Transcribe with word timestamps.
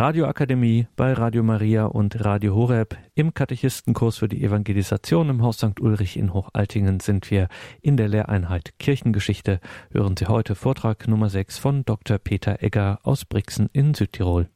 Radioakademie 0.00 0.86
bei 0.96 1.12
Radio 1.12 1.42
Maria 1.42 1.84
und 1.84 2.24
Radio 2.24 2.54
Horeb. 2.54 2.96
Im 3.14 3.34
Katechistenkurs 3.34 4.16
für 4.16 4.28
die 4.28 4.42
Evangelisation 4.42 5.28
im 5.28 5.42
Haus 5.42 5.58
St. 5.58 5.78
Ulrich 5.78 6.16
in 6.16 6.32
Hochaltingen 6.32 7.00
sind 7.00 7.30
wir 7.30 7.48
in 7.82 7.98
der 7.98 8.08
Lehreinheit 8.08 8.78
Kirchengeschichte. 8.78 9.60
Hören 9.92 10.16
Sie 10.16 10.24
heute 10.24 10.54
Vortrag 10.54 11.06
Nummer 11.06 11.28
6 11.28 11.58
von 11.58 11.84
Dr. 11.84 12.16
Peter 12.16 12.62
Egger 12.62 13.00
aus 13.02 13.26
Brixen 13.26 13.68
in 13.74 13.92
Südtirol. 13.92 14.48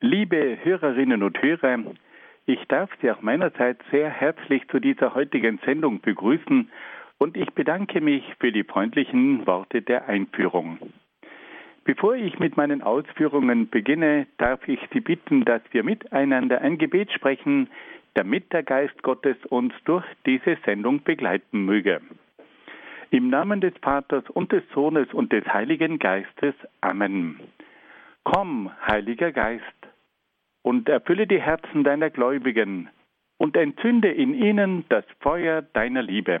Liebe 0.00 0.58
Hörerinnen 0.62 1.24
und 1.24 1.42
Hörer, 1.42 1.78
ich 2.46 2.60
darf 2.68 2.88
Sie 3.00 3.10
auch 3.10 3.20
meinerseits 3.20 3.80
sehr 3.90 4.10
herzlich 4.10 4.62
zu 4.68 4.78
dieser 4.78 5.16
heutigen 5.16 5.58
Sendung 5.66 6.00
begrüßen 6.00 6.70
und 7.18 7.36
ich 7.36 7.50
bedanke 7.50 8.00
mich 8.00 8.22
für 8.38 8.52
die 8.52 8.62
freundlichen 8.62 9.44
Worte 9.44 9.82
der 9.82 10.06
Einführung. 10.06 10.78
Bevor 11.84 12.14
ich 12.14 12.38
mit 12.38 12.56
meinen 12.56 12.80
Ausführungen 12.82 13.68
beginne, 13.68 14.26
darf 14.38 14.66
ich 14.68 14.78
Sie 14.92 15.00
bitten, 15.00 15.44
dass 15.44 15.62
wir 15.72 15.82
miteinander 15.82 16.60
ein 16.60 16.78
Gebet 16.78 17.10
sprechen, 17.10 17.68
damit 18.14 18.52
der 18.52 18.62
Geist 18.62 19.02
Gottes 19.02 19.36
uns 19.48 19.74
durch 19.84 20.04
diese 20.24 20.56
Sendung 20.64 21.02
begleiten 21.02 21.64
möge. 21.64 22.00
Im 23.10 23.30
Namen 23.30 23.60
des 23.60 23.74
Vaters 23.82 24.24
und 24.30 24.52
des 24.52 24.62
Sohnes 24.72 25.12
und 25.12 25.32
des 25.32 25.44
Heiligen 25.46 25.98
Geistes. 25.98 26.54
Amen. 26.80 27.40
Komm, 28.24 28.70
Heiliger 28.86 29.32
Geist, 29.32 29.64
und 30.62 30.88
erfülle 30.88 31.26
die 31.26 31.40
Herzen 31.40 31.82
deiner 31.82 32.10
Gläubigen 32.10 32.88
und 33.38 33.56
entzünde 33.56 34.08
in 34.08 34.34
ihnen 34.34 34.84
das 34.88 35.04
Feuer 35.20 35.62
deiner 35.62 36.02
Liebe. 36.02 36.40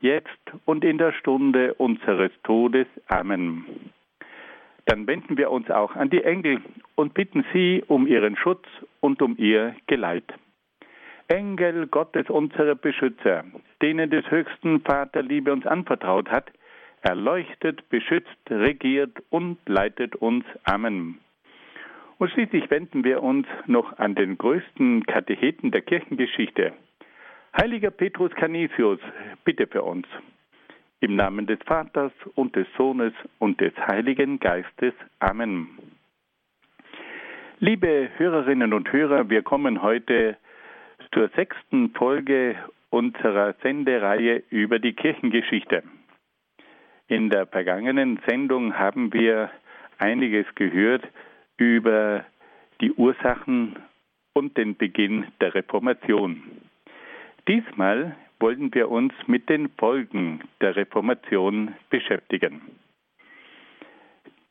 jetzt 0.00 0.28
und 0.64 0.84
in 0.84 0.98
der 0.98 1.12
Stunde 1.12 1.74
unseres 1.74 2.32
Todes. 2.42 2.86
Amen. 3.06 3.64
Dann 4.86 5.06
wenden 5.06 5.36
wir 5.36 5.50
uns 5.50 5.70
auch 5.70 5.94
an 5.96 6.08
die 6.08 6.24
Engel 6.24 6.62
und 6.94 7.14
bitten 7.14 7.44
sie 7.52 7.84
um 7.88 8.06
ihren 8.06 8.36
Schutz 8.36 8.64
und 9.00 9.20
um 9.20 9.36
ihr 9.36 9.74
Geleit. 9.86 10.24
Engel 11.28 11.86
Gottes, 11.88 12.30
unsere 12.30 12.74
Beschützer, 12.74 13.44
denen 13.82 14.08
des 14.08 14.30
höchsten 14.30 14.80
Vater 14.80 15.22
Liebe 15.22 15.52
uns 15.52 15.66
anvertraut 15.66 16.30
hat, 16.30 16.50
erleuchtet, 17.02 17.86
beschützt, 17.90 18.38
regiert 18.48 19.12
und 19.28 19.58
leitet 19.66 20.16
uns. 20.16 20.46
Amen. 20.64 21.18
Und 22.16 22.30
schließlich 22.30 22.70
wenden 22.70 23.04
wir 23.04 23.22
uns 23.22 23.46
noch 23.66 23.98
an 23.98 24.14
den 24.14 24.38
größten 24.38 25.04
Katecheten 25.04 25.70
der 25.70 25.82
Kirchengeschichte, 25.82 26.72
Heiliger 27.56 27.90
Petrus 27.90 28.32
Canisius, 28.34 29.00
bitte 29.44 29.66
für 29.66 29.82
uns. 29.82 30.06
Im 31.00 31.16
Namen 31.16 31.46
des 31.46 31.58
Vaters 31.64 32.12
und 32.34 32.54
des 32.56 32.66
Sohnes 32.76 33.12
und 33.38 33.60
des 33.60 33.72
Heiligen 33.76 34.38
Geistes. 34.38 34.92
Amen. 35.18 35.68
Liebe 37.60 38.10
Hörerinnen 38.16 38.72
und 38.72 38.92
Hörer, 38.92 39.30
wir 39.30 39.42
kommen 39.42 39.82
heute 39.82 40.36
zur 41.12 41.28
sechsten 41.30 41.90
Folge 41.90 42.56
unserer 42.90 43.54
Sendereihe 43.62 44.42
über 44.50 44.78
die 44.78 44.92
Kirchengeschichte. 44.92 45.82
In 47.08 47.30
der 47.30 47.46
vergangenen 47.46 48.20
Sendung 48.28 48.78
haben 48.78 49.12
wir 49.12 49.50
einiges 49.98 50.46
gehört 50.54 51.06
über 51.56 52.24
die 52.80 52.92
Ursachen 52.92 53.76
und 54.34 54.56
den 54.56 54.76
Beginn 54.76 55.26
der 55.40 55.54
Reformation. 55.54 56.42
Diesmal 57.48 58.14
wollen 58.40 58.74
wir 58.74 58.90
uns 58.90 59.14
mit 59.26 59.48
den 59.48 59.70
Folgen 59.78 60.40
der 60.60 60.76
Reformation 60.76 61.74
beschäftigen. 61.88 62.60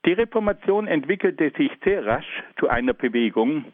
Die 0.05 0.13
Reformation 0.13 0.87
entwickelte 0.87 1.51
sich 1.55 1.71
sehr 1.83 2.05
rasch 2.07 2.43
zu 2.59 2.69
einer 2.69 2.93
Bewegung, 2.93 3.65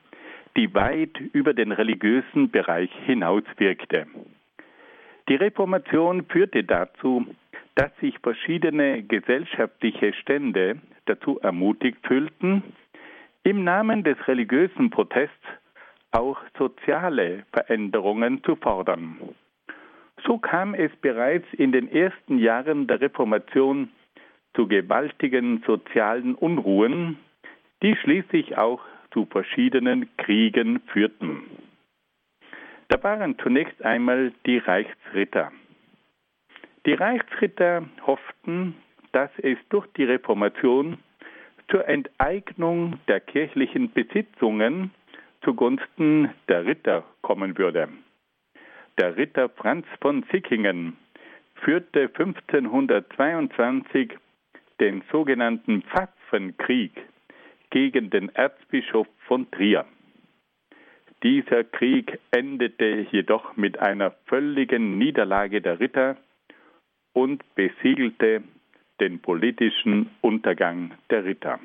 die 0.57 0.73
weit 0.73 1.17
über 1.31 1.53
den 1.53 1.71
religiösen 1.71 2.51
Bereich 2.51 2.91
hinaus 3.05 3.43
wirkte. 3.57 4.07
Die 5.29 5.35
Reformation 5.35 6.25
führte 6.25 6.65
dazu, 6.65 7.25
dass 7.75 7.95
sich 7.99 8.19
verschiedene 8.19 9.03
gesellschaftliche 9.03 10.13
Stände 10.13 10.79
dazu 11.05 11.39
ermutigt 11.39 12.05
fühlten, 12.05 12.61
im 13.43 13.63
Namen 13.63 14.03
des 14.03 14.17
religiösen 14.27 14.89
Protests 14.89 15.47
auch 16.13 16.37
soziale 16.57 17.45
Veränderungen 17.51 18.43
zu 18.43 18.55
fordern. 18.55 19.17
So 20.25 20.37
kam 20.37 20.73
es 20.73 20.91
bereits 21.01 21.47
in 21.53 21.71
den 21.71 21.91
ersten 21.91 22.37
Jahren 22.37 22.87
der 22.87 23.01
Reformation 23.01 23.89
zu 24.55 24.67
gewaltigen 24.67 25.63
sozialen 25.65 26.35
Unruhen, 26.35 27.17
die 27.81 27.95
schließlich 27.95 28.57
auch 28.57 28.81
zu 29.11 29.25
verschiedenen 29.25 30.09
Kriegen 30.17 30.79
führten. 30.87 31.43
Da 32.87 33.01
waren 33.03 33.37
zunächst 33.39 33.83
einmal 33.83 34.31
die 34.45 34.59
Reichsritter. 34.59 35.51
Die 36.85 36.93
Reichsritter 36.93 37.85
hofften, 38.05 38.75
dass 39.13 39.31
es 39.37 39.57
durch 39.69 39.87
die 39.97 40.03
Reformation 40.03 40.97
zur 41.69 41.87
Enteignung 41.87 42.99
der 43.07 43.19
kirchlichen 43.19 43.91
Besitzungen 43.91 44.91
zugunsten 45.43 46.29
der 46.47 46.65
Ritter 46.65 47.03
kommen 47.21 47.57
würde. 47.57 47.89
Der 48.97 49.17
Ritter 49.17 49.49
Franz 49.49 49.85
von 50.01 50.23
Sickingen 50.31 50.95
führte 51.55 52.03
1522 52.03 54.17
den 54.79 55.03
sogenannten 55.11 55.81
Pfaffenkrieg 55.83 56.93
gegen 57.69 58.09
den 58.09 58.29
Erzbischof 58.29 59.07
von 59.27 59.51
Trier. 59.51 59.85
Dieser 61.23 61.63
Krieg 61.63 62.19
endete 62.31 63.07
jedoch 63.11 63.55
mit 63.55 63.79
einer 63.79 64.11
völligen 64.25 64.97
Niederlage 64.97 65.61
der 65.61 65.79
Ritter 65.79 66.17
und 67.13 67.43
besiegelte 67.55 68.43
den 68.99 69.21
politischen 69.21 70.09
Untergang 70.21 70.91
der 71.09 71.23
Ritter. 71.23 71.59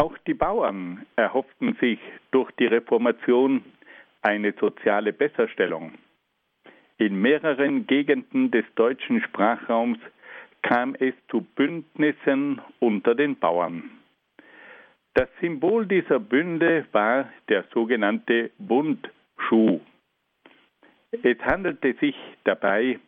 Auch 0.00 0.16
die 0.28 0.34
Bauern 0.34 1.04
erhofften 1.16 1.76
sich 1.80 1.98
durch 2.30 2.52
die 2.52 2.66
Reformation 2.66 3.64
eine 4.22 4.52
soziale 4.52 5.12
Besserstellung. 5.12 5.94
In 6.98 7.20
mehreren 7.20 7.84
Gegenden 7.88 8.52
des 8.52 8.64
deutschen 8.76 9.20
Sprachraums 9.22 9.98
kam 10.62 10.94
es 10.94 11.14
zu 11.28 11.40
Bündnissen 11.40 12.60
unter 12.78 13.16
den 13.16 13.40
Bauern. 13.40 13.90
Das 15.14 15.28
Symbol 15.40 15.84
dieser 15.86 16.20
Bünde 16.20 16.86
war 16.92 17.28
der 17.48 17.64
sogenannte 17.74 18.52
Bundschuh. 18.58 19.80
Es 21.10 21.38
handelte 21.40 21.94
sich 21.94 22.14
dabei 22.44 23.00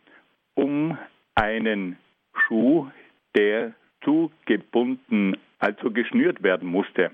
um 0.55 0.97
einen 1.35 1.97
Schuh, 2.33 2.91
der 3.33 3.71
zugebunden 4.03 5.37
also 5.61 5.91
geschnürt 5.91 6.43
werden 6.43 6.67
musste. 6.67 7.11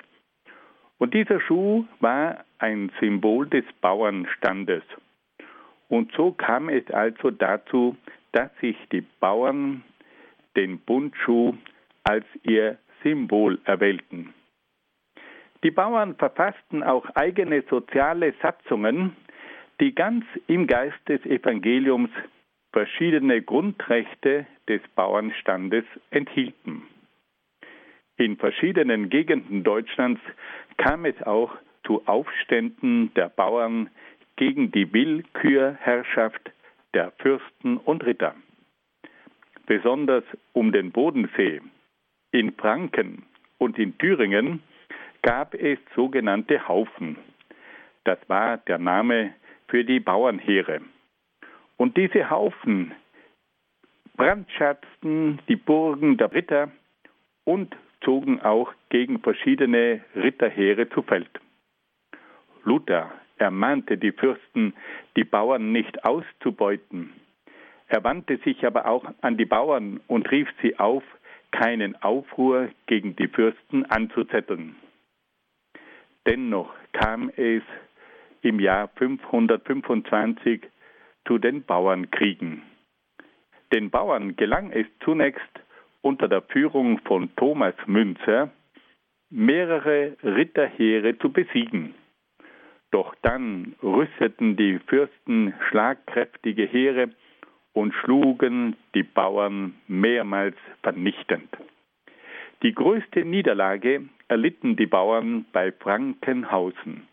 Und 0.97 1.13
dieser 1.13 1.39
Schuh 1.39 1.85
war 1.99 2.43
ein 2.57 2.91
Symbol 2.99 3.47
des 3.47 3.65
Bauernstandes. 3.81 4.83
Und 5.89 6.11
so 6.13 6.31
kam 6.31 6.69
es 6.69 6.89
also 6.89 7.29
dazu, 7.29 7.95
dass 8.31 8.49
sich 8.59 8.75
die 8.91 9.05
Bauern 9.19 9.83
den 10.55 10.79
Bundschuh 10.79 11.53
als 12.03 12.25
ihr 12.43 12.77
Symbol 13.03 13.59
erwählten. 13.65 14.33
Die 15.63 15.71
Bauern 15.71 16.15
verfassten 16.15 16.83
auch 16.83 17.05
eigene 17.15 17.63
soziale 17.69 18.33
Satzungen, 18.41 19.15
die 19.79 19.93
ganz 19.93 20.25
im 20.47 20.67
Geist 20.67 20.97
des 21.07 21.23
Evangeliums 21.25 22.09
verschiedene 22.71 23.41
Grundrechte 23.41 24.45
des 24.67 24.81
Bauernstandes 24.95 25.85
enthielten. 26.11 26.83
In 28.17 28.35
verschiedenen 28.37 29.09
Gegenden 29.09 29.63
Deutschlands 29.63 30.21
kam 30.77 31.05
es 31.05 31.21
auch 31.21 31.55
zu 31.85 32.05
Aufständen 32.07 33.13
der 33.13 33.29
Bauern 33.29 33.89
gegen 34.35 34.71
die 34.71 34.91
Willkürherrschaft 34.91 36.51
der 36.93 37.11
Fürsten 37.19 37.77
und 37.77 38.03
Ritter. 38.05 38.35
Besonders 39.67 40.23
um 40.53 40.71
den 40.71 40.91
Bodensee, 40.91 41.61
in 42.31 42.53
Franken 42.53 43.23
und 43.59 43.77
in 43.77 43.97
Thüringen 43.97 44.63
gab 45.21 45.53
es 45.53 45.77
sogenannte 45.95 46.67
Haufen. 46.67 47.17
Das 48.03 48.17
war 48.27 48.57
der 48.57 48.79
Name 48.79 49.33
für 49.67 49.83
die 49.83 49.99
Bauernheere. 49.99 50.81
Und 51.77 51.97
diese 51.97 52.29
Haufen 52.29 52.93
brandschatzten 54.15 55.39
die 55.47 55.55
Burgen 55.55 56.17
der 56.17 56.31
Ritter 56.31 56.71
und 57.43 57.75
zogen 58.01 58.41
auch 58.41 58.73
gegen 58.89 59.19
verschiedene 59.19 60.01
Ritterheere 60.15 60.89
zu 60.89 61.01
Feld. 61.01 61.29
Luther 62.63 63.11
ermahnte 63.37 63.97
die 63.97 64.11
Fürsten, 64.11 64.73
die 65.15 65.23
Bauern 65.23 65.71
nicht 65.71 66.03
auszubeuten. 66.03 67.13
Er 67.87 68.03
wandte 68.03 68.37
sich 68.37 68.65
aber 68.65 68.87
auch 68.87 69.05
an 69.21 69.37
die 69.37 69.45
Bauern 69.45 70.01
und 70.07 70.29
rief 70.31 70.49
sie 70.61 70.77
auf, 70.77 71.03
keinen 71.51 71.95
Aufruhr 72.01 72.69
gegen 72.87 73.15
die 73.15 73.29
Fürsten 73.29 73.85
anzuzetteln. 73.85 74.75
Dennoch 76.25 76.73
kam 76.91 77.31
es 77.37 77.63
im 78.41 78.59
Jahr 78.59 78.89
525 78.95 80.61
zu 81.25 81.37
den 81.37 81.63
Bauernkriegen. 81.63 82.63
Den 83.73 83.89
Bauern 83.89 84.35
gelang 84.35 84.71
es 84.71 84.87
zunächst 85.03 85.41
unter 86.01 86.27
der 86.27 86.41
Führung 86.43 86.99
von 86.99 87.29
Thomas 87.35 87.75
Münzer, 87.85 88.51
mehrere 89.29 90.15
Ritterheere 90.23 91.17
zu 91.19 91.31
besiegen. 91.31 91.93
Doch 92.91 93.13
dann 93.21 93.75
rüsteten 93.83 94.55
die 94.55 94.79
Fürsten 94.87 95.53
schlagkräftige 95.69 96.65
Heere 96.65 97.09
und 97.73 97.93
schlugen 97.93 98.75
die 98.95 99.03
Bauern 99.03 99.75
mehrmals 99.87 100.55
vernichtend. 100.81 101.49
Die 102.63 102.73
größte 102.73 103.23
Niederlage 103.23 104.07
erlitten 104.29 104.75
die 104.77 104.87
Bauern 104.87 105.45
bei 105.51 105.71
Frankenhausen. 105.71 107.07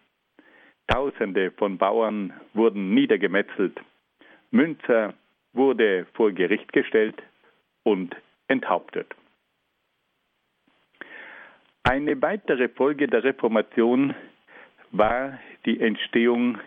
Tausende 0.86 1.50
von 1.50 1.76
Bauern 1.76 2.32
wurden 2.54 2.94
niedergemetzelt. 2.94 3.78
Münzer 4.50 5.14
wurde 5.52 6.06
vor 6.14 6.32
Gericht 6.32 6.72
gestellt 6.72 7.22
und 7.82 8.14
enthauptet. 8.55 9.09
Eine 11.83 12.21
weitere 12.23 12.69
Folge 12.69 13.06
der 13.06 13.23
Reformation 13.25 14.15
war 14.91 15.39
die 15.67 15.81
Entstehung 15.81 16.59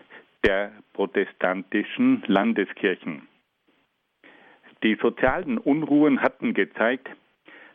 der 0.44 0.70
protestantischen 0.92 2.22
Landeskirchen. 2.26 3.26
Die 4.84 4.94
sozialen 5.02 5.58
Unruhen 5.58 6.22
hatten 6.22 6.54
gezeigt, 6.54 7.08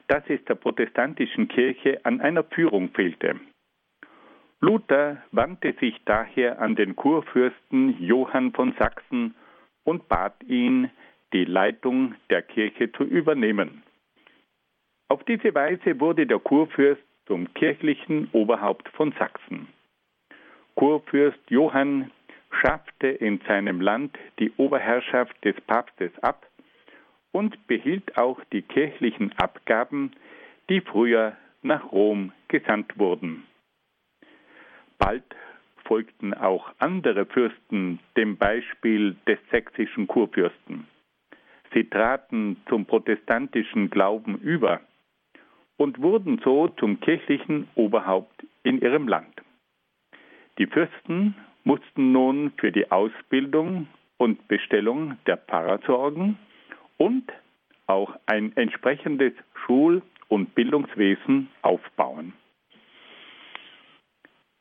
dass 0.08 0.24
es 0.30 0.44
der 0.46 0.56
protestantischen 0.56 1.48
Kirche 1.50 2.00
an 2.06 2.22
einer 2.22 2.44
Führung 2.44 2.90
fehlte. 2.90 3.40
Luther 4.62 5.22
wandte 5.32 5.74
sich 5.82 6.00
daher 6.06 6.62
an 6.62 6.76
den 6.76 6.96
Kurfürsten 6.96 8.02
Johann 8.02 8.54
von 8.54 8.74
Sachsen 8.80 9.36
und 9.84 10.08
bat 10.08 10.36
ihn, 10.48 10.90
die 11.34 11.44
Leitung 11.46 12.16
der 12.30 12.44
Kirche 12.44 12.92
zu 12.94 13.04
übernehmen. 13.04 13.83
Auf 15.14 15.24
diese 15.26 15.54
Weise 15.54 16.00
wurde 16.00 16.26
der 16.26 16.40
Kurfürst 16.40 17.04
zum 17.28 17.54
kirchlichen 17.54 18.30
Oberhaupt 18.32 18.90
von 18.90 19.12
Sachsen. 19.20 19.68
Kurfürst 20.74 21.52
Johann 21.52 22.10
schaffte 22.50 23.10
in 23.10 23.40
seinem 23.48 23.80
Land 23.80 24.18
die 24.40 24.52
Oberherrschaft 24.58 25.36
des 25.46 25.54
Papstes 25.68 26.12
ab 26.24 26.48
und 27.32 27.68
behielt 27.68 28.18
auch 28.18 28.40
die 28.52 28.64
kirchlichen 28.64 29.32
Abgaben, 29.38 30.14
die 30.68 30.82
früher 30.82 31.38
nach 31.62 31.92
Rom 31.92 32.32
gesandt 32.48 32.98
wurden. 32.98 33.44
Bald 34.98 35.36
folgten 35.86 36.34
auch 36.34 36.72
andere 36.80 37.28
Fürsten 37.28 38.00
dem 38.18 38.38
Beispiel 38.38 39.16
des 39.28 39.38
sächsischen 39.52 40.08
Kurfürsten. 40.08 40.88
Sie 41.72 41.88
traten 41.88 42.58
zum 42.68 42.88
protestantischen 42.88 43.92
Glauben 43.92 44.40
über 44.40 44.82
und 45.78 46.02
wurden 46.02 46.40
so 46.44 46.68
zum 46.80 47.00
kirchlichen 47.00 47.68
Oberhaupt 47.76 48.46
in 48.64 48.82
ihrem 48.82 49.08
Land. 49.08 49.42
Die 50.58 50.68
Fürsten 50.68 51.36
mussten 51.64 52.12
nun 52.12 52.52
für 52.58 52.72
die 52.72 52.92
Ausbildung 52.92 53.88
und 54.18 54.48
Bestellung 54.48 55.18
der 55.26 55.38
Pfarrer 55.38 55.80
sorgen 55.86 56.38
und 56.98 57.32
auch 57.88 58.16
ein 58.26 58.56
entsprechendes 58.56 59.34
Schul- 59.66 60.02
und 60.28 60.56
Bildungswesen 60.56 61.50
aufbauen. 61.62 62.34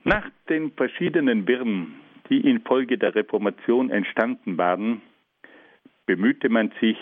Nach 0.05 0.29
den 0.49 0.73
verschiedenen 0.73 1.47
Wirren, 1.47 1.95
die 2.29 2.41
infolge 2.41 2.99
der 2.99 3.15
Reformation 3.15 3.91
entstanden 3.91 4.59
waren, 4.59 5.03
bemühte 6.07 6.49
man 6.49 6.73
sich 6.81 6.97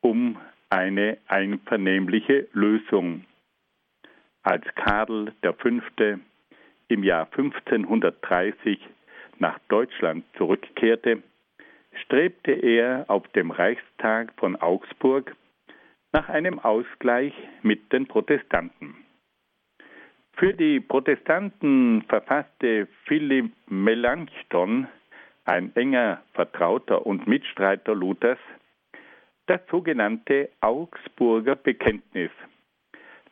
um 0.00 0.38
eine 0.70 1.18
einvernehmliche 1.26 2.48
Lösung. 2.52 3.24
Als 4.48 4.64
Karl 4.76 5.30
V. 5.42 5.68
im 6.88 7.04
Jahr 7.04 7.28
1530 7.36 8.80
nach 9.38 9.58
Deutschland 9.68 10.24
zurückkehrte, 10.38 11.22
strebte 12.02 12.52
er 12.52 13.04
auf 13.08 13.28
dem 13.28 13.50
Reichstag 13.50 14.32
von 14.38 14.56
Augsburg 14.56 15.36
nach 16.12 16.30
einem 16.30 16.60
Ausgleich 16.60 17.34
mit 17.60 17.92
den 17.92 18.06
Protestanten. 18.06 18.96
Für 20.32 20.54
die 20.54 20.80
Protestanten 20.80 22.00
verfasste 22.08 22.88
Philipp 23.04 23.52
Melanchthon, 23.66 24.88
ein 25.44 25.76
enger 25.76 26.22
Vertrauter 26.32 27.04
und 27.04 27.26
Mitstreiter 27.26 27.94
Luthers, 27.94 28.38
das 29.44 29.60
sogenannte 29.70 30.48
Augsburger 30.62 31.54
Bekenntnis, 31.54 32.30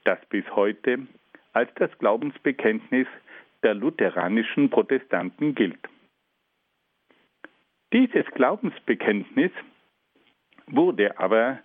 das 0.07 0.19
bis 0.27 0.45
heute 0.55 1.07
als 1.53 1.71
das 1.77 1.91
Glaubensbekenntnis 1.99 3.07
der 3.63 3.75
lutheranischen 3.75 4.71
Protestanten 4.71 5.55
gilt. 5.55 5.81
Dieses 7.93 8.27
Glaubensbekenntnis 8.27 9.51
wurde 10.67 11.19
aber 11.19 11.59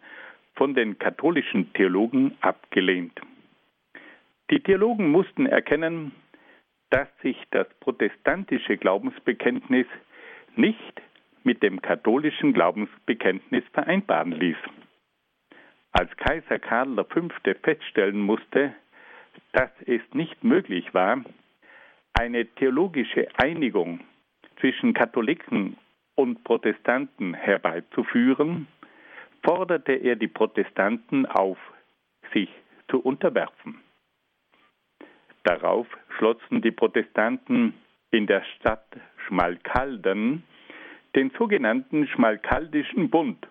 von 0.56 0.74
den 0.74 0.98
katholischen 0.98 1.74
Theologen 1.74 2.38
abgelehnt. 2.42 3.20
Die 4.50 4.60
Theologen 4.60 5.10
mussten 5.10 5.46
erkennen, 5.46 6.12
dass 6.90 7.08
sich 7.22 7.38
das 7.52 7.68
protestantische 7.80 8.78
Glaubensbekenntnis 8.78 9.88
nicht 10.56 11.02
mit 11.44 11.64
dem 11.64 11.82
katholischen 11.82 12.54
Glaubensbekenntnis 12.54 13.64
vereinbaren 13.74 14.34
ließ. 14.34 14.58
Als 15.92 16.16
Kaiser 16.18 16.60
Karl 16.60 16.96
V. 16.96 17.30
feststellen 17.64 18.20
musste, 18.20 18.74
dass 19.54 19.72
es 19.86 20.02
nicht 20.14 20.44
möglich 20.44 20.94
war, 20.94 21.24
eine 22.14 22.46
theologische 22.46 23.28
Einigung 23.38 24.02
zwischen 24.60 24.94
Katholiken 24.94 25.78
und 26.16 26.44
Protestanten 26.44 27.34
herbeizuführen, 27.34 28.68
forderte 29.44 29.94
er 29.94 30.16
die 30.16 30.28
Protestanten 30.28 31.26
auf, 31.26 31.58
sich 32.34 32.50
zu 32.90 33.00
unterwerfen. 33.00 33.82
Darauf 35.44 35.88
schlossen 36.18 36.62
die 36.62 36.72
Protestanten 36.72 37.74
in 38.12 38.28
der 38.28 38.44
Stadt 38.56 38.86
Schmalkalden 39.26 40.44
den 41.16 41.32
sogenannten 41.38 42.08
Schmalkaldischen 42.08 43.10
Bund, 43.10 43.48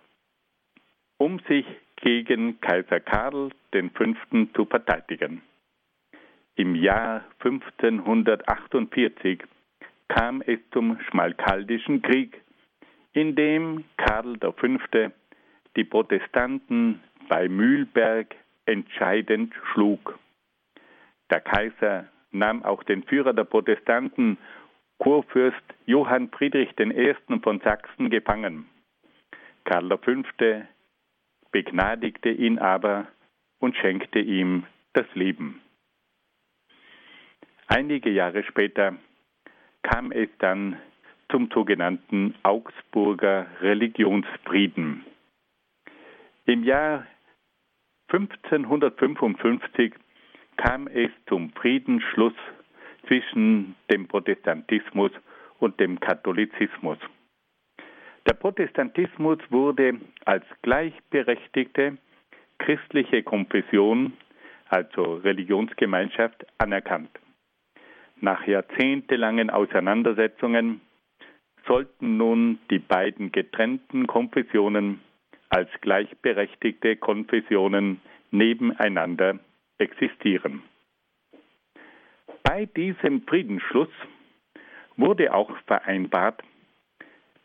um 1.19 1.41
sich 1.41 1.67
gegen 2.01 2.61
Kaiser 2.61 3.01
Karl 3.01 3.51
V. 3.73 4.05
zu 4.55 4.65
verteidigen. 4.65 5.43
Im 6.57 6.75
Jahr 6.75 7.25
1548 7.43 9.43
kam 10.09 10.43
es 10.43 10.59
zum 10.73 10.99
Schmalkaldischen 11.09 12.03
Krieg, 12.03 12.41
in 13.13 13.35
dem 13.35 13.85
Karl 13.97 14.37
V. 14.41 14.53
die 15.77 15.85
Protestanten 15.85 17.01
bei 17.29 17.49
Mühlberg 17.49 18.35
entscheidend 18.67 19.55
schlug. 19.73 20.19
Der 21.31 21.41
Kaiser 21.41 22.09
nahm 22.33 22.65
auch 22.65 22.83
den 22.83 23.05
Führer 23.05 23.33
der 23.33 23.45
Protestanten, 23.45 24.37
Kurfürst 24.99 25.63
Johann 25.87 26.29
Friedrich 26.29 26.79
I. 26.79 27.15
von 27.43 27.61
Sachsen, 27.61 28.11
gefangen. 28.11 28.69
Karl 29.65 29.97
V. 29.97 30.25
begnadigte 31.53 32.31
ihn 32.31 32.59
aber 32.59 33.09
und 33.59 33.77
schenkte 33.77 34.19
ihm 34.19 34.65
das 34.93 35.07
Leben. 35.15 35.61
Einige 37.67 38.11
Jahre 38.11 38.43
später 38.45 38.97
kam 39.83 40.13
es 40.13 40.29
dann 40.39 40.77
zum 41.31 41.49
sogenannten 41.53 42.35
Augsburger 42.43 43.47
Religionsfrieden. 43.61 45.05
Im 46.47 46.65
Jahr 46.65 47.07
1555 48.09 49.95
kam 50.57 50.89
es 50.89 51.11
zum 51.29 51.51
Friedensschluss 51.53 52.35
zwischen 53.07 53.77
dem 53.91 54.09
Protestantismus 54.09 55.13
und 55.61 55.79
dem 55.79 56.01
Katholizismus. 56.01 56.99
Der 58.27 58.35
Protestantismus 58.35 59.39
wurde 59.51 59.99
als 60.25 60.45
gleichberechtigte 60.63 61.99
christliche 62.59 63.23
Konfession, 63.23 64.13
also 64.69 65.15
Religionsgemeinschaft, 65.17 66.47
anerkannt. 66.59 67.11
Nach 68.21 68.47
jahrzehntelangen 68.47 69.51
Auseinandersetzungen 69.51 70.81
sollten 71.67 72.19
nun 72.19 72.59
die 72.71 72.79
beiden 72.79 73.33
getrennten 73.33 74.07
Konfessionen 74.07 75.01
als 75.49 75.69
gleichberechtigte 75.81 76.97
Konfessionen 76.97 78.01
nebeneinander 78.31 79.39
existieren. 79.79 80.63
Bei 82.43 82.67
diesem 82.67 83.23
Friedensschluss 83.23 83.89
wurde 84.97 85.33
auch 85.35 85.51
vereinbart, 85.67 86.43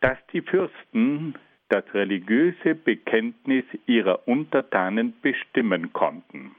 dass 0.01 0.17
die 0.33 0.41
Fürsten 0.41 1.35
das 1.69 1.83
religiöse 1.93 2.75
Bekenntnis 2.75 3.65
ihrer 3.87 4.27
Untertanen 4.27 5.13
bestimmen 5.21 5.93
konnten. 5.93 6.55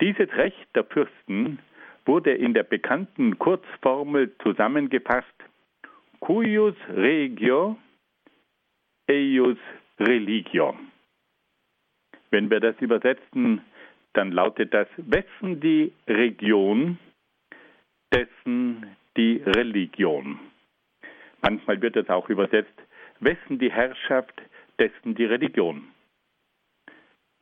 Dieses 0.00 0.32
Recht 0.34 0.68
der 0.74 0.84
Fürsten 0.84 1.58
wurde 2.06 2.32
in 2.32 2.54
der 2.54 2.62
bekannten 2.62 3.38
Kurzformel 3.38 4.34
zusammengefasst 4.42 5.26
cuius 6.20 6.76
regio 6.88 7.76
eius 9.08 9.58
religio. 9.98 10.76
Wenn 12.30 12.50
wir 12.50 12.60
das 12.60 12.76
übersetzen, 12.80 13.60
dann 14.12 14.32
lautet 14.32 14.72
das, 14.72 14.88
wessen 14.96 15.60
die 15.60 15.92
Region, 16.08 16.98
dessen 18.12 18.96
die 19.16 19.42
Religion. 19.44 20.38
Manchmal 21.42 21.80
wird 21.80 21.96
es 21.96 22.08
auch 22.08 22.28
übersetzt, 22.28 22.74
wessen 23.20 23.58
die 23.58 23.72
Herrschaft, 23.72 24.40
dessen 24.78 25.14
die 25.14 25.24
Religion. 25.24 25.88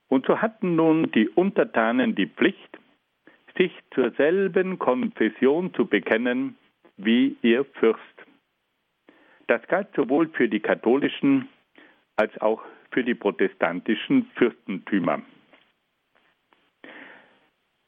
Und 0.08 0.26
so 0.26 0.40
hatten 0.40 0.76
nun 0.76 1.10
die 1.12 1.28
Untertanen 1.28 2.14
die 2.14 2.26
Pflicht, 2.26 2.78
sich 3.56 3.72
zur 3.94 4.10
selben 4.12 4.78
Konfession 4.78 5.74
zu 5.74 5.86
bekennen 5.86 6.56
wie 6.96 7.36
ihr 7.42 7.64
Fürst. 7.64 8.02
Das 9.46 9.66
galt 9.68 9.88
sowohl 9.94 10.28
für 10.28 10.48
die 10.48 10.60
katholischen 10.60 11.48
als 12.16 12.36
auch 12.40 12.62
für 12.90 13.04
die 13.04 13.14
protestantischen 13.14 14.30
Fürstentümer. 14.34 15.22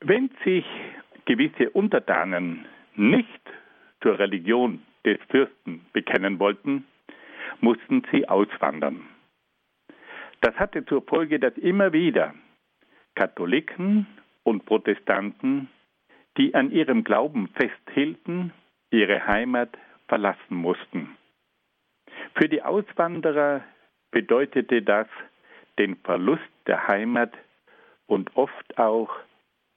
Wenn 0.00 0.30
sich 0.44 0.64
gewisse 1.24 1.70
Untertanen 1.70 2.66
nicht 2.96 3.40
zur 4.02 4.18
Religion 4.18 4.82
des 5.04 5.18
Fürsten 5.28 5.86
bekennen 5.92 6.38
wollten, 6.38 6.84
mussten 7.60 8.02
sie 8.12 8.28
auswandern. 8.28 9.06
Das 10.40 10.54
hatte 10.56 10.84
zur 10.86 11.02
Folge, 11.02 11.38
dass 11.38 11.56
immer 11.58 11.92
wieder 11.92 12.34
Katholiken 13.14 14.06
und 14.42 14.64
Protestanten, 14.64 15.68
die 16.38 16.54
an 16.54 16.70
ihrem 16.70 17.04
Glauben 17.04 17.48
festhielten, 17.48 18.52
ihre 18.90 19.26
Heimat 19.26 19.76
verlassen 20.08 20.56
mussten. 20.56 21.16
Für 22.34 22.48
die 22.48 22.62
Auswanderer 22.62 23.62
bedeutete 24.10 24.82
das 24.82 25.06
den 25.78 25.96
Verlust 25.96 26.42
der 26.66 26.88
Heimat 26.88 27.32
und 28.06 28.36
oft 28.36 28.78
auch 28.78 29.10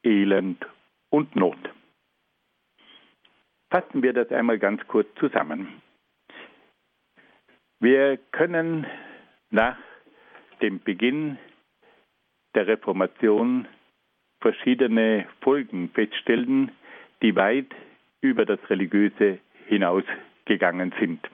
Elend 0.04 0.66
und 1.10 1.36
Not. 1.36 1.58
Fassen 3.74 4.04
wir 4.04 4.14
das 4.14 4.32
einmal 4.32 4.60
ganz 4.60 4.88
kurz 4.88 5.08
zusammen. 5.16 5.82
Wir 7.80 8.18
können 8.32 8.86
nach 9.50 9.80
dem 10.62 10.80
Beginn 10.80 11.40
der 12.54 12.68
Reformation 12.68 13.68
verschiedene 14.42 15.26
Folgen 15.42 15.90
feststellen, 15.90 16.72
die 17.24 17.36
weit 17.36 17.74
über 18.22 18.46
das 18.46 18.60
Religiöse 18.70 19.40
hinausgegangen 19.66 20.94
sind. 21.00 21.28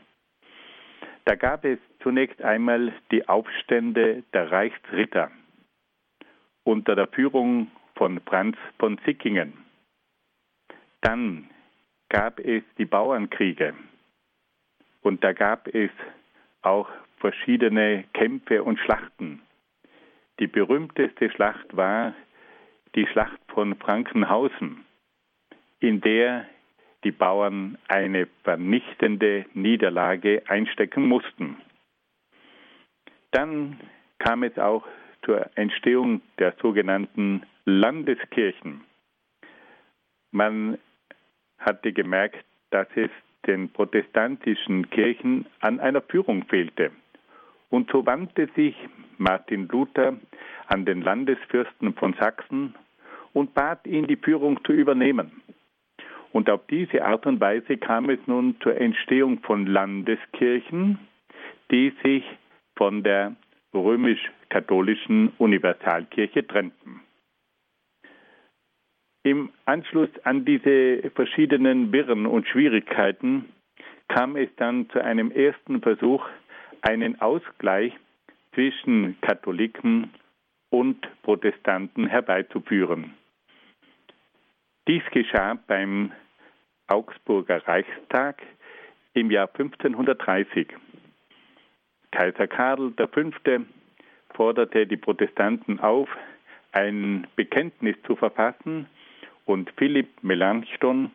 Da 1.25 1.35
gab 1.35 1.65
es 1.65 1.79
zunächst 2.01 2.41
einmal 2.41 2.93
die 3.11 3.27
Aufstände 3.27 4.23
der 4.31 4.49
Reichsritter 4.49 5.29
unter 6.63 6.95
der 6.95 7.07
Führung 7.07 7.69
von 7.95 8.21
Franz 8.21 8.55
von 8.77 8.97
Sickingen. 9.05 9.57
Dann 11.01 11.48
gab 12.09 12.39
es 12.39 12.63
die 12.77 12.85
Bauernkriege 12.85 13.73
und 15.01 15.23
da 15.23 15.33
gab 15.33 15.67
es 15.67 15.91
auch 16.61 16.89
verschiedene 17.17 18.05
Kämpfe 18.13 18.63
und 18.63 18.79
Schlachten. 18.79 19.41
Die 20.39 20.47
berühmteste 20.47 21.29
Schlacht 21.29 21.75
war 21.75 22.13
die 22.95 23.05
Schlacht 23.07 23.39
von 23.49 23.75
Frankenhausen, 23.75 24.85
in 25.79 26.01
der 26.01 26.45
die 27.03 27.11
Bauern 27.11 27.77
eine 27.87 28.27
vernichtende 28.43 29.45
Niederlage 29.53 30.43
einstecken 30.47 31.07
mussten. 31.07 31.57
Dann 33.31 33.79
kam 34.17 34.43
es 34.43 34.57
auch 34.57 34.85
zur 35.23 35.49
Entstehung 35.55 36.21
der 36.39 36.53
sogenannten 36.61 37.43
Landeskirchen. 37.65 38.81
Man 40.31 40.77
hatte 41.59 41.93
gemerkt, 41.93 42.43
dass 42.71 42.87
es 42.95 43.09
den 43.47 43.69
protestantischen 43.69 44.89
Kirchen 44.89 45.45
an 45.59 45.79
einer 45.79 46.01
Führung 46.01 46.45
fehlte. 46.45 46.91
Und 47.69 47.89
so 47.91 48.05
wandte 48.05 48.49
sich 48.55 48.75
Martin 49.17 49.67
Luther 49.67 50.17
an 50.67 50.85
den 50.85 51.01
Landesfürsten 51.01 51.93
von 51.93 52.13
Sachsen 52.13 52.75
und 53.33 53.53
bat 53.53 53.85
ihn, 53.85 54.07
die 54.07 54.15
Führung 54.15 54.63
zu 54.63 54.73
übernehmen. 54.73 55.41
Und 56.31 56.49
auf 56.49 56.61
diese 56.67 57.03
Art 57.03 57.25
und 57.25 57.39
Weise 57.39 57.77
kam 57.77 58.09
es 58.09 58.19
nun 58.27 58.55
zur 58.61 58.75
Entstehung 58.79 59.39
von 59.39 59.65
Landeskirchen, 59.65 60.99
die 61.71 61.93
sich 62.03 62.23
von 62.75 63.03
der 63.03 63.35
römisch-katholischen 63.73 65.33
Universalkirche 65.37 66.45
trennten. 66.45 67.01
Im 69.23 69.49
Anschluss 69.65 70.09
an 70.23 70.45
diese 70.45 71.09
verschiedenen 71.13 71.91
Wirren 71.91 72.25
und 72.25 72.47
Schwierigkeiten 72.47 73.51
kam 74.07 74.35
es 74.35 74.49
dann 74.55 74.89
zu 74.89 75.03
einem 75.03 75.31
ersten 75.31 75.81
Versuch, 75.81 76.25
einen 76.81 77.19
Ausgleich 77.19 77.93
zwischen 78.53 79.19
Katholiken 79.21 80.11
und 80.69 81.07
Protestanten 81.23 82.07
herbeizuführen. 82.07 83.13
Dies 84.87 85.03
geschah 85.11 85.59
beim 85.67 86.11
Augsburger 86.87 87.67
Reichstag 87.67 88.41
im 89.13 89.29
Jahr 89.29 89.49
1530. 89.49 90.67
Kaiser 92.11 92.47
Karl 92.47 92.93
V. 92.93 93.65
forderte 94.33 94.87
die 94.87 94.97
Protestanten 94.97 95.79
auf, 95.79 96.09
ein 96.71 97.27
Bekenntnis 97.35 97.95
zu 98.07 98.15
verfassen, 98.15 98.87
und 99.49 99.71
Philipp 99.77 100.09
Melanchthon, 100.21 101.09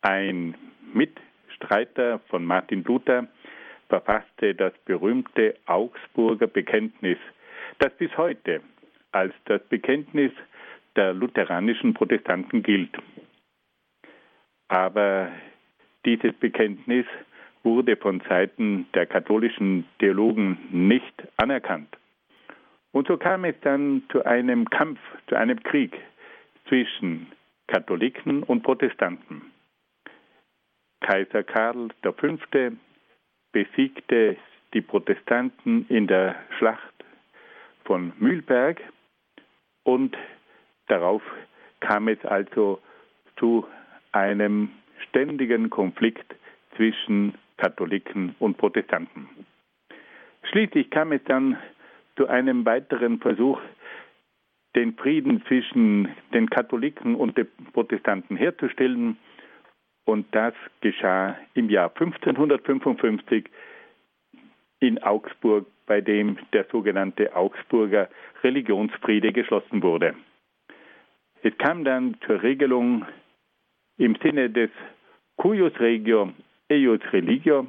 ein 0.00 0.54
Mitstreiter 0.92 2.20
von 2.28 2.44
Martin 2.44 2.84
Luther, 2.84 3.26
verfasste 3.88 4.54
das 4.54 4.72
berühmte 4.84 5.56
Augsburger 5.66 6.46
Bekenntnis, 6.46 7.18
das 7.80 7.92
bis 7.94 8.16
heute 8.16 8.60
als 9.10 9.34
das 9.46 9.60
Bekenntnis 9.64 10.30
der 10.94 11.14
lutheranischen 11.14 11.94
Protestanten 11.94 12.62
gilt. 12.62 12.96
Aber 14.68 15.32
dieses 16.04 16.32
Bekenntnis 16.34 17.06
wurde 17.64 17.96
von 17.96 18.22
Seiten 18.28 18.86
der 18.94 19.06
katholischen 19.06 19.84
Theologen 19.98 20.58
nicht 20.70 21.14
anerkannt. 21.38 21.88
Und 22.92 23.08
so 23.08 23.16
kam 23.16 23.44
es 23.44 23.56
dann 23.62 24.04
zu 24.12 24.24
einem 24.24 24.70
Kampf, 24.70 25.00
zu 25.26 25.34
einem 25.34 25.60
Krieg 25.64 25.92
zwischen 26.68 27.26
Katholiken 27.66 28.42
und 28.42 28.62
Protestanten. 28.62 29.52
Kaiser 31.00 31.42
Karl 31.42 31.88
V. 32.02 32.12
besiegte 33.52 34.36
die 34.72 34.80
Protestanten 34.80 35.86
in 35.88 36.06
der 36.06 36.34
Schlacht 36.58 36.94
von 37.84 38.12
Mühlberg 38.18 38.80
und 39.84 40.16
darauf 40.88 41.22
kam 41.80 42.08
es 42.08 42.24
also 42.24 42.80
zu 43.36 43.66
einem 44.12 44.70
ständigen 45.08 45.70
Konflikt 45.70 46.34
zwischen 46.76 47.34
Katholiken 47.56 48.34
und 48.38 48.56
Protestanten. 48.56 49.28
Schließlich 50.50 50.90
kam 50.90 51.12
es 51.12 51.22
dann 51.24 51.58
zu 52.16 52.28
einem 52.28 52.64
weiteren 52.64 53.18
Versuch, 53.20 53.60
den 54.74 54.94
Frieden 54.94 55.42
zwischen 55.46 56.08
den 56.32 56.50
Katholiken 56.50 57.14
und 57.14 57.36
den 57.36 57.48
Protestanten 57.72 58.36
herzustellen. 58.36 59.16
Und 60.04 60.26
das 60.34 60.54
geschah 60.80 61.36
im 61.54 61.70
Jahr 61.70 61.90
1555 61.90 63.46
in 64.80 65.02
Augsburg, 65.02 65.66
bei 65.86 66.00
dem 66.00 66.38
der 66.52 66.66
sogenannte 66.70 67.34
Augsburger 67.34 68.08
Religionsfriede 68.42 69.32
geschlossen 69.32 69.82
wurde. 69.82 70.14
Es 71.42 71.56
kam 71.58 71.84
dann 71.84 72.16
zur 72.26 72.42
Regelung 72.42 73.04
im 73.98 74.16
Sinne 74.22 74.50
des 74.50 74.70
cuius 75.36 75.78
regio 75.78 76.32
eius 76.70 77.00
religio, 77.12 77.66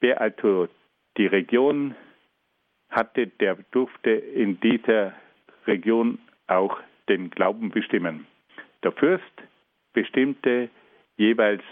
wer 0.00 0.20
also 0.20 0.68
die 1.16 1.26
Region 1.26 1.94
hatte, 2.90 3.26
der 3.26 3.56
durfte 3.72 4.10
in 4.10 4.60
dieser 4.60 5.12
Region 5.66 6.18
auch 6.46 6.78
den 7.08 7.30
Glauben 7.30 7.70
bestimmen. 7.70 8.26
Der 8.82 8.92
Fürst 8.92 9.24
bestimmte 9.92 10.68
jeweils 11.16 11.62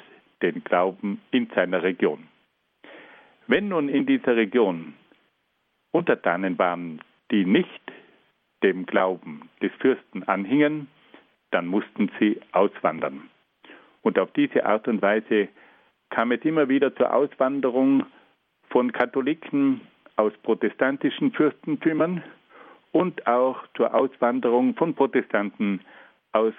den 0.43 0.65
Glauben 0.65 1.21
in 1.31 1.49
seiner 1.55 1.83
Region. 1.83 2.27
Wenn 3.47 3.69
nun 3.69 3.89
in 3.89 4.07
dieser 4.07 4.37
Region 4.37 4.95
Untertanen 5.93 6.59
waren, 6.59 7.01
die 7.31 7.45
nicht 7.45 7.93
dem 8.63 8.87
Glauben 8.87 9.49
des 9.63 9.71
Fürsten 9.81 10.23
anhingen, 10.25 10.89
dann 11.51 11.67
mussten 11.67 12.11
sie 12.19 12.41
auswandern. 12.53 13.29
Und 14.03 14.19
auf 14.19 14.33
diese 14.33 14.67
Art 14.67 14.89
und 14.89 15.03
Weise 15.03 15.49
kam 16.11 16.33
es 16.33 16.45
immer 16.45 16.69
wieder 16.69 16.95
zur 16.97 17.15
Auswanderung 17.15 18.05
von 18.71 18.93
Katholiken 18.93 19.81
aus 20.17 20.33
protestantischen 20.43 21.33
Fürstentümern 21.33 22.23
und 22.95 23.27
auch 23.27 23.67
zur 23.77 23.93
Auswanderung 23.93 24.77
von 24.77 24.95
Protestanten 24.95 25.81
aus 26.31 26.55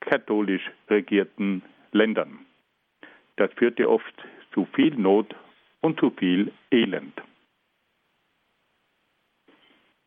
katholisch 0.00 0.68
regierten 0.90 1.62
Ländern. 1.92 2.40
Das 3.36 3.52
führte 3.52 3.88
oft 3.88 4.14
zu 4.52 4.66
viel 4.74 4.96
Not 4.96 5.36
und 5.80 6.00
zu 6.00 6.10
viel 6.10 6.52
Elend. 6.72 7.14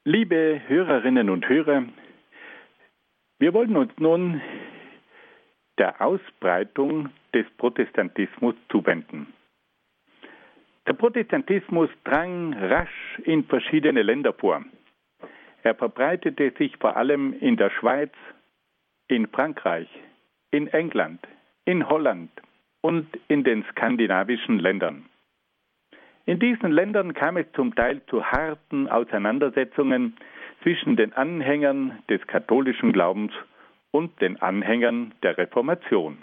Liebe 0.03 0.61
Hörerinnen 0.67 1.29
und 1.29 1.47
Hörer, 1.47 1.85
wir 3.39 3.53
wollen 3.53 3.77
uns 3.77 3.93
nun 3.97 4.41
der 5.77 6.01
Ausbreitung 6.01 7.09
des 7.33 7.45
Protestantismus 7.57 8.55
zuwenden. 8.69 9.33
Der 10.85 10.93
Protestantismus 10.93 11.89
drang 12.03 12.53
rasch 12.53 13.19
in 13.23 13.45
verschiedene 13.45 14.01
Länder 14.01 14.33
vor. 14.33 14.65
Er 15.63 15.75
verbreitete 15.75 16.51
sich 16.57 16.75
vor 16.77 16.97
allem 16.97 17.33
in 17.39 17.57
der 17.57 17.69
Schweiz, 17.69 18.11
in 19.07 19.27
Frankreich, 19.27 19.89
in 20.51 20.67
England, 20.67 21.19
in 21.65 21.87
Holland 21.87 22.31
und 22.81 23.07
in 23.27 23.43
den 23.43 23.63
skandinavischen 23.71 24.59
Ländern. 24.59 25.05
In 26.25 26.39
diesen 26.39 26.71
Ländern 26.71 27.13
kam 27.13 27.37
es 27.37 27.45
zum 27.53 27.75
Teil 27.75 28.01
zu 28.07 28.23
harten 28.25 28.87
Auseinandersetzungen 28.87 30.15
zwischen 30.63 30.95
den 30.95 31.13
Anhängern 31.13 31.99
des 32.09 32.25
katholischen 32.27 32.93
Glaubens 32.93 33.33
und 33.91 34.19
den 34.21 34.41
Anhängern 34.41 35.13
der 35.23 35.37
Reformation. 35.37 36.17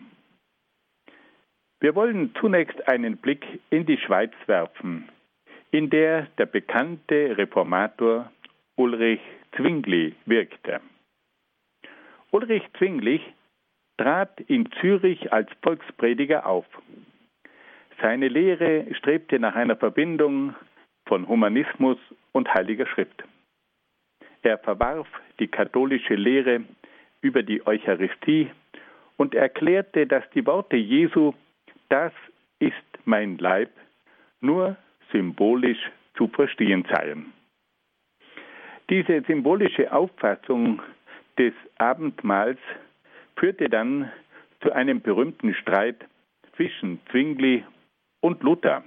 Wir 1.80 1.94
wollen 1.94 2.34
zunächst 2.40 2.88
einen 2.88 3.18
Blick 3.18 3.60
in 3.70 3.86
die 3.86 3.98
Schweiz 3.98 4.32
werfen, 4.46 5.08
in 5.70 5.90
der 5.90 6.26
der 6.38 6.46
bekannte 6.46 7.36
Reformator 7.36 8.32
Ulrich 8.78 9.20
Zwingli 9.56 10.14
wirkte. 10.24 10.80
Ulrich 12.30 12.62
Zwingli 12.78 13.20
trat 13.96 14.40
in 14.42 14.70
Zürich 14.80 15.32
als 15.32 15.50
Volksprediger 15.62 16.46
auf. 16.46 16.64
Seine 18.00 18.28
Lehre 18.28 18.86
strebte 18.94 19.40
nach 19.40 19.56
einer 19.56 19.74
Verbindung 19.74 20.54
von 21.06 21.26
Humanismus 21.26 21.98
und 22.30 22.54
Heiliger 22.54 22.86
Schrift. 22.86 23.24
Er 24.42 24.58
verwarf 24.58 25.08
die 25.40 25.48
katholische 25.48 26.14
Lehre 26.14 26.62
über 27.20 27.42
die 27.42 27.66
Eucharistie 27.66 28.48
und 29.16 29.34
erklärte, 29.34 30.06
dass 30.06 30.22
die 30.30 30.46
Worte 30.46 30.76
Jesu, 30.76 31.34
das 31.88 32.12
ist 32.60 32.76
mein 33.04 33.38
Leib, 33.38 33.70
nur 34.40 34.76
symbolisch 35.10 35.90
zu 36.14 36.28
verstehen 36.28 36.86
seien. 36.88 37.32
Diese 38.90 39.22
symbolische 39.26 39.92
Auffassung 39.92 40.80
des 41.38 41.52
Abendmahls 41.76 42.58
führte 43.36 43.68
dann 43.68 44.10
zu 44.60 44.72
einem 44.72 45.00
berühmten 45.00 45.54
Streit 45.54 45.96
zwischen 46.56 47.00
Zwingli 47.10 47.64
und 48.20 48.42
Luther, 48.42 48.82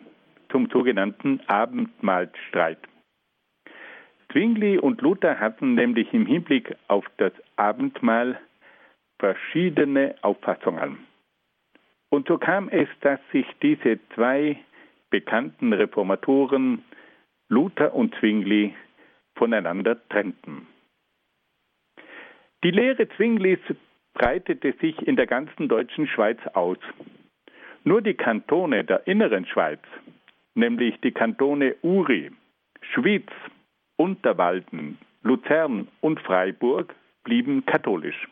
zum 0.50 0.70
sogenannten 0.70 1.40
Abendmahlstreit. 1.48 2.80
Zwingli 4.32 4.78
und 4.78 5.02
Luther 5.02 5.40
hatten 5.40 5.76
nämlich 5.76 6.14
im 6.14 6.26
Hinblick 6.26 6.76
auf 6.88 7.06
das 7.18 7.34
Abendmahl 7.56 8.40
verschiedene 9.20 10.16
Auffassungen. 10.22 10.98
Und 12.10 12.28
so 12.28 12.38
kam 12.38 12.70
es, 12.70 12.90
dass 13.02 13.20
sich 13.32 13.46
diese 13.62 14.00
zwei 14.16 14.58
bekannten 15.10 15.74
Reformatoren, 15.74 16.84
Luther 17.50 17.94
und 17.94 18.16
Zwingli, 18.16 18.74
voneinander 19.42 19.98
trennten. 20.10 20.68
Die 22.64 22.70
Lehre 22.70 23.10
Zwinglis 23.18 23.58
breitete 24.14 24.74
sich 24.74 24.96
in 25.08 25.16
der 25.16 25.26
ganzen 25.26 25.68
deutschen 25.68 26.06
Schweiz 26.06 26.38
aus. 26.54 26.78
Nur 27.84 28.04
die 28.04 28.14
Kantone 28.14 28.84
der 28.84 29.08
inneren 29.08 29.48
Schweiz, 29.48 29.80
nämlich 30.54 31.02
die 31.02 31.12
Kantone 31.12 31.76
Uri, 31.82 32.30
Schwyz, 32.94 33.26
Unterwalden, 33.96 35.00
Luzern 35.24 35.88
und 36.02 36.20
Freiburg, 36.20 36.94
blieben 37.24 37.66
katholisch. 37.66 38.28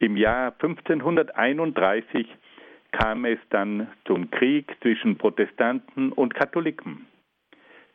Im 0.00 0.16
Jahr 0.16 0.54
1531 0.60 2.26
kam 2.90 3.24
es 3.24 3.38
dann 3.50 3.86
zum 4.06 4.28
Krieg 4.32 4.76
zwischen 4.82 5.18
Protestanten 5.18 6.10
und 6.10 6.34
Katholiken. 6.34 7.07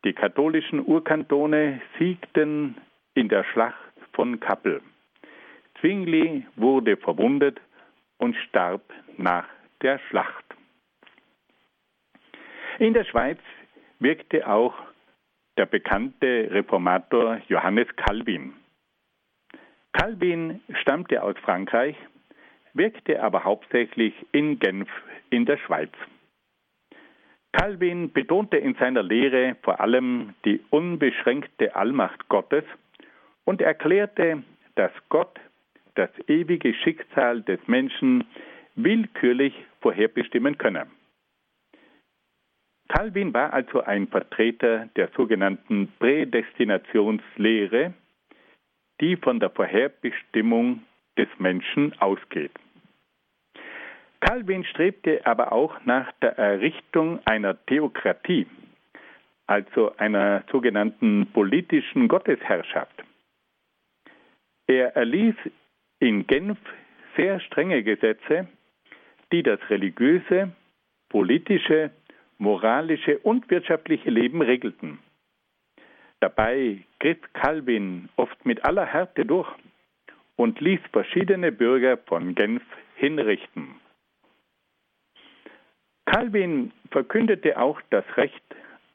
Die 0.03 0.13
katholischen 0.13 0.85
Urkantone 0.85 1.81
siegten 1.97 2.75
in 3.13 3.29
der 3.29 3.45
Schlacht 3.45 3.93
von 4.11 4.39
Kappel. 4.39 4.81
Zwingli 5.79 6.45
wurde 6.55 6.97
verwundet 6.97 7.61
und 8.17 8.35
starb 8.35 8.81
nach 9.17 9.45
der 9.81 9.99
Schlacht. 10.09 10.43
In 12.79 12.93
der 12.93 13.05
Schweiz 13.05 13.39
wirkte 13.99 14.47
auch 14.47 14.73
der 15.57 15.67
bekannte 15.67 16.49
Reformator 16.51 17.41
Johannes 17.47 17.87
Calvin. 17.95 18.53
Calvin 19.93 20.61
stammte 20.81 21.21
aus 21.21 21.35
Frankreich, 21.43 21.95
wirkte 22.73 23.21
aber 23.21 23.43
hauptsächlich 23.43 24.13
in 24.31 24.59
Genf 24.59 24.89
in 25.29 25.45
der 25.45 25.57
Schweiz. 25.57 25.91
Calvin 27.53 28.11
betonte 28.11 28.57
in 28.57 28.75
seiner 28.75 29.03
Lehre 29.03 29.55
vor 29.61 29.79
allem 29.79 30.33
die 30.43 30.59
unbeschränkte 30.71 31.75
Allmacht 31.75 32.27
Gottes 32.27 32.63
und 33.45 33.61
erklärte, 33.61 34.43
dass 34.75 34.91
Gott 35.09 35.39
das 35.95 36.09
ewige 36.27 36.73
Schicksal 36.73 37.43
des 37.43 37.59
Menschen 37.67 38.25
willkürlich 38.75 39.53
vorherbestimmen 39.81 40.57
könne. 40.57 40.87
Calvin 42.89 43.33
war 43.33 43.53
also 43.53 43.81
ein 43.81 44.07
Vertreter 44.07 44.89
der 44.95 45.09
sogenannten 45.15 45.93
Prädestinationslehre, 45.99 47.93
die 48.99 49.15
von 49.15 49.39
der 49.39 49.51
Vorherbestimmung 49.51 50.81
des 51.17 51.27
Menschen 51.37 51.93
ausgeht. 51.99 52.51
Calvin 54.23 54.63
strebte 54.63 55.25
aber 55.25 55.51
auch 55.51 55.83
nach 55.83 56.09
der 56.21 56.37
Errichtung 56.37 57.19
einer 57.25 57.57
Theokratie, 57.65 58.47
also 59.47 59.97
einer 59.97 60.45
sogenannten 60.49 61.27
politischen 61.33 62.07
Gottesherrschaft. 62.07 63.03
Er 64.67 64.95
erließ 64.95 65.35
in 65.99 66.25
Genf 66.25 66.57
sehr 67.17 67.41
strenge 67.41 67.83
Gesetze, 67.83 68.47
die 69.33 69.43
das 69.43 69.59
religiöse, 69.69 70.53
politische, 71.09 71.91
moralische 72.37 73.19
und 73.19 73.49
wirtschaftliche 73.51 74.09
Leben 74.09 74.41
regelten. 74.41 74.99
Dabei 76.21 76.77
griff 76.99 77.19
Calvin 77.33 78.07
oft 78.15 78.45
mit 78.45 78.63
aller 78.63 78.85
Härte 78.85 79.25
durch 79.25 79.51
und 80.37 80.61
ließ 80.61 80.79
verschiedene 80.93 81.51
Bürger 81.51 81.97
von 81.97 82.35
Genf 82.35 82.63
hinrichten. 82.95 83.82
Calvin 86.05 86.71
verkündete 86.91 87.57
auch 87.57 87.79
das 87.89 88.05
Recht 88.17 88.43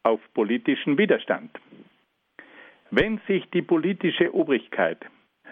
auf 0.03 0.21
politischen 0.35 0.99
Widerstand. 0.99 1.51
Wenn 2.91 3.21
sich 3.27 3.49
die 3.51 3.63
politische 3.63 4.35
Obrigkeit 4.35 4.99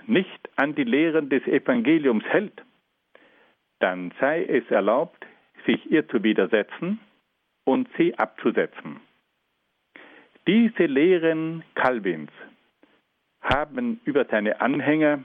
nicht 0.07 0.49
an 0.57 0.75
die 0.75 0.85
Lehren 0.85 1.29
des 1.29 1.47
Evangeliums 1.47 2.25
hält, 2.25 2.63
dann 3.81 4.13
sei 4.21 4.45
es 4.45 4.71
erlaubt, 4.71 5.27
sich 5.67 5.91
ihr 5.91 6.09
zu 6.09 6.23
widersetzen 6.23 7.01
und 7.65 7.89
sie 7.99 8.17
abzusetzen. 8.17 9.01
Diese 10.47 10.87
Lehren 10.87 11.65
Calvins 11.75 12.31
haben 13.43 14.01
über 14.05 14.25
seine 14.27 14.61
Anhänger, 14.61 15.23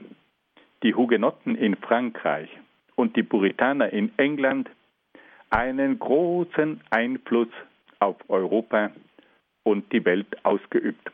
die 0.82 0.94
Hugenotten 0.94 1.54
in 1.54 1.76
Frankreich 1.76 2.50
und 2.96 3.16
die 3.16 3.22
Puritaner 3.22 3.92
in 3.92 4.12
England, 4.18 4.68
einen 5.52 5.98
großen 5.98 6.80
Einfluss 6.90 7.48
auf 8.00 8.16
Europa 8.28 8.90
und 9.64 9.92
die 9.92 10.04
Welt 10.04 10.26
ausgeübt. 10.44 11.10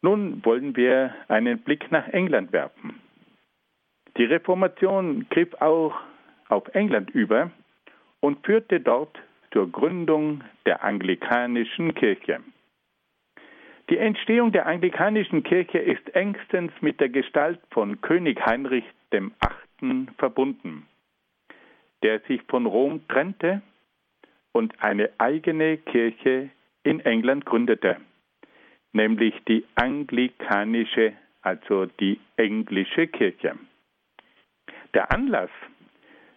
Nun 0.00 0.44
wollen 0.44 0.74
wir 0.74 1.14
einen 1.28 1.58
Blick 1.58 1.92
nach 1.92 2.08
England 2.08 2.52
werfen. 2.52 3.00
Die 4.16 4.24
Reformation 4.24 5.26
griff 5.30 5.54
auch 5.60 5.94
auf 6.48 6.66
England 6.74 7.10
über 7.10 7.50
und 8.20 8.44
führte 8.44 8.80
dort 8.80 9.16
zur 9.52 9.70
Gründung 9.70 10.42
der 10.66 10.82
anglikanischen 10.82 11.94
Kirche. 11.94 12.40
Die 13.90 13.98
Entstehung 13.98 14.52
der 14.52 14.66
anglikanischen 14.66 15.42
Kirche 15.42 15.78
ist 15.78 16.14
engstens 16.14 16.72
mit 16.80 17.00
der 17.00 17.10
Gestalt 17.10 17.60
von 17.70 18.00
König 18.00 18.44
Heinrich 18.44 18.84
VIII. 19.10 20.06
verbunden, 20.18 20.86
der 22.02 22.20
sich 22.20 22.42
von 22.48 22.66
Rom 22.66 23.06
trennte 23.08 23.62
und 24.52 24.82
eine 24.82 25.10
eigene 25.18 25.78
Kirche 25.78 26.50
in 26.82 27.00
England 27.00 27.46
gründete 27.46 27.98
nämlich 28.92 29.34
die 29.48 29.64
anglikanische, 29.74 31.14
also 31.40 31.86
die 31.86 32.20
englische 32.36 33.06
Kirche. 33.08 33.56
Der 34.94 35.10
Anlass 35.10 35.50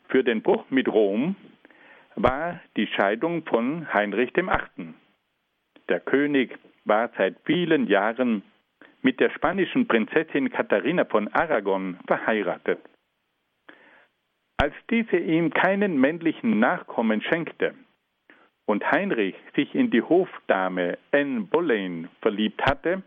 für 0.07 0.23
den 0.23 0.41
Bruch 0.41 0.65
mit 0.69 0.87
Rom 0.87 1.35
war 2.15 2.61
die 2.77 2.87
Scheidung 2.87 3.43
von 3.45 3.91
Heinrich 3.93 4.35
VIII. 4.35 4.93
Der 5.89 5.99
König 5.99 6.57
war 6.85 7.09
seit 7.17 7.35
vielen 7.45 7.87
Jahren 7.87 8.43
mit 9.01 9.19
der 9.19 9.29
spanischen 9.31 9.87
Prinzessin 9.87 10.49
Katharina 10.49 11.05
von 11.05 11.27
Aragon 11.27 11.99
verheiratet. 12.07 12.79
Als 14.57 14.73
diese 14.89 15.17
ihm 15.17 15.51
keinen 15.51 15.99
männlichen 15.99 16.59
Nachkommen 16.59 17.21
schenkte, 17.21 17.75
und 18.65 18.89
Heinrich 18.91 19.35
sich 19.55 19.73
in 19.75 19.91
die 19.91 20.01
Hofdame 20.01 20.97
Anne 21.11 21.41
Boleyn 21.41 22.09
verliebt 22.21 22.63
hatte, 22.63 23.03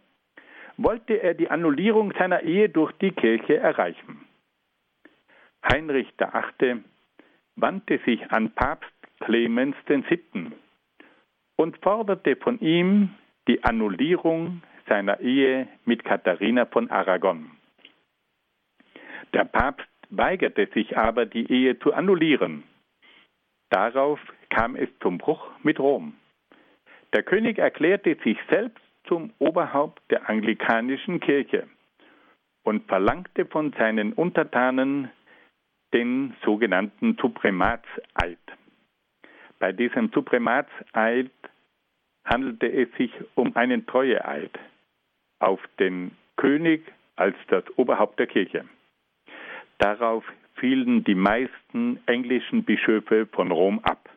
wollte 0.77 1.15
er 1.15 1.35
die 1.35 1.51
Annullierung 1.51 2.13
seiner 2.19 2.43
Ehe 2.43 2.69
durch 2.69 2.93
die 2.99 3.11
Kirche 3.11 3.57
erreichen. 3.57 4.25
Heinrich 5.71 6.13
VIII. 6.19 6.85
wandte 7.57 7.99
sich 8.07 8.31
an 8.31 8.51
Papst 8.53 8.93
Clemens 9.21 9.75
VII. 9.87 10.53
und 11.57 11.77
forderte 11.79 12.37
von 12.37 12.61
ihm 12.61 13.11
die 13.49 13.65
Annullierung 13.65 14.63
seiner 14.89 15.19
Ehe 15.19 15.67
mit 15.85 16.05
Katharina 16.05 16.67
von 16.67 16.89
Aragon. 16.91 17.51
Der 19.33 19.45
Papst 19.45 19.89
weigerte 20.11 20.69
sich 20.75 20.97
aber, 20.97 21.27
die 21.27 21.51
Ehe 21.51 21.79
zu 21.79 21.93
annullieren. 21.93 22.65
Darauf 23.71 24.21
kam 24.51 24.77
es 24.77 24.89
zum 25.01 25.19
Bruch 25.19 25.51
mit 25.63 25.79
Rom. 25.79 26.15
Der 27.13 27.23
König 27.23 27.59
erklärte 27.59 28.17
sich 28.23 28.39
selbst 28.51 28.83
zum 29.07 29.33
Oberhaupt 29.39 30.03
der 30.11 30.29
anglikanischen 30.29 31.21
Kirche 31.21 31.67
und 32.63 32.87
verlangte 32.87 33.47
von 33.47 33.73
seinen 33.73 34.13
Untertanen 34.13 35.11
den 35.95 36.35
sogenannten 36.45 37.17
Suprematseid. 37.21 38.39
Bei 39.59 39.73
diesem 39.73 40.11
Suprematseid 40.13 41.31
handelte 42.25 42.71
es 42.71 42.93
sich 42.99 43.11
um 43.35 43.57
einen 43.57 43.87
Treueeid 43.87 44.51
auf 45.41 45.61
den 45.79 46.11
König 46.37 46.83
als 47.17 47.37
das 47.49 47.65
Oberhaupt 47.77 48.19
der 48.19 48.27
Kirche. 48.27 48.65
Darauf 49.79 50.25
fielen 50.55 51.05
die 51.05 51.15
meisten 51.15 52.01
englischen 52.07 52.65
Bischöfe 52.65 53.27
von 53.27 53.53
Rom 53.53 53.79
ab. 53.81 54.09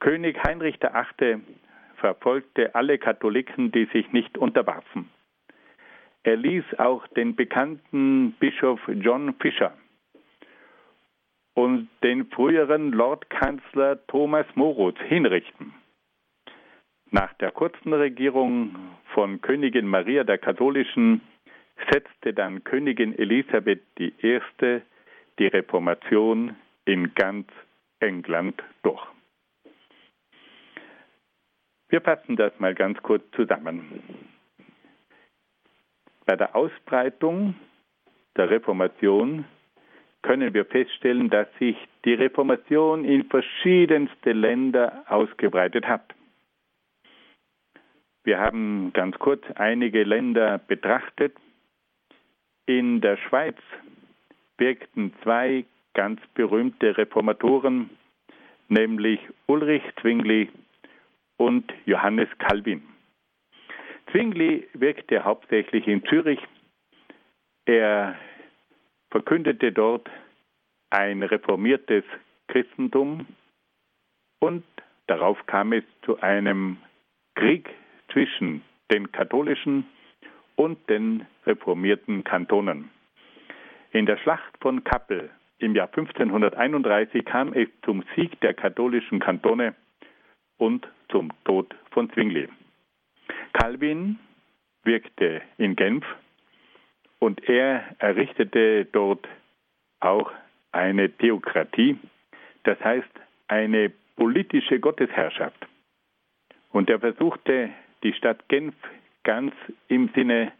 König 0.00 0.42
Heinrich 0.44 0.78
VIII. 0.80 1.40
verfolgte 1.96 2.74
alle 2.74 2.98
Katholiken, 2.98 3.72
die 3.72 3.86
sich 3.86 4.12
nicht 4.12 4.38
unterwarfen. 4.38 5.10
Er 6.22 6.36
ließ 6.36 6.64
auch 6.78 7.06
den 7.08 7.34
bekannten 7.34 8.32
Bischof 8.32 8.80
John 8.88 9.34
Fisher 9.40 9.72
und 11.54 11.88
den 12.02 12.26
früheren 12.26 12.92
Lordkanzler 12.92 14.06
Thomas 14.06 14.46
Moritz 14.54 14.98
hinrichten. 15.00 15.74
Nach 17.10 17.32
der 17.34 17.50
kurzen 17.50 17.92
Regierung 17.92 18.76
von 19.14 19.40
Königin 19.40 19.86
Maria 19.86 20.24
der 20.24 20.38
Katholischen 20.38 21.22
setzte 21.90 22.32
dann 22.34 22.64
Königin 22.64 23.16
Elisabeth 23.18 23.82
I. 23.98 24.40
die 25.38 25.46
Reformation 25.46 26.56
in 26.84 27.14
ganz 27.14 27.48
England 28.00 28.62
durch. 28.82 29.06
Wir 31.88 32.00
fassen 32.00 32.36
das 32.36 32.52
mal 32.58 32.74
ganz 32.74 33.02
kurz 33.02 33.24
zusammen. 33.32 34.02
Bei 36.24 36.36
der 36.36 36.54
Ausbreitung 36.54 37.54
der 38.36 38.50
Reformation 38.50 39.44
können 40.22 40.54
wir 40.54 40.64
feststellen, 40.64 41.30
dass 41.30 41.48
sich 41.58 41.76
die 42.04 42.14
Reformation 42.14 43.04
in 43.04 43.24
verschiedenste 43.24 44.32
Länder 44.32 45.04
ausgebreitet 45.08 45.86
hat. 45.86 46.14
Wir 48.22 48.38
haben 48.38 48.92
ganz 48.92 49.18
kurz 49.18 49.42
einige 49.54 50.04
Länder 50.04 50.58
betrachtet. 50.58 51.34
In 52.70 53.00
der 53.00 53.16
Schweiz 53.16 53.56
wirkten 54.56 55.12
zwei 55.24 55.64
ganz 55.92 56.20
berühmte 56.34 56.96
Reformatoren, 56.96 57.90
nämlich 58.68 59.18
Ulrich 59.48 59.82
Zwingli 60.00 60.48
und 61.36 61.64
Johannes 61.84 62.28
Calvin. 62.38 62.80
Zwingli 64.12 64.68
wirkte 64.74 65.24
hauptsächlich 65.24 65.88
in 65.88 66.04
Zürich. 66.04 66.38
Er 67.64 68.16
verkündete 69.10 69.72
dort 69.72 70.08
ein 70.90 71.24
reformiertes 71.24 72.04
Christentum 72.46 73.26
und 74.38 74.62
darauf 75.08 75.44
kam 75.46 75.72
es 75.72 75.82
zu 76.02 76.20
einem 76.20 76.76
Krieg 77.34 77.68
zwischen 78.12 78.62
den 78.92 79.10
katholischen 79.10 79.88
und 80.60 80.90
den 80.90 81.26
reformierten 81.46 82.22
Kantonen. 82.22 82.90
In 83.92 84.04
der 84.04 84.18
Schlacht 84.18 84.58
von 84.60 84.84
Kappel 84.84 85.30
im 85.58 85.74
Jahr 85.74 85.86
1531 85.86 87.24
kam 87.24 87.54
es 87.54 87.68
zum 87.82 88.04
Sieg 88.14 88.38
der 88.40 88.52
katholischen 88.52 89.20
Kantone 89.20 89.74
und 90.58 90.86
zum 91.08 91.32
Tod 91.44 91.74
von 91.92 92.10
Zwingli. 92.10 92.46
Calvin 93.54 94.18
wirkte 94.84 95.40
in 95.56 95.76
Genf 95.76 96.04
und 97.20 97.42
er 97.48 97.96
errichtete 97.98 98.84
dort 98.84 99.26
auch 100.00 100.30
eine 100.72 101.10
Theokratie, 101.10 101.96
das 102.64 102.78
heißt 102.80 103.20
eine 103.48 103.90
politische 104.14 104.78
Gottesherrschaft. 104.78 105.66
Und 106.70 106.90
er 106.90 107.00
versuchte 107.00 107.70
die 108.02 108.12
Stadt 108.12 108.46
Genf 108.50 108.74
ganz 109.24 109.52
im 109.88 110.10
Sinne 110.14 110.52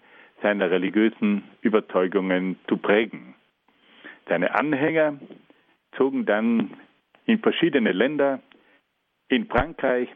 seiner 0.42 0.70
religiösen 0.70 1.44
Überzeugungen 1.60 2.58
zu 2.68 2.76
prägen. 2.76 3.34
Seine 4.28 4.54
Anhänger 4.54 5.18
zogen 5.96 6.24
dann 6.24 6.76
in 7.26 7.38
verschiedene 7.40 7.92
Länder, 7.92 8.40
in 9.28 9.46
Frankreich 9.46 10.08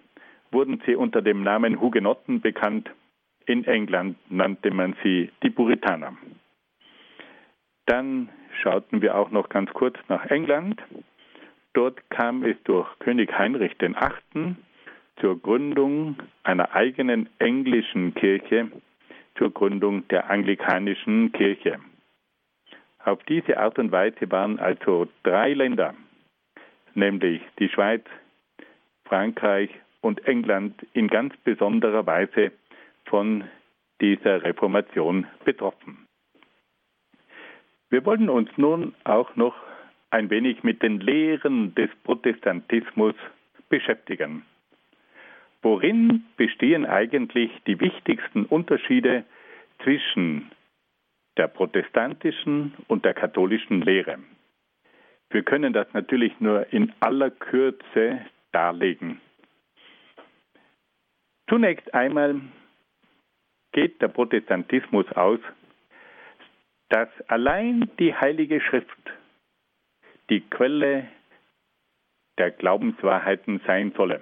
wurden 0.50 0.82
sie 0.86 0.96
unter 0.96 1.22
dem 1.22 1.42
Namen 1.42 1.80
Hugenotten 1.80 2.40
bekannt. 2.40 2.90
In 3.46 3.64
England 3.64 4.16
nannte 4.30 4.70
man 4.72 4.96
sie 5.02 5.30
die 5.42 5.50
Puritaner. 5.50 6.16
Dann 7.86 8.28
schauten 8.62 9.02
wir 9.02 9.16
auch 9.16 9.30
noch 9.30 9.48
ganz 9.50 9.70
kurz 9.72 9.96
nach 10.08 10.24
England. 10.26 10.82
Dort 11.74 12.08
kam 12.10 12.44
es 12.44 12.56
durch 12.64 12.88
König 13.00 13.36
Heinrich 13.36 13.76
VIII. 13.78 14.54
Zur 15.20 15.40
Gründung 15.40 16.16
einer 16.42 16.74
eigenen 16.74 17.28
englischen 17.38 18.14
Kirche, 18.14 18.70
zur 19.36 19.52
Gründung 19.52 20.06
der 20.08 20.30
anglikanischen 20.30 21.32
Kirche. 21.32 21.78
Auf 23.04 23.22
diese 23.24 23.58
Art 23.58 23.78
und 23.78 23.92
Weise 23.92 24.30
waren 24.30 24.58
also 24.58 25.08
drei 25.22 25.52
Länder, 25.52 25.94
nämlich 26.94 27.42
die 27.58 27.68
Schweiz, 27.68 28.04
Frankreich 29.04 29.70
und 30.00 30.26
England 30.26 30.86
in 30.92 31.08
ganz 31.08 31.36
besonderer 31.44 32.06
Weise 32.06 32.52
von 33.06 33.44
dieser 34.00 34.42
Reformation 34.42 35.26
betroffen. 35.44 36.06
Wir 37.90 38.04
wollen 38.04 38.28
uns 38.28 38.50
nun 38.56 38.94
auch 39.04 39.36
noch 39.36 39.54
ein 40.10 40.30
wenig 40.30 40.62
mit 40.62 40.82
den 40.82 41.00
Lehren 41.00 41.74
des 41.74 41.90
Protestantismus 42.04 43.14
beschäftigen. 43.68 44.44
Worin 45.64 46.26
bestehen 46.36 46.84
eigentlich 46.84 47.50
die 47.66 47.80
wichtigsten 47.80 48.44
Unterschiede 48.44 49.24
zwischen 49.82 50.50
der 51.38 51.48
protestantischen 51.48 52.74
und 52.86 53.06
der 53.06 53.14
katholischen 53.14 53.80
Lehre? 53.80 54.18
Wir 55.30 55.42
können 55.42 55.72
das 55.72 55.90
natürlich 55.94 56.38
nur 56.38 56.70
in 56.70 56.92
aller 57.00 57.30
Kürze 57.30 58.26
darlegen. 58.52 59.22
Zunächst 61.48 61.94
einmal 61.94 62.42
geht 63.72 64.02
der 64.02 64.08
Protestantismus 64.08 65.10
aus, 65.12 65.40
dass 66.90 67.08
allein 67.28 67.90
die 67.98 68.14
Heilige 68.14 68.60
Schrift 68.60 69.12
die 70.28 70.42
Quelle 70.42 71.08
der 72.36 72.50
Glaubenswahrheiten 72.50 73.62
sein 73.66 73.94
solle. 73.96 74.20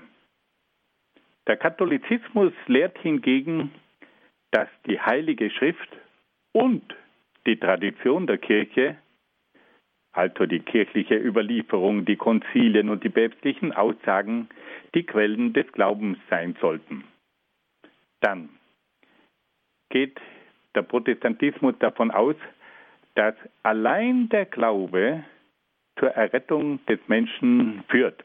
Der 1.46 1.56
Katholizismus 1.56 2.52
lehrt 2.66 2.98
hingegen, 2.98 3.72
dass 4.52 4.68
die 4.86 5.00
Heilige 5.00 5.50
Schrift 5.50 5.88
und 6.52 6.82
die 7.46 7.58
Tradition 7.58 8.26
der 8.26 8.38
Kirche, 8.38 8.96
also 10.12 10.46
die 10.46 10.60
kirchliche 10.60 11.16
Überlieferung, 11.16 12.04
die 12.04 12.16
Konzilien 12.16 12.90
und 12.90 13.02
die 13.02 13.08
päpstlichen 13.08 13.72
Aussagen, 13.72 14.48
die 14.94 15.04
Quellen 15.04 15.52
des 15.52 15.70
Glaubens 15.72 16.18
sein 16.30 16.54
sollten. 16.60 17.04
Dann 18.20 18.50
geht 19.90 20.20
der 20.74 20.82
Protestantismus 20.82 21.74
davon 21.80 22.10
aus, 22.10 22.36
dass 23.14 23.34
allein 23.62 24.28
der 24.28 24.46
Glaube 24.46 25.24
zur 25.98 26.10
Errettung 26.10 26.84
des 26.86 27.00
Menschen 27.08 27.82
führt. 27.88 28.24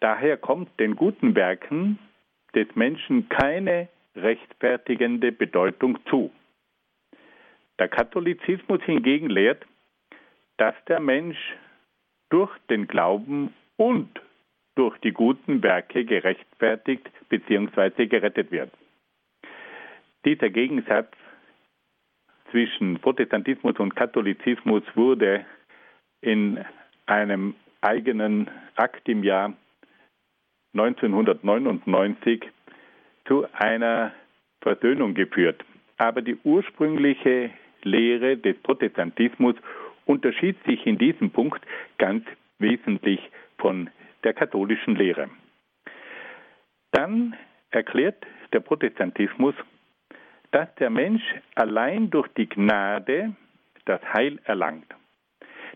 Daher 0.00 0.36
kommt 0.36 0.80
den 0.80 0.96
guten 0.96 1.34
Werken 1.34 1.98
des 2.54 2.74
Menschen 2.74 3.28
keine 3.28 3.88
rechtfertigende 4.16 5.30
Bedeutung 5.30 5.98
zu. 6.06 6.32
Der 7.78 7.88
Katholizismus 7.88 8.82
hingegen 8.82 9.30
lehrt, 9.30 9.64
dass 10.56 10.74
der 10.88 11.00
Mensch 11.00 11.38
durch 12.30 12.50
den 12.68 12.86
Glauben 12.86 13.54
und 13.76 14.20
durch 14.74 14.96
die 14.98 15.12
guten 15.12 15.62
Werke 15.62 16.04
gerechtfertigt 16.04 17.10
bzw. 17.28 18.06
gerettet 18.06 18.50
wird. 18.50 18.70
Dieser 20.24 20.50
Gegensatz 20.50 21.10
zwischen 22.50 22.98
Protestantismus 23.00 23.78
und 23.78 23.96
Katholizismus 23.96 24.82
wurde 24.94 25.44
in 26.20 26.62
einem 27.06 27.54
eigenen 27.80 28.50
Akt 28.76 29.08
im 29.08 29.24
Jahr 29.24 29.54
1999 30.72 32.44
zu 33.26 33.46
einer 33.52 34.12
Versöhnung 34.60 35.14
geführt. 35.14 35.64
Aber 35.96 36.22
die 36.22 36.36
ursprüngliche 36.44 37.50
Lehre 37.82 38.36
des 38.36 38.56
Protestantismus 38.62 39.56
unterschied 40.06 40.56
sich 40.64 40.86
in 40.86 40.98
diesem 40.98 41.30
Punkt 41.30 41.64
ganz 41.98 42.24
wesentlich 42.58 43.20
von 43.58 43.90
der 44.24 44.34
katholischen 44.34 44.96
Lehre. 44.96 45.30
Dann 46.92 47.36
erklärt 47.70 48.26
der 48.52 48.60
Protestantismus, 48.60 49.54
dass 50.50 50.72
der 50.76 50.90
Mensch 50.90 51.22
allein 51.54 52.10
durch 52.10 52.28
die 52.36 52.48
Gnade 52.48 53.34
das 53.84 54.00
Heil 54.12 54.38
erlangt. 54.44 54.86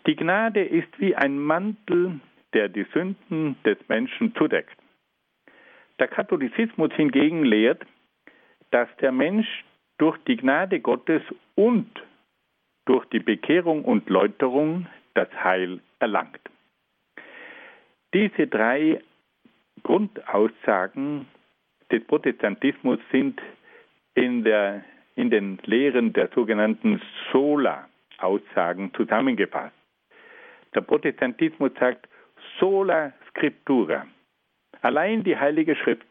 Die 0.07 0.17
Gnade 0.17 0.63
ist 0.65 0.89
wie 0.99 1.15
ein 1.15 1.39
Mantel, 1.39 2.21
der 2.53 2.69
die 2.69 2.87
Sünden 2.93 3.57
des 3.65 3.79
Menschen 3.89 4.35
zudeckt. 4.35 4.77
Der 5.99 6.09
Katholizismus 6.09 6.93
hingegen 6.95 7.45
lehrt, 7.45 7.85
dass 8.71 8.89
der 9.01 9.13
Mensch 9.13 9.65
durch 9.99 10.19
die 10.27 10.37
Gnade 10.37 10.81
Gottes 10.81 11.23
und 11.55 11.89
durch 12.87 13.05
die 13.07 13.21
Bekehrung 13.21 13.85
und 13.85 14.09
Läuterung 14.11 14.87
das 15.15 15.29
Heil 15.33 15.81
erlangt. 16.01 16.41
Diese 18.13 18.47
drei 18.47 19.01
Grundaussagen 19.83 21.27
des 21.91 22.05
Protestantismus 22.05 22.99
sind 23.13 23.41
in, 24.15 24.45
der, 24.45 24.85
in 25.17 25.31
den 25.31 25.59
Lehren 25.65 26.13
der 26.13 26.29
sogenannten 26.35 27.01
Sola-Aussagen 27.33 28.93
zusammengefasst. 28.95 29.75
Der 30.75 30.81
Protestantismus 30.81 31.73
sagt 31.79 32.09
sola 32.59 33.13
scriptura, 33.29 34.07
allein 34.85 35.25
die 35.25 35.37
Heilige 35.37 35.75
Schrift. 35.77 36.07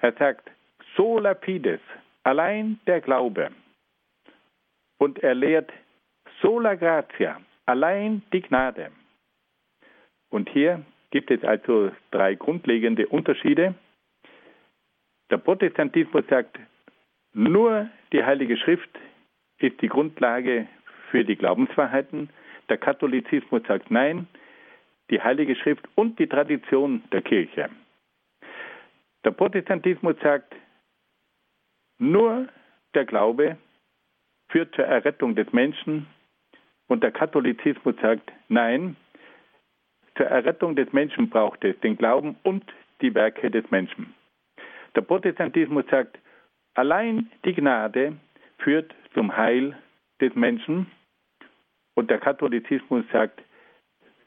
Er 0.00 0.12
sagt 0.12 0.50
sola 0.96 1.34
fides, 1.34 1.80
allein 2.22 2.78
der 2.86 3.00
Glaube. 3.00 3.50
Und 4.98 5.18
er 5.18 5.34
lehrt 5.34 5.72
sola 6.40 6.74
gratia, 6.74 7.40
allein 7.66 8.22
die 8.32 8.42
Gnade. 8.42 8.92
Und 10.30 10.48
hier 10.50 10.84
gibt 11.10 11.30
es 11.32 11.42
also 11.42 11.90
drei 12.12 12.36
grundlegende 12.36 13.08
Unterschiede. 13.08 13.74
Der 15.30 15.38
Protestantismus 15.38 16.24
sagt, 16.28 16.58
nur 17.32 17.88
die 18.12 18.22
Heilige 18.22 18.56
Schrift 18.56 18.90
ist 19.58 19.80
die 19.80 19.88
Grundlage 19.88 20.68
für 21.10 21.24
die 21.24 21.36
Glaubenswahrheiten. 21.36 22.30
Der 22.68 22.78
Katholizismus 22.78 23.62
sagt 23.66 23.90
nein, 23.90 24.28
die 25.10 25.20
Heilige 25.20 25.56
Schrift 25.56 25.86
und 25.96 26.18
die 26.18 26.26
Tradition 26.26 27.02
der 27.12 27.22
Kirche. 27.22 27.68
Der 29.24 29.32
Protestantismus 29.32 30.16
sagt, 30.22 30.54
nur 31.98 32.48
der 32.94 33.04
Glaube 33.04 33.58
führt 34.48 34.74
zur 34.74 34.86
Errettung 34.86 35.34
des 35.34 35.52
Menschen 35.52 36.06
und 36.88 37.02
der 37.02 37.12
Katholizismus 37.12 37.94
sagt, 38.00 38.32
nein, 38.48 38.96
zur 40.16 40.26
Errettung 40.26 40.74
des 40.74 40.92
Menschen 40.92 41.28
braucht 41.28 41.64
es 41.64 41.78
den 41.80 41.96
Glauben 41.96 42.36
und 42.42 42.64
die 43.00 43.14
Werke 43.14 43.50
des 43.50 43.70
Menschen. 43.70 44.14
Der 44.94 45.02
Protestantismus 45.02 45.84
sagt, 45.90 46.18
allein 46.74 47.30
die 47.44 47.54
Gnade 47.54 48.16
führt 48.58 48.94
zum 49.14 49.36
Heil 49.36 49.76
des 50.20 50.34
Menschen 50.34 50.90
und 51.94 52.10
der 52.10 52.18
Katholizismus 52.18 53.04
sagt, 53.12 53.40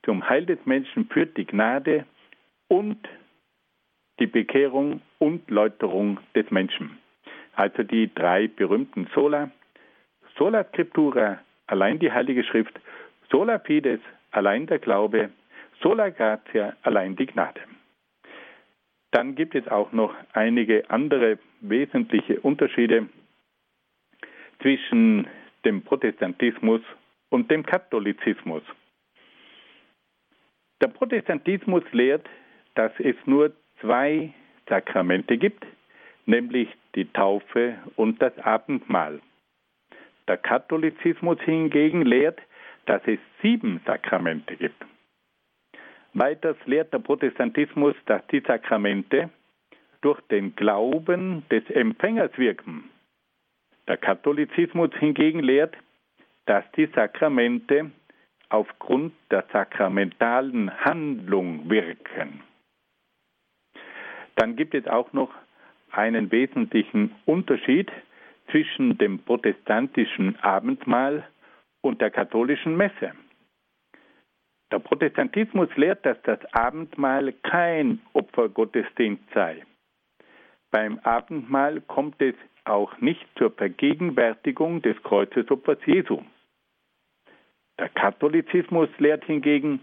zum 0.04 0.28
Heil 0.28 0.46
des 0.46 0.60
Menschen 0.66 1.08
führt 1.10 1.38
die 1.38 1.46
Gnade 1.46 2.06
und 2.68 2.98
die 4.20 4.28
Bekehrung 4.28 5.02
und 5.20 5.50
Läuterung 5.50 6.20
des 6.36 6.50
Menschen. 6.52 6.98
Also 7.56 7.84
die 7.84 8.14
drei 8.14 8.48
berühmten 8.48 9.08
Sola. 9.14 9.50
Sola 10.38 10.64
Scriptura, 10.66 11.40
allein 11.68 12.00
die 12.00 12.12
Heilige 12.12 12.44
Schrift. 12.44 12.80
Sola 13.32 13.60
Fides, 13.60 14.02
allein 14.32 14.68
der 14.68 14.80
Glaube. 14.80 15.30
Sola 15.82 16.10
Gratia, 16.10 16.76
allein 16.84 17.16
die 17.16 17.26
Gnade. 17.26 17.62
Dann 19.12 19.36
gibt 19.36 19.54
es 19.54 19.68
auch 19.68 19.92
noch 19.92 20.14
einige 20.34 20.90
andere 20.90 21.38
wesentliche 21.62 22.40
Unterschiede 22.42 23.08
zwischen 24.62 25.28
dem 25.66 25.84
Protestantismus 25.84 26.82
und 27.30 27.52
dem 27.52 27.66
Katholizismus. 27.66 28.64
Der 30.84 30.90
Protestantismus 30.90 31.84
lehrt, 31.94 32.28
dass 32.76 32.92
es 33.00 33.16
nur 33.26 33.54
zwei 33.80 34.34
Sakramente 34.68 35.38
gibt, 35.38 35.66
nämlich 36.26 36.68
die 36.94 37.06
Taufe 37.06 37.78
und 37.96 38.22
das 38.22 38.38
Abendmahl. 38.40 39.22
Der 40.28 40.36
Katholizismus 40.36 41.40
hingegen 41.40 42.02
lehrt, 42.02 42.42
dass 42.86 43.02
es 43.06 43.20
sieben 43.42 43.80
Sakramente 43.86 44.58
gibt. 44.58 44.86
Weiters 46.16 46.58
lehrt 46.66 46.92
der 46.92 47.00
Protestantismus, 47.00 47.96
dass 48.06 48.28
die 48.28 48.42
Sakramente 48.42 49.30
durch 50.02 50.20
den 50.32 50.54
Glauben 50.54 51.46
des 51.50 51.64
Empfängers 51.70 52.38
wirken. 52.38 52.90
Der 53.88 53.96
Katholizismus 53.96 54.90
hingegen 55.00 55.44
lehrt, 55.44 55.78
dass 56.46 56.70
die 56.76 56.88
Sakramente 56.88 57.90
aufgrund 58.54 59.14
der 59.32 59.46
sakramentalen 59.52 60.72
Handlung 60.86 61.72
wirken. 61.72 62.44
Dann 64.36 64.56
gibt 64.56 64.76
es 64.76 64.86
auch 64.86 65.12
noch 65.12 65.32
einen 65.92 66.32
wesentlichen 66.32 67.16
Unterschied 67.26 67.92
zwischen 68.52 68.98
dem 69.00 69.20
protestantischen 69.20 70.38
Abendmahl 70.44 71.28
und 71.82 72.00
der 72.00 72.12
katholischen 72.12 72.78
Messe. 72.78 73.14
Der 74.72 74.80
Protestantismus 74.80 75.70
lehrt, 75.76 76.06
dass 76.06 76.22
das 76.22 76.40
Abendmahl 76.54 77.34
kein 77.42 78.02
Opfergottesdienst 78.14 79.24
sei. 79.34 79.64
beim 80.70 81.00
Abendmahl 81.00 81.82
kommt 81.82 82.22
es 82.22 82.36
auch 82.66 83.00
nicht 83.00 83.26
zur 83.38 83.52
Vergegenwärtigung 83.52 84.82
des 84.82 85.02
Kreuzesopfers 85.04 85.80
Jesu. 85.86 86.22
Der 87.80 87.90
Katholizismus 87.90 88.90
lehrt 89.00 89.26
hingegen, 89.26 89.80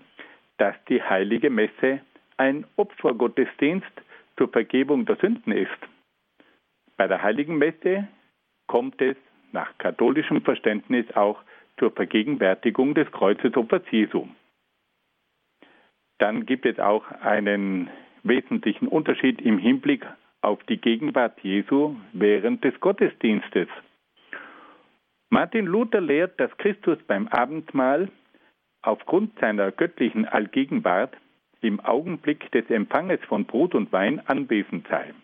dass 0.59 0.75
die 0.89 1.03
heilige 1.03 1.51
Messe 1.51 2.01
ein 2.37 2.65
Opfergottesdienst 2.77 3.91
zur 4.37 4.49
Vergebung 4.49 5.07
der 5.07 5.17
Sünden 5.17 5.53
ist. 5.53 5.71
Bei 6.97 7.07
der 7.07 7.23
heiligen 7.23 7.59
Messe 7.59 8.09
kommt 8.67 9.01
es 9.01 9.17
nach 9.53 9.77
katholischem 9.79 10.43
Verständnis 10.43 11.07
auch 11.15 11.43
zur 11.79 11.91
Vergegenwärtigung 11.91 12.95
des 12.95 13.11
Kreuzesopfers 13.11 13.83
Jesu. 13.91 14.29
Dann 16.19 16.45
gibt 16.45 16.67
es 16.67 16.79
auch 16.79 17.11
einen 17.23 17.91
wesentlichen 18.23 18.87
Unterschied 18.87 19.41
im 19.41 19.59
Hinblick 19.59 20.07
auf 20.43 20.63
die 20.65 20.77
Gegenwart 20.77 21.41
Jesu 21.41 21.97
während 22.13 22.63
des 22.65 22.79
Gottesdienstes. 22.81 23.69
Martin 25.33 25.67
Luther 25.67 26.01
lehrt, 26.01 26.41
dass 26.41 26.57
Christus 26.59 26.99
beim 27.07 27.29
Abendmahl 27.29 28.09
aufgrund 28.83 29.39
seiner 29.39 29.71
göttlichen 29.71 30.27
Allgegenwart 30.27 31.17
im 31.61 31.79
Augenblick 31.79 32.51
des 32.51 32.69
Empfanges 32.69 33.21
von 33.29 33.45
Brot 33.45 33.77
und 33.77 33.93
Wein 33.93 34.21
anwesend 34.27 34.89
sei. 34.89 35.15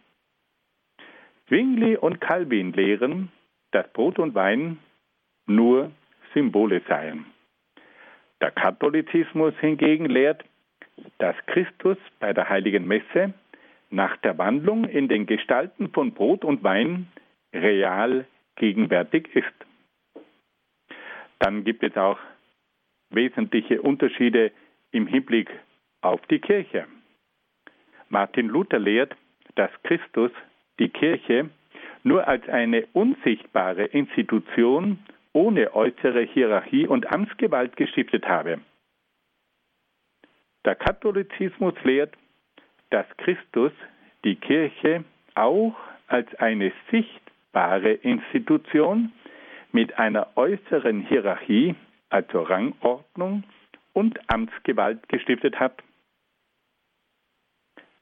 Zwingli 1.48 1.96
und 1.96 2.20
Calvin 2.20 2.72
lehren, 2.72 3.32
dass 3.72 3.92
Brot 3.92 4.20
und 4.20 4.34
Wein 4.36 4.78
nur 5.46 5.90
Symbole 6.34 6.82
seien. 6.88 7.26
Der 8.40 8.52
Katholizismus 8.52 9.54
hingegen 9.60 10.06
lehrt, 10.06 10.44
dass 11.18 11.34
Christus 11.46 11.98
bei 12.20 12.32
der 12.32 12.48
heiligen 12.48 12.86
Messe 12.86 13.34
nach 13.90 14.16
der 14.18 14.38
Wandlung 14.38 14.84
in 14.84 15.08
den 15.08 15.26
Gestalten 15.26 15.90
von 15.90 16.12
Brot 16.12 16.44
und 16.44 16.62
Wein 16.62 17.08
real 17.52 18.26
gegenwärtig 18.56 19.34
ist. 19.34 19.65
Dann 21.38 21.64
gibt 21.64 21.82
es 21.82 21.96
auch 21.96 22.18
wesentliche 23.10 23.82
Unterschiede 23.82 24.52
im 24.90 25.06
Hinblick 25.06 25.50
auf 26.00 26.20
die 26.26 26.38
Kirche. 26.38 26.86
Martin 28.08 28.48
Luther 28.48 28.78
lehrt, 28.78 29.14
dass 29.56 29.70
Christus 29.82 30.30
die 30.78 30.88
Kirche 30.88 31.50
nur 32.02 32.26
als 32.28 32.48
eine 32.48 32.86
unsichtbare 32.92 33.84
Institution 33.86 34.98
ohne 35.32 35.74
äußere 35.74 36.22
Hierarchie 36.22 36.86
und 36.86 37.12
Amtsgewalt 37.12 37.76
gestiftet 37.76 38.26
habe. 38.26 38.60
Der 40.64 40.74
Katholizismus 40.74 41.74
lehrt, 41.84 42.14
dass 42.90 43.06
Christus 43.18 43.72
die 44.24 44.36
Kirche 44.36 45.04
auch 45.34 45.76
als 46.06 46.32
eine 46.36 46.72
sichtbare 46.90 47.92
Institution 47.92 49.12
mit 49.76 49.98
einer 49.98 50.28
äußeren 50.36 51.02
Hierarchie, 51.02 51.74
also 52.08 52.40
Rangordnung 52.40 53.44
und 53.92 54.18
Amtsgewalt 54.32 55.06
gestiftet 55.10 55.60
hat. 55.60 55.82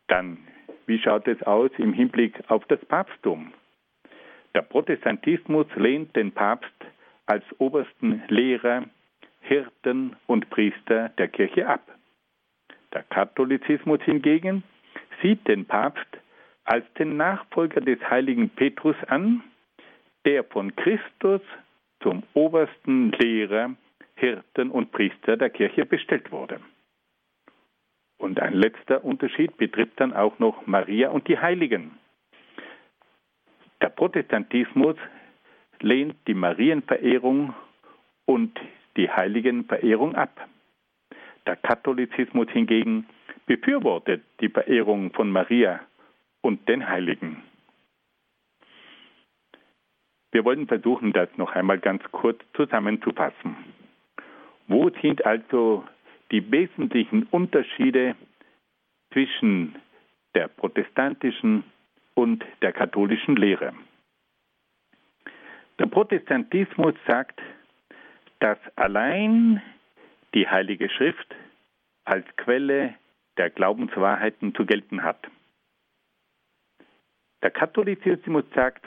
Dann, 0.06 0.38
wie 0.86 1.00
schaut 1.00 1.26
es 1.26 1.42
aus 1.42 1.72
im 1.78 1.92
Hinblick 1.92 2.48
auf 2.48 2.64
das 2.66 2.78
Papsttum? 2.84 3.52
Der 4.54 4.62
Protestantismus 4.62 5.66
lehnt 5.74 6.14
den 6.14 6.30
Papst 6.30 6.70
als 7.26 7.42
obersten 7.58 8.22
Lehrer, 8.28 8.84
Hirten 9.40 10.14
und 10.28 10.48
Priester 10.50 11.08
der 11.18 11.26
Kirche 11.26 11.66
ab. 11.66 11.82
Der 12.92 13.02
Katholizismus 13.02 14.00
hingegen 14.02 14.62
sieht 15.20 15.48
den 15.48 15.64
Papst 15.66 16.06
als 16.66 16.84
den 17.00 17.16
Nachfolger 17.16 17.80
des 17.80 17.98
heiligen 18.08 18.48
Petrus 18.48 18.96
an, 19.08 19.42
der 20.24 20.44
von 20.44 20.74
Christus 20.76 21.42
zum 22.04 22.22
obersten 22.34 23.10
Lehrer, 23.12 23.74
Hirten 24.16 24.70
und 24.70 24.92
Priester 24.92 25.36
der 25.36 25.50
Kirche 25.50 25.86
bestellt 25.86 26.30
wurde. 26.30 26.60
Und 28.18 28.38
ein 28.40 28.52
letzter 28.52 29.04
Unterschied 29.04 29.56
betrifft 29.56 29.98
dann 29.98 30.12
auch 30.12 30.38
noch 30.38 30.66
Maria 30.66 31.08
und 31.10 31.26
die 31.26 31.38
Heiligen. 31.38 31.98
Der 33.80 33.88
Protestantismus 33.88 34.96
lehnt 35.80 36.16
die 36.28 36.34
Marienverehrung 36.34 37.54
und 38.26 38.60
die 38.96 39.10
Heiligenverehrung 39.10 40.14
ab. 40.14 40.46
Der 41.46 41.56
Katholizismus 41.56 42.48
hingegen 42.50 43.06
befürwortet 43.46 44.22
die 44.40 44.48
Verehrung 44.48 45.10
von 45.12 45.30
Maria 45.30 45.80
und 46.42 46.68
den 46.68 46.86
Heiligen. 46.88 47.42
Wir 50.34 50.44
wollen 50.44 50.66
versuchen, 50.66 51.12
das 51.12 51.28
noch 51.36 51.52
einmal 51.52 51.78
ganz 51.78 52.02
kurz 52.10 52.40
zusammenzufassen. 52.54 53.54
Wo 54.66 54.90
sind 55.00 55.24
also 55.24 55.84
die 56.32 56.50
wesentlichen 56.50 57.22
Unterschiede 57.30 58.16
zwischen 59.12 59.76
der 60.34 60.48
protestantischen 60.48 61.62
und 62.14 62.44
der 62.62 62.72
katholischen 62.72 63.36
Lehre? 63.36 63.74
Der 65.78 65.86
Protestantismus 65.86 66.94
sagt, 67.06 67.40
dass 68.40 68.58
allein 68.74 69.62
die 70.34 70.48
Heilige 70.48 70.90
Schrift 70.90 71.32
als 72.04 72.26
Quelle 72.38 72.96
der 73.36 73.50
Glaubenswahrheiten 73.50 74.52
zu 74.56 74.66
gelten 74.66 75.04
hat. 75.04 75.28
Der 77.44 77.52
Katholizismus 77.52 78.44
sagt, 78.52 78.84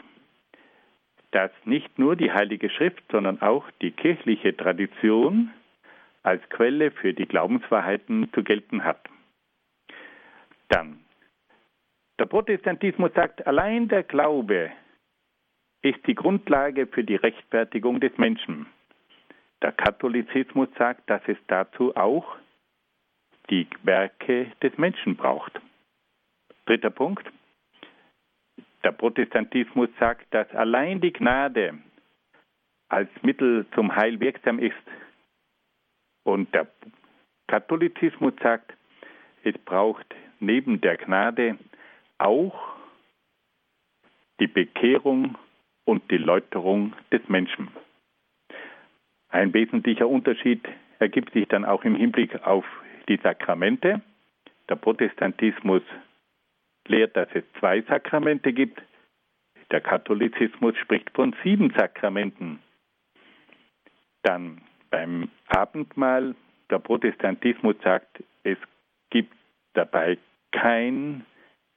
dass 1.31 1.51
nicht 1.65 1.99
nur 1.99 2.15
die 2.15 2.31
Heilige 2.31 2.69
Schrift, 2.69 3.03
sondern 3.11 3.41
auch 3.41 3.69
die 3.81 3.91
kirchliche 3.91 4.55
Tradition 4.55 5.51
als 6.23 6.41
Quelle 6.49 6.91
für 6.91 7.13
die 7.13 7.25
Glaubenswahrheiten 7.25 8.31
zu 8.33 8.43
gelten 8.43 8.83
hat. 8.83 8.99
Dann, 10.69 10.99
der 12.19 12.25
Protestantismus 12.25 13.11
sagt, 13.13 13.45
allein 13.47 13.87
der 13.87 14.03
Glaube 14.03 14.71
ist 15.81 16.05
die 16.07 16.15
Grundlage 16.15 16.87
für 16.87 17.03
die 17.03 17.15
Rechtfertigung 17.15 17.99
des 17.99 18.17
Menschen. 18.17 18.65
Der 19.61 19.71
Katholizismus 19.71 20.69
sagt, 20.77 21.09
dass 21.09 21.21
es 21.27 21.37
dazu 21.47 21.95
auch 21.95 22.35
die 23.49 23.67
Werke 23.83 24.51
des 24.61 24.77
Menschen 24.77 25.15
braucht. 25.15 25.59
Dritter 26.65 26.89
Punkt. 26.89 27.25
Der 28.87 28.93
Protestantismus 28.93 29.89
sagt, 29.99 30.33
dass 30.33 30.49
allein 30.51 31.01
die 31.01 31.11
Gnade 31.11 31.77
als 32.87 33.09
Mittel 33.21 33.65
zum 33.75 33.93
Heil 33.93 34.21
wirksam 34.21 34.59
ist. 34.59 34.77
Und 36.23 36.53
der 36.53 36.67
Katholizismus 37.47 38.31
sagt, 38.41 38.71
es 39.43 39.57
braucht 39.57 40.15
neben 40.39 40.79
der 40.79 40.95
Gnade 40.95 41.57
auch 42.17 42.77
die 44.39 44.47
Bekehrung 44.47 45.37
und 45.83 46.09
die 46.09 46.17
Läuterung 46.17 46.93
des 47.11 47.27
Menschen. 47.27 47.67
Ein 49.27 49.53
wesentlicher 49.53 50.07
Unterschied 50.07 50.65
ergibt 50.99 51.33
sich 51.33 51.45
dann 51.49 51.65
auch 51.65 51.83
im 51.83 51.97
Hinblick 51.97 52.41
auf 52.45 52.63
die 53.09 53.17
Sakramente. 53.17 54.01
Der 54.69 54.77
Protestantismus 54.77 55.83
lehrt, 56.89 57.15
dass 57.15 57.29
es 57.33 57.43
zwei 57.59 57.81
Sakramente 57.81 58.53
gibt. 58.53 58.81
Der 59.71 59.81
Katholizismus 59.81 60.77
spricht 60.77 61.09
von 61.11 61.35
sieben 61.43 61.73
Sakramenten. 61.77 62.59
Dann 64.23 64.61
beim 64.89 65.29
Abendmahl, 65.47 66.35
der 66.69 66.79
Protestantismus 66.79 67.75
sagt, 67.83 68.23
es 68.43 68.57
gibt 69.09 69.33
dabei 69.73 70.17
kein, 70.51 71.25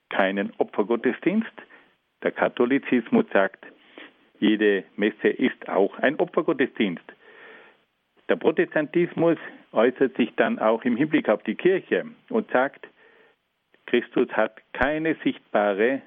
keinen 0.09 0.53
Opfergottesdienst. 0.59 1.53
Der 2.23 2.33
Katholizismus 2.33 3.27
sagt, 3.33 3.65
jede 4.39 4.85
Messe 4.97 5.29
ist 5.29 5.69
auch 5.69 5.99
ein 5.99 6.17
Opfergottesdienst. 6.17 7.05
Der 8.29 8.37
Protestantismus 8.37 9.37
äußert 9.73 10.17
sich 10.17 10.33
dann 10.37 10.59
auch 10.59 10.85
im 10.85 10.97
Hinblick 10.97 11.29
auf 11.29 11.43
die 11.43 11.57
Kirche 11.57 12.07
und 12.29 12.51
sagt, 12.51 12.87
Christus 13.91 14.29
hat 14.31 14.63
keine 14.73 15.17
sichtbare 15.25 16.01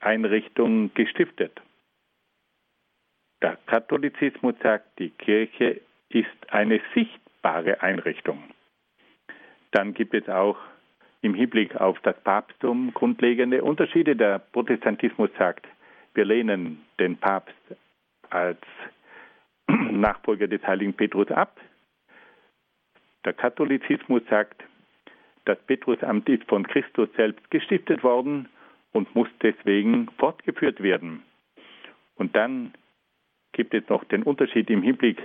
Einrichtung 0.00 0.92
gestiftet. 0.94 1.52
Der 3.40 3.56
Katholizismus 3.66 4.56
sagt, 4.60 4.98
die 4.98 5.10
Kirche 5.10 5.80
ist 6.08 6.26
eine 6.48 6.80
sichtbare 6.94 7.80
Einrichtung. 7.80 8.42
Dann 9.70 9.94
gibt 9.94 10.14
es 10.14 10.28
auch 10.28 10.58
im 11.22 11.34
Hinblick 11.34 11.76
auf 11.76 12.00
das 12.00 12.18
Papsttum 12.24 12.92
grundlegende 12.92 13.62
Unterschiede. 13.62 14.16
Der 14.16 14.40
Protestantismus 14.40 15.30
sagt, 15.38 15.68
wir 16.14 16.24
lehnen 16.24 16.84
den 16.98 17.16
Papst 17.18 17.54
als 18.30 18.58
Nachfolger 19.68 20.48
des 20.48 20.66
heiligen 20.66 20.94
Petrus 20.94 21.30
ab. 21.30 21.60
Der 23.24 23.32
Katholizismus 23.32 24.22
sagt, 24.28 24.64
das 25.48 25.58
Petrusamt 25.66 26.28
ist 26.28 26.44
von 26.44 26.66
Christus 26.66 27.08
selbst 27.16 27.50
gestiftet 27.50 28.04
worden 28.04 28.48
und 28.92 29.14
muss 29.14 29.28
deswegen 29.42 30.08
fortgeführt 30.18 30.82
werden. 30.82 31.22
Und 32.16 32.36
dann 32.36 32.74
gibt 33.52 33.72
es 33.72 33.88
noch 33.88 34.04
den 34.04 34.24
Unterschied 34.24 34.68
im 34.68 34.82
Hinblick 34.82 35.22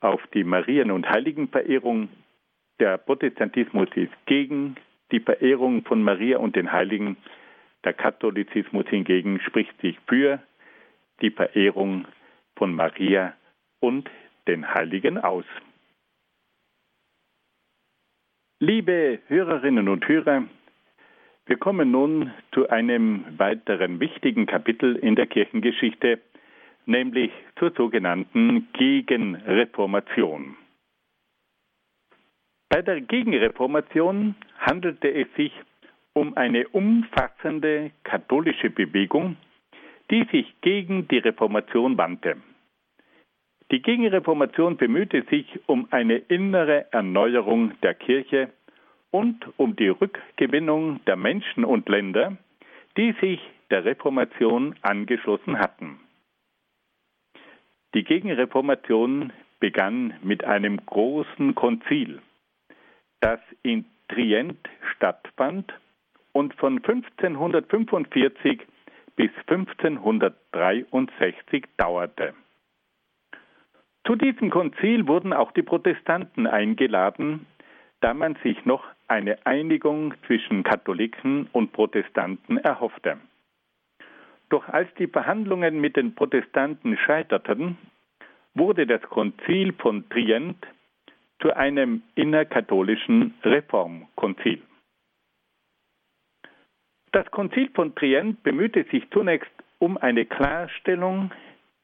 auf 0.00 0.24
die 0.34 0.44
Marien- 0.44 0.92
und 0.92 1.08
Heiligenverehrung. 1.08 2.08
Der 2.78 2.96
Protestantismus 2.96 3.88
ist 3.96 4.12
gegen 4.26 4.76
die 5.10 5.20
Verehrung 5.20 5.82
von 5.84 6.00
Maria 6.00 6.38
und 6.38 6.54
den 6.54 6.70
Heiligen. 6.70 7.16
Der 7.84 7.92
Katholizismus 7.92 8.86
hingegen 8.88 9.40
spricht 9.40 9.80
sich 9.80 9.98
für 10.06 10.40
die 11.22 11.30
Verehrung 11.30 12.06
von 12.54 12.72
Maria 12.72 13.34
und 13.80 14.08
den 14.46 14.72
Heiligen 14.72 15.18
aus. 15.18 15.44
Liebe 18.58 19.18
Hörerinnen 19.26 19.86
und 19.86 20.08
Hörer, 20.08 20.44
wir 21.44 21.58
kommen 21.58 21.90
nun 21.90 22.32
zu 22.52 22.70
einem 22.70 23.26
weiteren 23.36 24.00
wichtigen 24.00 24.46
Kapitel 24.46 24.96
in 24.96 25.14
der 25.14 25.26
Kirchengeschichte, 25.26 26.22
nämlich 26.86 27.30
zur 27.58 27.72
sogenannten 27.72 28.66
Gegenreformation. 28.72 30.56
Bei 32.70 32.80
der 32.80 33.02
Gegenreformation 33.02 34.34
handelte 34.58 35.12
es 35.12 35.28
sich 35.36 35.52
um 36.14 36.34
eine 36.34 36.66
umfassende 36.68 37.90
katholische 38.04 38.70
Bewegung, 38.70 39.36
die 40.10 40.24
sich 40.32 40.46
gegen 40.62 41.06
die 41.08 41.18
Reformation 41.18 41.98
wandte. 41.98 42.38
Die 43.72 43.82
Gegenreformation 43.82 44.76
bemühte 44.76 45.24
sich 45.28 45.58
um 45.66 45.88
eine 45.90 46.18
innere 46.18 46.86
Erneuerung 46.92 47.72
der 47.82 47.94
Kirche 47.94 48.52
und 49.10 49.44
um 49.56 49.74
die 49.74 49.88
Rückgewinnung 49.88 51.04
der 51.06 51.16
Menschen 51.16 51.64
und 51.64 51.88
Länder, 51.88 52.36
die 52.96 53.12
sich 53.20 53.40
der 53.70 53.84
Reformation 53.84 54.76
angeschlossen 54.82 55.58
hatten. 55.58 55.98
Die 57.94 58.04
Gegenreformation 58.04 59.32
begann 59.58 60.14
mit 60.22 60.44
einem 60.44 60.86
großen 60.86 61.56
Konzil, 61.56 62.22
das 63.20 63.40
in 63.62 63.84
Trient 64.08 64.68
stattfand 64.94 65.74
und 66.32 66.54
von 66.54 66.76
1545 66.76 68.60
bis 69.16 69.30
1563 69.48 71.64
dauerte. 71.76 72.32
Zu 74.06 74.14
diesem 74.14 74.50
Konzil 74.50 75.08
wurden 75.08 75.32
auch 75.32 75.50
die 75.50 75.64
Protestanten 75.64 76.46
eingeladen, 76.46 77.44
da 78.00 78.14
man 78.14 78.36
sich 78.44 78.64
noch 78.64 78.84
eine 79.08 79.44
Einigung 79.44 80.14
zwischen 80.26 80.62
Katholiken 80.62 81.48
und 81.52 81.72
Protestanten 81.72 82.56
erhoffte. 82.58 83.18
Doch 84.48 84.68
als 84.68 84.88
die 84.94 85.08
Verhandlungen 85.08 85.80
mit 85.80 85.96
den 85.96 86.14
Protestanten 86.14 86.96
scheiterten, 86.96 87.76
wurde 88.54 88.86
das 88.86 89.02
Konzil 89.02 89.72
von 89.72 90.08
Trient 90.08 90.64
zu 91.40 91.54
einem 91.56 92.02
innerkatholischen 92.14 93.34
Reformkonzil. 93.42 94.62
Das 97.10 97.28
Konzil 97.32 97.70
von 97.74 97.92
Trient 97.96 98.40
bemühte 98.44 98.84
sich 98.84 99.08
zunächst 99.10 99.50
um 99.80 99.96
eine 99.96 100.26
Klarstellung 100.26 101.32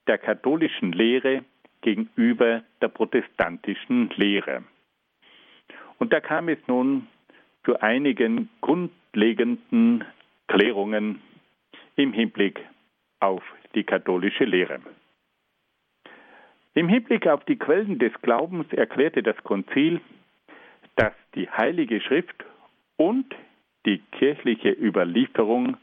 der 0.06 0.18
katholischen 0.18 0.92
Lehre 0.92 1.44
gegenüber 1.82 2.62
der 2.80 2.88
protestantischen 2.88 4.10
Lehre. 4.16 4.64
Und 5.98 6.12
da 6.12 6.20
kam 6.20 6.48
es 6.48 6.58
nun 6.66 7.06
zu 7.64 7.78
einigen 7.80 8.48
grundlegenden 8.60 10.04
Klärungen 10.48 11.20
im 11.96 12.12
Hinblick 12.12 12.60
auf 13.20 13.42
die 13.74 13.84
katholische 13.84 14.44
Lehre. 14.44 14.80
Im 16.74 16.88
Hinblick 16.88 17.26
auf 17.26 17.44
die 17.44 17.58
Quellen 17.58 17.98
des 17.98 18.12
Glaubens 18.22 18.72
erklärte 18.72 19.22
das 19.22 19.36
Konzil, 19.44 20.00
dass 20.96 21.12
die 21.34 21.48
Heilige 21.48 22.00
Schrift 22.00 22.44
und 22.96 23.34
die 23.86 23.98
kirchliche 24.12 24.70
Überlieferung 24.70 25.76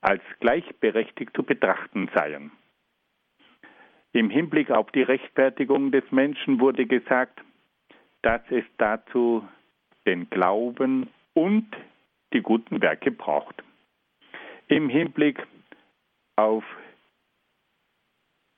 als 0.00 0.22
gleichberechtigt 0.40 1.34
zu 1.36 1.42
betrachten 1.42 2.08
seien. 2.14 2.52
Im 4.12 4.28
Hinblick 4.30 4.70
auf 4.70 4.90
die 4.90 5.02
Rechtfertigung 5.02 5.92
des 5.92 6.04
Menschen 6.10 6.60
wurde 6.60 6.86
gesagt, 6.86 7.40
dass 8.22 8.42
es 8.50 8.64
dazu 8.78 9.46
den 10.06 10.28
Glauben 10.30 11.08
und 11.34 11.66
die 12.32 12.40
guten 12.40 12.80
Werke 12.82 13.10
braucht. 13.10 13.62
Im 14.68 14.88
Hinblick 14.88 15.46
auf 16.36 16.64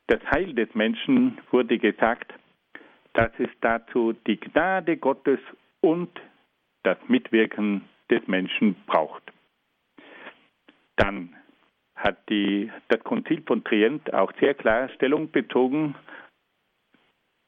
das 0.07 0.21
Heil 0.31 0.55
des 0.55 0.75
Menschen 0.75 1.39
wurde 1.51 1.79
gesagt, 1.79 2.33
dass 3.13 3.31
es 3.39 3.51
dazu 3.61 4.15
die 4.27 4.41
Gnade 4.41 4.97
Gottes 4.97 5.41
und 5.81 6.11
das 6.83 6.99
Mitwirken 7.09 7.89
des 8.11 8.27
Menschen 8.27 8.75
braucht. 8.87 9.23
Dann 10.97 11.35
hat 12.03 12.29
die, 12.29 12.71
das 12.89 13.03
Konzil 13.05 13.43
von 13.47 13.63
Trient 13.65 14.13
auch 14.13 14.33
sehr 14.41 14.55
klar 14.55 14.89
Stellung 14.91 15.31
bezogen 15.31 15.95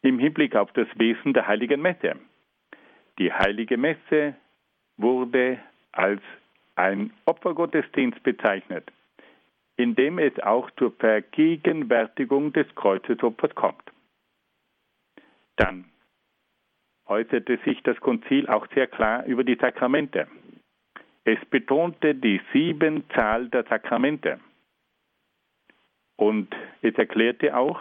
im 0.03 0.19
Hinblick 0.19 0.55
auf 0.55 0.71
das 0.73 0.87
Wesen 0.97 1.33
der 1.33 1.47
heiligen 1.47 1.81
Messe. 1.81 2.17
Die 3.19 3.33
heilige 3.33 3.77
Messe 3.77 4.35
wurde 4.97 5.59
als 5.93 6.21
ein 6.77 7.13
Opfergottesdienst 7.25 8.23
bezeichnet, 8.23 8.91
in 9.77 9.95
dem 9.95 10.19
es 10.19 10.39
auch 10.41 10.71
zur 10.73 10.93
Vergegenwärtigung 10.93 12.53
des 12.53 12.73
Kreuzesopfers 12.75 13.55
kommt. 13.55 13.83
Dann 15.57 15.85
äußerte 17.07 17.59
sich 17.65 17.83
das 17.83 17.99
Konzil 18.01 18.49
auch 18.49 18.67
sehr 18.75 18.87
klar 18.87 19.25
über 19.25 19.45
die 19.45 19.57
Sakramente. 19.57 20.27
Es 21.25 21.43
betonte 21.47 22.15
die 22.15 22.41
sieben 22.53 23.09
Zahl 23.11 23.49
der 23.49 23.65
Sakramente. 23.65 24.41
Und 26.17 26.55
es 26.83 26.95
erklärte 26.95 27.57
auch, 27.57 27.81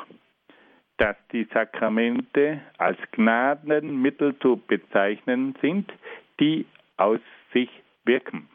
dass 0.98 1.18
die 1.32 1.44
Sakramente 1.54 2.62
als 2.78 2.98
Gnadenmittel 3.12 4.38
zu 4.40 4.58
bezeichnen 4.68 5.56
sind, 5.62 5.92
die 6.40 6.66
aus 6.98 7.20
sich 7.52 7.70
wirken. 8.06 8.48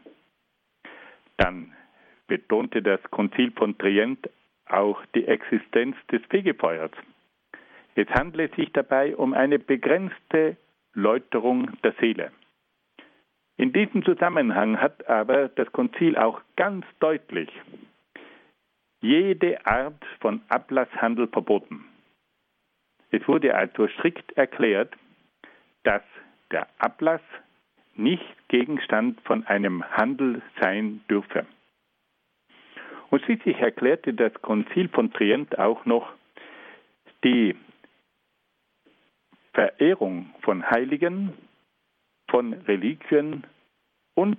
Dann 1.36 1.72
betonte 2.26 2.82
das 2.82 3.02
Konzil 3.10 3.52
von 3.52 3.76
Trient 3.76 4.28
auch 4.66 5.04
die 5.14 5.26
Existenz 5.26 5.96
des 6.10 6.22
Fegefeuers. 6.30 6.90
Es 7.94 8.08
handelt 8.08 8.54
sich 8.54 8.72
dabei 8.72 9.16
um 9.16 9.34
eine 9.34 9.58
begrenzte 9.58 10.56
Läuterung 10.94 11.70
der 11.82 11.94
Seele. 12.00 12.32
In 13.58 13.72
diesem 13.72 14.04
Zusammenhang 14.04 14.80
hat 14.80 15.08
aber 15.08 15.48
das 15.48 15.70
Konzil 15.72 16.16
auch 16.16 16.40
ganz 16.56 16.86
deutlich 17.00 17.50
jede 19.00 19.66
Art 19.66 20.04
von 20.20 20.40
Ablasshandel 20.48 21.26
verboten. 21.26 21.84
Es 23.10 23.26
wurde 23.26 23.54
also 23.54 23.88
strikt 23.88 24.32
erklärt, 24.36 24.94
dass 25.82 26.02
der 26.52 26.68
Ablass 26.78 27.20
nicht 27.96 28.24
Gegenstand 28.46 29.20
von 29.22 29.44
einem 29.46 29.84
Handel 29.90 30.40
sein 30.60 31.00
dürfe. 31.10 31.44
Und 33.10 33.22
schließlich 33.22 33.56
erklärte 33.58 34.14
das 34.14 34.32
Konzil 34.34 34.88
von 34.88 35.12
Trient 35.12 35.58
auch 35.58 35.84
noch 35.84 36.12
die 37.24 37.56
Verehrung 39.52 40.32
von 40.42 40.70
Heiligen, 40.70 41.32
von 42.30 42.52
Reliquien 42.52 43.44
und 44.14 44.38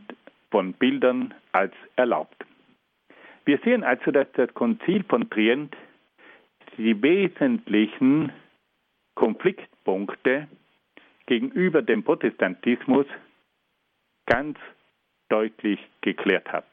von 0.51 0.73
Bildern 0.73 1.33
als 1.51 1.73
erlaubt. 1.95 2.45
Wir 3.45 3.59
sehen 3.63 3.83
also, 3.83 4.11
dass 4.11 4.27
das 4.33 4.53
Konzil 4.53 5.03
von 5.03 5.29
Trient 5.29 5.75
die 6.77 7.01
wesentlichen 7.01 8.31
Konfliktpunkte 9.15 10.47
gegenüber 11.25 11.81
dem 11.81 12.03
Protestantismus 12.03 13.05
ganz 14.25 14.57
deutlich 15.29 15.79
geklärt 16.01 16.51
hat. 16.51 16.65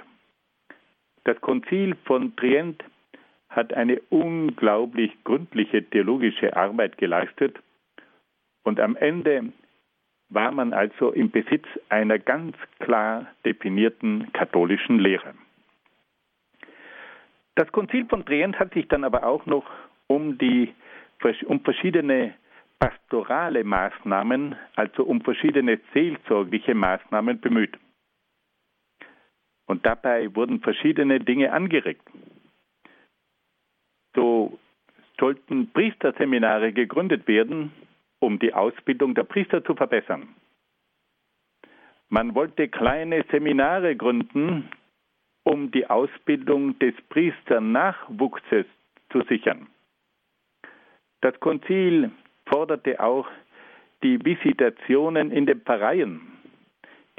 Das 1.25 1.41
Konzil 1.41 1.97
von 2.05 2.37
Trient 2.37 2.85
hat 3.49 3.73
eine 3.75 4.01
unglaublich 4.11 5.13
gründliche 5.25 5.83
theologische 5.83 6.57
Arbeit 6.57 6.99
geleistet 6.99 7.59
und 8.65 8.81
am 8.81 8.97
Ende 8.97 9.53
war 10.29 10.51
man 10.51 10.73
also 10.73 11.13
im 11.13 11.31
Besitz 11.31 11.67
einer 11.89 12.19
ganz 12.19 12.57
klar 12.81 13.27
definierten 13.45 14.33
katholischen 14.33 14.99
Lehre. 14.99 15.35
Das 17.55 17.71
Konzil 17.73 18.07
von 18.07 18.25
Trient 18.25 18.59
hat 18.59 18.75
sich 18.75 18.87
dann 18.89 19.05
aber 19.05 19.25
auch 19.25 19.47
noch 19.47 19.65
um 20.07 20.39
die 20.39 20.75
um 21.47 21.61
verschiedene 21.61 22.35
pastorale 22.79 23.65
Maßnahmen, 23.65 24.55
also 24.75 25.05
um 25.05 25.23
verschiedene 25.23 25.81
seelsorgliche 25.95 26.75
Maßnahmen 26.75 27.41
bemüht. 27.41 27.79
Und 29.67 29.87
dabei 29.87 30.35
wurden 30.35 30.61
verschiedene 30.61 31.19
Dinge 31.21 31.53
angeregt. 31.53 32.07
So 34.15 34.59
sollten 35.19 35.73
Priesterseminare 35.73 36.73
gegründet 36.73 37.27
werden, 37.27 37.73
um 38.27 38.41
die 38.41 38.53
Ausbildung 38.53 39.15
der 39.15 39.23
Priester 39.23 39.65
zu 39.65 39.77
verbessern. 39.77 40.35
Man 42.09 42.35
wollte 42.35 42.67
kleine 42.67 43.25
Seminare 43.31 43.95
gründen, 43.95 44.69
um 45.45 45.71
die 45.71 45.89
Ausbildung 45.89 46.77
des 46.81 46.95
Priesternachwuchses 47.09 48.67
zu 49.13 49.23
sichern. 49.29 49.69
Das 51.21 51.39
Konzil 51.39 52.11
forderte 52.47 52.99
auch 52.99 53.29
die 54.03 54.19
Visitationen 54.25 55.31
in 55.31 55.47
den 55.47 55.61
Pfarreien. 55.61 56.21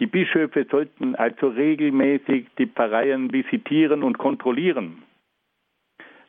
Die 0.02 0.08
Bischöfe 0.08 0.68
sollten 0.70 1.16
also 1.16 1.48
regelmäßig 1.48 2.48
die 2.58 2.68
Pfarreien 2.68 3.32
visitieren 3.32 4.04
und 4.04 4.18
kontrollieren. 4.18 5.04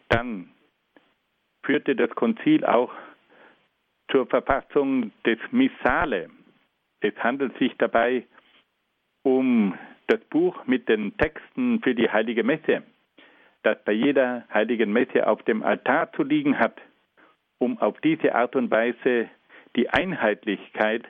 Dann 0.08 0.50
führte 1.64 1.96
das 1.96 2.10
Konzil 2.10 2.64
auch 2.64 2.92
zur 4.10 4.26
Verfassung 4.26 5.12
des 5.24 5.38
Missale. 5.50 6.30
Es 7.00 7.14
handelt 7.18 7.56
sich 7.58 7.74
dabei 7.78 8.26
um 9.22 9.78
das 10.06 10.20
Buch 10.30 10.66
mit 10.66 10.88
den 10.88 11.16
Texten 11.18 11.80
für 11.82 11.94
die 11.94 12.10
heilige 12.10 12.42
Messe, 12.42 12.82
das 13.62 13.82
bei 13.84 13.92
jeder 13.92 14.46
heiligen 14.52 14.92
Messe 14.92 15.26
auf 15.26 15.42
dem 15.42 15.62
Altar 15.62 16.12
zu 16.12 16.22
liegen 16.22 16.58
hat, 16.58 16.80
um 17.58 17.78
auf 17.78 18.00
diese 18.00 18.34
Art 18.34 18.56
und 18.56 18.70
Weise 18.70 19.28
die 19.76 19.90
Einheitlichkeit 19.90 21.04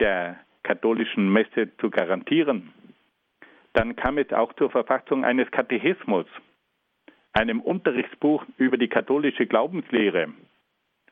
der 0.00 0.38
katholischen 0.62 1.32
Messe 1.32 1.74
zu 1.78 1.90
garantieren. 1.90 2.72
Dann 3.72 3.96
kam 3.96 4.18
es 4.18 4.32
auch 4.32 4.52
zur 4.54 4.70
Verfassung 4.70 5.24
eines 5.24 5.50
Katechismus, 5.50 6.26
einem 7.32 7.60
Unterrichtsbuch 7.60 8.44
über 8.58 8.76
die 8.76 8.88
katholische 8.88 9.46
Glaubenslehre, 9.46 10.32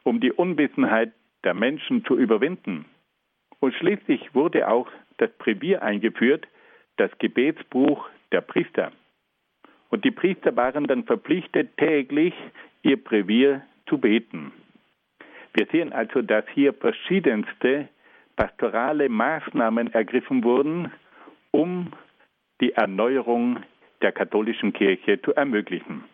um 0.05 0.21
die 0.21 0.33
Unwissenheit 0.33 1.13
der 1.45 1.55
Menschen 1.55 2.05
zu 2.05 2.17
überwinden. 2.17 2.85
Und 3.61 3.75
schließlich 3.75 4.35
wurde 4.35 4.69
auch 4.69 4.89
das 5.19 5.31
Brevier 5.39 5.83
eingeführt, 5.83 6.47
das 6.97 7.11
Gebetsbuch 7.19 8.09
der 8.33 8.41
Priester. 8.41 8.93
Und 9.91 10.05
die 10.05 10.11
Priester 10.11 10.57
waren 10.57 10.87
dann 10.87 11.05
verpflichtet, 11.05 11.77
täglich 11.77 12.35
ihr 12.83 13.03
Brevier 13.03 13.63
zu 13.87 13.99
beten. 13.99 14.53
Wir 15.55 15.67
sehen 15.71 15.93
also, 15.93 16.23
dass 16.23 16.45
hier 16.55 16.73
verschiedenste 16.73 17.89
pastorale 18.37 19.09
Maßnahmen 19.09 19.93
ergriffen 19.93 20.43
wurden, 20.43 20.91
um 21.51 21.93
die 22.61 22.73
Erneuerung 22.73 23.59
der 24.01 24.13
katholischen 24.13 24.73
Kirche 24.73 25.21
zu 25.21 25.35
ermöglichen. 25.35 26.05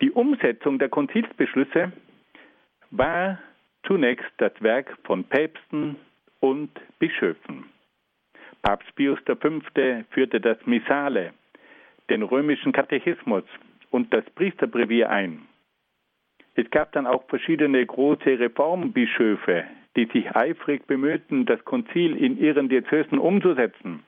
Die 0.00 0.10
Umsetzung 0.10 0.78
der 0.78 0.88
Konzilsbeschlüsse 0.88 1.92
war 2.90 3.38
zunächst 3.86 4.30
das 4.38 4.52
Werk 4.60 4.96
von 5.04 5.24
Päpsten 5.24 5.96
und 6.40 6.70
Bischöfen. 6.98 7.64
Papst 8.62 8.94
Pius 8.96 9.18
V. 9.26 9.36
führte 10.10 10.40
das 10.40 10.58
Missale, 10.66 11.32
den 12.10 12.22
römischen 12.22 12.72
Katechismus 12.72 13.44
und 13.90 14.12
das 14.12 14.24
Priesterbrevier 14.34 15.10
ein. 15.10 15.42
Es 16.54 16.68
gab 16.70 16.92
dann 16.92 17.06
auch 17.06 17.24
verschiedene 17.28 17.84
große 17.86 18.38
Reformbischöfe, 18.38 19.64
die 19.96 20.06
sich 20.06 20.34
eifrig 20.34 20.86
bemühten, 20.86 21.46
das 21.46 21.64
Konzil 21.64 22.16
in 22.16 22.38
ihren 22.38 22.68
Diözesen 22.68 23.18
umzusetzen. 23.18 24.02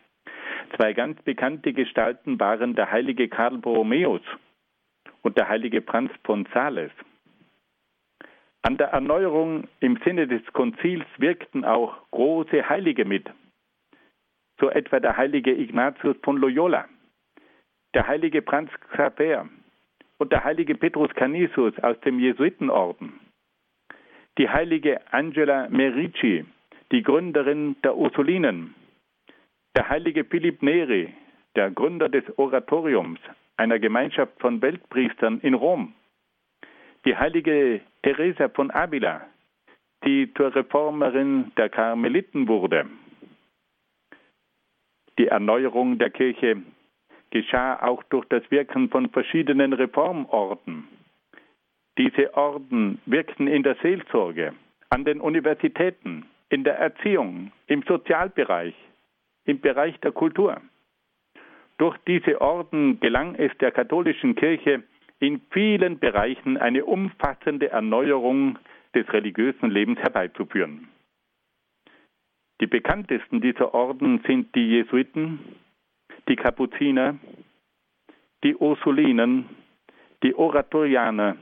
Zwei 0.77 0.93
ganz 0.93 1.21
bekannte 1.23 1.73
Gestalten 1.73 2.39
waren 2.41 2.75
der 2.75 2.91
heilige 2.91 3.29
Karl 3.29 3.59
Borromäus 3.59 4.23
und 5.23 5.37
der 5.37 5.49
heilige 5.49 5.83
Franz 5.83 6.11
von 6.25 6.47
Sales. 6.53 6.93
An 8.63 8.77
der 8.77 8.89
Erneuerung 8.89 9.69
im 9.81 9.99
Sinne 10.05 10.27
des 10.27 10.45
Konzils 10.53 11.05
wirkten 11.17 11.65
auch 11.65 11.95
große 12.11 12.69
Heilige 12.69 13.05
mit, 13.05 13.29
so 14.61 14.69
etwa 14.69 15.01
der 15.01 15.17
heilige 15.17 15.53
Ignatius 15.53 16.17
von 16.23 16.37
Loyola, 16.37 16.87
der 17.95 18.07
heilige 18.07 18.43
Franz 18.43 18.71
Xaver 18.93 19.49
und 20.19 20.31
der 20.31 20.45
heilige 20.45 20.75
Petrus 20.75 21.13
Canisius 21.15 21.79
aus 21.79 21.99
dem 22.01 22.19
Jesuitenorden, 22.19 23.19
die 24.37 24.49
heilige 24.49 25.01
Angela 25.11 25.69
Merici, 25.71 26.45
die 26.93 27.03
Gründerin 27.03 27.77
der 27.83 27.97
Ursulinen, 27.97 28.75
der 29.77 29.89
heilige 29.89 30.25
Philipp 30.25 30.63
Neri, 30.63 31.15
der 31.57 31.71
Gründer 31.71 32.09
des 32.09 32.25
Oratoriums, 32.39 33.21
einer 33.57 33.79
Gemeinschaft 33.79 34.39
von 34.39 34.61
Weltpriestern 34.61 35.41
in 35.41 35.55
Rom. 35.55 35.95
Die 37.07 37.17
heilige 37.17 37.81
Teresa 38.03 38.49
von 38.51 38.71
Avila, 38.71 39.27
die 40.05 40.33
zur 40.35 40.55
Reformerin 40.55 41.53
der 41.57 41.71
Karmeliten 41.71 42.47
wurde. 42.47 42.87
Die 45.19 45.27
Erneuerung 45.27 45.99
der 45.99 46.11
Kirche 46.11 46.63
geschah 47.31 47.83
auch 47.83 48.03
durch 48.05 48.27
das 48.27 48.49
Wirken 48.51 48.89
von 48.91 49.09
verschiedenen 49.11 49.73
Reformorden. 49.73 50.89
Diese 51.97 52.35
Orden 52.35 53.01
wirkten 53.07 53.47
in 53.47 53.63
der 53.63 53.77
Seelsorge, 53.77 54.55
an 54.91 55.05
den 55.05 55.21
Universitäten, 55.21 56.27
in 56.49 56.65
der 56.65 56.79
Erziehung, 56.79 57.53
im 57.67 57.83
Sozialbereich, 57.83 58.75
im 59.45 59.61
Bereich 59.61 59.99
der 60.01 60.13
Kultur. 60.13 60.61
Durch 61.79 61.97
diese 62.07 62.41
Orden 62.41 63.01
gelang 63.01 63.35
es 63.37 63.57
der 63.59 63.71
katholischen 63.71 64.35
Kirche 64.35 64.83
in 65.21 65.43
vielen 65.51 65.99
Bereichen 65.99 66.57
eine 66.57 66.85
umfassende 66.87 67.71
Erneuerung 67.71 68.59
des 68.95 69.11
religiösen 69.13 69.71
Lebens 69.71 70.01
herbeizuführen. 70.01 70.89
Die 72.61 72.67
bekanntesten 72.67 73.41
dieser 73.41 73.73
Orden 73.75 74.23
sind 74.27 74.55
die 74.55 74.69
Jesuiten, 74.69 75.39
die 76.29 76.37
Kapuziner, 76.37 77.19
die 78.43 78.57
Ursulinen, 78.57 79.47
die 80.23 80.35
Oratorianer, 80.35 81.37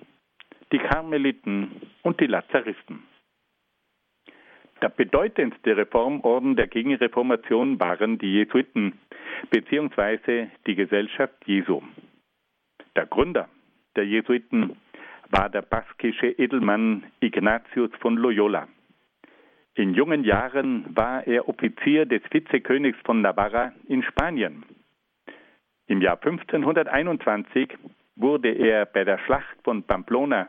die 0.73 0.79
Karmeliten 0.79 1.71
und 2.03 2.21
die 2.21 2.27
Lazaristen. 2.27 3.05
Der 4.83 4.91
bedeutendste 4.91 5.77
Reformorden 5.77 6.55
der 6.55 6.69
Gegenreformation 6.69 7.81
waren 7.81 8.19
die 8.19 8.35
Jesuiten 8.35 8.99
beziehungsweise 9.51 10.51
die 10.67 10.77
Gesellschaft 10.77 11.35
Jesu. 11.47 11.83
Der 12.95 13.07
Gründer 13.07 13.49
der 13.99 14.07
Jesuiten 14.07 14.77
war 15.31 15.51
der 15.51 15.63
baskische 15.63 16.29
Edelmann 16.29 17.03
Ignatius 17.19 17.91
von 17.99 18.17
Loyola. 18.17 18.69
In 19.75 19.93
jungen 19.93 20.23
Jahren 20.23 20.85
war 20.95 21.27
er 21.27 21.49
Offizier 21.49 22.07
des 22.07 22.23
Vizekönigs 22.31 22.99
von 23.05 23.23
Navarra 23.23 23.73
in 23.89 24.05
Spanien. 24.05 24.63
Im 25.89 26.01
Jahr 26.01 26.15
1521 26.15 27.77
wurde 28.15 28.51
er 28.51 28.87
bei 28.87 29.03
der 29.03 29.19
Schlacht 29.19 29.57
von 29.65 29.83
Pamplona 29.83 30.49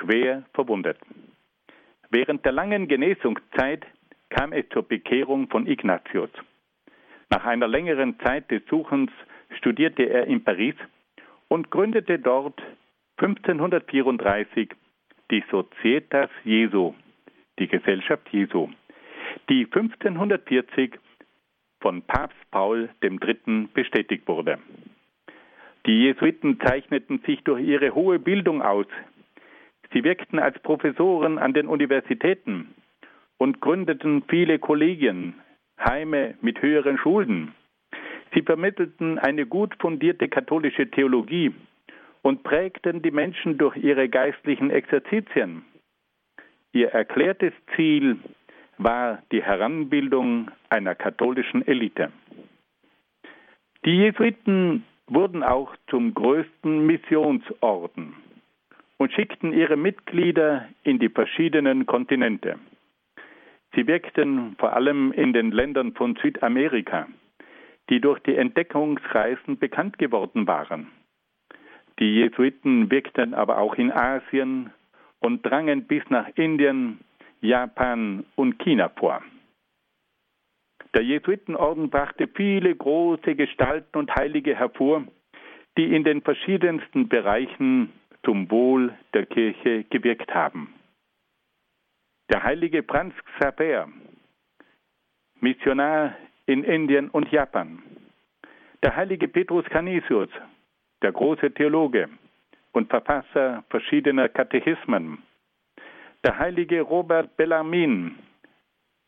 schwer 0.00 0.42
verwundet. 0.52 0.98
Während 2.10 2.44
der 2.44 2.52
langen 2.52 2.88
Genesungszeit 2.88 3.86
kam 4.30 4.52
es 4.52 4.68
zur 4.70 4.82
Bekehrung 4.82 5.48
von 5.48 5.68
Ignatius. 5.68 6.30
Nach 7.30 7.44
einer 7.44 7.68
längeren 7.68 8.18
Zeit 8.18 8.50
des 8.50 8.62
Suchens 8.68 9.12
studierte 9.58 10.02
er 10.02 10.26
in 10.26 10.42
Paris 10.42 10.74
und 11.48 11.70
gründete 11.70 12.18
dort 12.18 12.60
1534 13.18 14.70
die 15.30 15.44
Societas 15.50 16.30
Jesu, 16.44 16.94
die 17.58 17.68
Gesellschaft 17.68 18.28
Jesu, 18.30 18.68
die 19.48 19.64
1540 19.64 20.98
von 21.80 22.02
Papst 22.02 22.50
Paul 22.50 22.88
III. 23.02 23.68
bestätigt 23.74 24.26
wurde. 24.26 24.58
Die 25.86 26.02
Jesuiten 26.02 26.60
zeichneten 26.60 27.20
sich 27.26 27.42
durch 27.44 27.64
ihre 27.64 27.94
hohe 27.94 28.18
Bildung 28.18 28.62
aus. 28.62 28.86
Sie 29.92 30.04
wirkten 30.04 30.38
als 30.38 30.58
Professoren 30.60 31.38
an 31.38 31.54
den 31.54 31.66
Universitäten 31.66 32.74
und 33.38 33.60
gründeten 33.60 34.22
viele 34.28 34.58
Kollegien, 34.58 35.34
Heime 35.78 36.34
mit 36.42 36.60
höheren 36.60 36.98
Schulden. 36.98 37.54
Sie 38.34 38.42
vermittelten 38.42 39.18
eine 39.18 39.46
gut 39.46 39.74
fundierte 39.80 40.28
katholische 40.28 40.90
Theologie 40.90 41.54
und 42.22 42.42
prägten 42.42 43.02
die 43.02 43.10
Menschen 43.10 43.58
durch 43.58 43.76
ihre 43.76 44.08
geistlichen 44.08 44.70
Exerzitien. 44.70 45.64
Ihr 46.72 46.88
erklärtes 46.88 47.52
Ziel 47.74 48.18
war 48.76 49.22
die 49.32 49.42
Heranbildung 49.42 50.50
einer 50.68 50.94
katholischen 50.94 51.66
Elite. 51.66 52.12
Die 53.84 53.96
Jesuiten 53.96 54.84
wurden 55.06 55.42
auch 55.42 55.74
zum 55.88 56.14
größten 56.14 56.86
Missionsorden 56.86 58.14
und 58.98 59.12
schickten 59.12 59.52
ihre 59.52 59.76
Mitglieder 59.76 60.68
in 60.82 60.98
die 60.98 61.08
verschiedenen 61.08 61.86
Kontinente. 61.86 62.58
Sie 63.74 63.86
wirkten 63.86 64.56
vor 64.58 64.74
allem 64.74 65.12
in 65.12 65.32
den 65.32 65.50
Ländern 65.52 65.92
von 65.92 66.16
Südamerika. 66.16 67.06
Die 67.88 68.00
durch 68.00 68.18
die 68.20 68.36
Entdeckungsreisen 68.36 69.58
bekannt 69.58 69.98
geworden 69.98 70.46
waren. 70.46 70.88
Die 71.98 72.14
Jesuiten 72.14 72.90
wirkten 72.90 73.34
aber 73.34 73.58
auch 73.58 73.74
in 73.74 73.90
Asien 73.90 74.70
und 75.20 75.44
drangen 75.44 75.86
bis 75.86 76.02
nach 76.10 76.28
Indien, 76.36 77.00
Japan 77.40 78.24
und 78.36 78.58
China 78.58 78.88
vor. 78.88 79.22
Der 80.94 81.02
Jesuitenorden 81.02 81.90
brachte 81.90 82.28
viele 82.28 82.74
große 82.74 83.34
Gestalten 83.34 83.98
und 83.98 84.14
Heilige 84.14 84.56
hervor, 84.56 85.04
die 85.76 85.94
in 85.94 86.04
den 86.04 86.22
verschiedensten 86.22 87.08
Bereichen 87.08 87.92
zum 88.24 88.50
Wohl 88.50 88.94
der 89.14 89.26
Kirche 89.26 89.84
gewirkt 89.84 90.34
haben. 90.34 90.74
Der 92.30 92.42
heilige 92.42 92.82
Franz 92.82 93.14
Xaver, 93.36 93.88
Missionar 95.40 96.16
in 96.48 96.64
Indien 96.64 97.10
und 97.10 97.30
Japan. 97.30 97.82
Der 98.82 98.96
heilige 98.96 99.28
Petrus 99.28 99.66
Canisius, 99.66 100.30
der 101.02 101.12
große 101.12 101.52
Theologe 101.52 102.08
und 102.72 102.88
Verfasser 102.88 103.64
verschiedener 103.68 104.28
Katechismen. 104.30 105.22
Der 106.24 106.38
heilige 106.38 106.80
Robert 106.80 107.36
Bellarmin, 107.36 108.14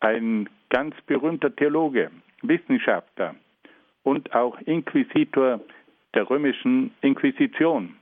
ein 0.00 0.48
ganz 0.68 0.94
berühmter 1.06 1.54
Theologe, 1.56 2.10
Wissenschaftler 2.42 3.34
und 4.02 4.34
auch 4.34 4.60
Inquisitor 4.60 5.60
der 6.14 6.28
römischen 6.28 6.92
Inquisition. 7.00 7.96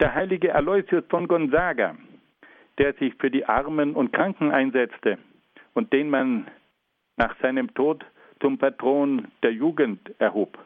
Der 0.00 0.14
heilige 0.14 0.54
Aloysius 0.54 1.04
von 1.08 1.28
Gonzaga, 1.28 1.96
der 2.76 2.92
sich 2.94 3.14
für 3.14 3.30
die 3.30 3.46
Armen 3.46 3.94
und 3.94 4.12
Kranken 4.12 4.50
einsetzte 4.50 5.18
und 5.72 5.92
den 5.92 6.10
man 6.10 6.46
nach 7.16 7.36
seinem 7.40 7.72
Tod 7.74 8.04
zum 8.44 8.58
Patron 8.58 9.28
der 9.42 9.54
Jugend 9.54 10.00
erhob. 10.18 10.58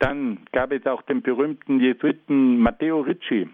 Dann 0.00 0.40
gab 0.50 0.72
es 0.72 0.84
auch 0.84 1.02
den 1.02 1.22
berühmten 1.22 1.78
Jesuiten 1.78 2.58
Matteo 2.58 3.02
Ricci, 3.02 3.48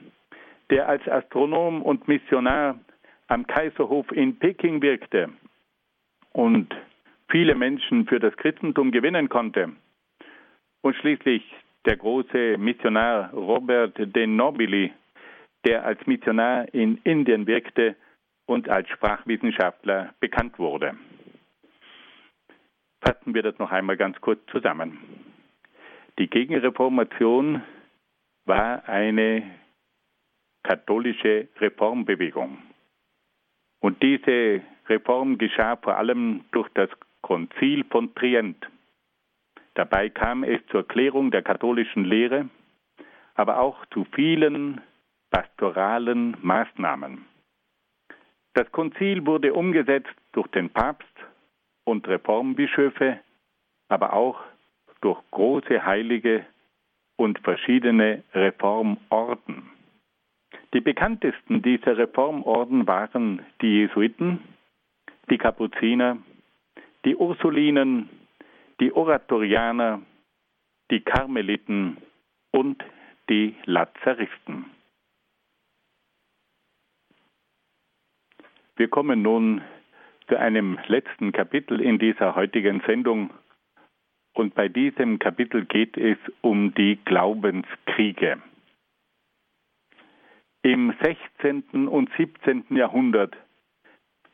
der 0.70 0.88
als 0.88 1.06
Astronom 1.06 1.82
und 1.82 2.08
Missionar 2.08 2.80
am 3.26 3.46
Kaiserhof 3.46 4.10
in 4.12 4.38
Peking 4.38 4.80
wirkte 4.80 5.28
und 6.32 6.74
viele 7.28 7.54
Menschen 7.54 8.06
für 8.06 8.18
das 8.18 8.34
Christentum 8.38 8.92
gewinnen 8.92 9.28
konnte. 9.28 9.72
Und 10.80 10.96
schließlich 10.96 11.42
der 11.84 11.98
große 11.98 12.56
Missionar 12.56 13.30
Robert 13.34 13.98
de 13.98 14.26
Nobili, 14.26 14.90
der 15.66 15.84
als 15.84 16.06
Missionar 16.06 16.72
in 16.72 16.96
Indien 17.04 17.46
wirkte 17.46 17.94
und 18.46 18.70
als 18.70 18.88
Sprachwissenschaftler 18.88 20.14
bekannt 20.18 20.58
wurde. 20.58 20.94
Fassen 23.00 23.34
wir 23.34 23.42
das 23.42 23.58
noch 23.58 23.70
einmal 23.70 23.96
ganz 23.96 24.20
kurz 24.20 24.40
zusammen. 24.50 24.98
Die 26.18 26.28
Gegenreformation 26.28 27.62
war 28.44 28.88
eine 28.88 29.42
katholische 30.62 31.48
Reformbewegung. 31.58 32.58
Und 33.80 34.02
diese 34.02 34.60
Reform 34.88 35.38
geschah 35.38 35.76
vor 35.76 35.96
allem 35.96 36.44
durch 36.52 36.68
das 36.74 36.90
Konzil 37.22 37.84
von 37.84 38.14
Trient. 38.14 38.68
Dabei 39.74 40.10
kam 40.10 40.44
es 40.44 40.60
zur 40.66 40.86
Klärung 40.86 41.30
der 41.30 41.42
katholischen 41.42 42.04
Lehre, 42.04 42.50
aber 43.34 43.60
auch 43.60 43.86
zu 43.86 44.04
vielen 44.14 44.80
pastoralen 45.30 46.36
Maßnahmen. 46.42 47.24
Das 48.54 48.70
Konzil 48.72 49.24
wurde 49.26 49.54
umgesetzt 49.54 50.14
durch 50.32 50.48
den 50.48 50.70
Papst 50.70 51.08
und 51.90 52.06
Reformbischöfe, 52.06 53.18
aber 53.88 54.12
auch 54.12 54.40
durch 55.00 55.18
große 55.32 55.84
Heilige 55.84 56.46
und 57.16 57.40
verschiedene 57.40 58.22
Reformorden. 58.32 59.68
Die 60.72 60.80
bekanntesten 60.80 61.62
dieser 61.62 61.98
Reformorden 61.98 62.86
waren 62.86 63.44
die 63.60 63.80
Jesuiten, 63.80 64.40
die 65.28 65.38
Kapuziner, 65.38 66.18
die 67.04 67.16
Ursulinen, 67.16 68.08
die 68.78 68.92
Oratorianer, 68.92 70.00
die 70.92 71.00
Karmeliten 71.00 71.96
und 72.52 72.84
die 73.28 73.56
Lazaristen. 73.64 74.66
Wir 78.76 78.88
kommen 78.88 79.22
nun 79.22 79.60
zu 80.30 80.38
einem 80.38 80.78
letzten 80.86 81.32
Kapitel 81.32 81.80
in 81.80 81.98
dieser 81.98 82.36
heutigen 82.36 82.80
Sendung. 82.86 83.30
Und 84.32 84.54
bei 84.54 84.68
diesem 84.68 85.18
Kapitel 85.18 85.64
geht 85.64 85.96
es 85.96 86.18
um 86.40 86.72
die 86.74 87.00
Glaubenskriege. 87.04 88.40
Im 90.62 90.94
16. 91.02 91.88
und 91.88 92.10
17. 92.16 92.64
Jahrhundert 92.70 93.36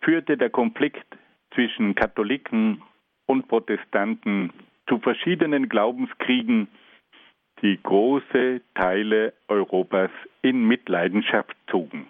führte 0.02 0.36
der 0.36 0.50
Konflikt 0.50 1.06
zwischen 1.54 1.94
Katholiken 1.94 2.82
und 3.24 3.48
Protestanten 3.48 4.52
zu 4.88 4.98
verschiedenen 4.98 5.70
Glaubenskriegen, 5.70 6.68
die 7.62 7.80
große 7.82 8.60
Teile 8.74 9.32
Europas 9.48 10.10
in 10.42 10.68
Mitleidenschaft 10.68 11.56
zogen. 11.70 12.06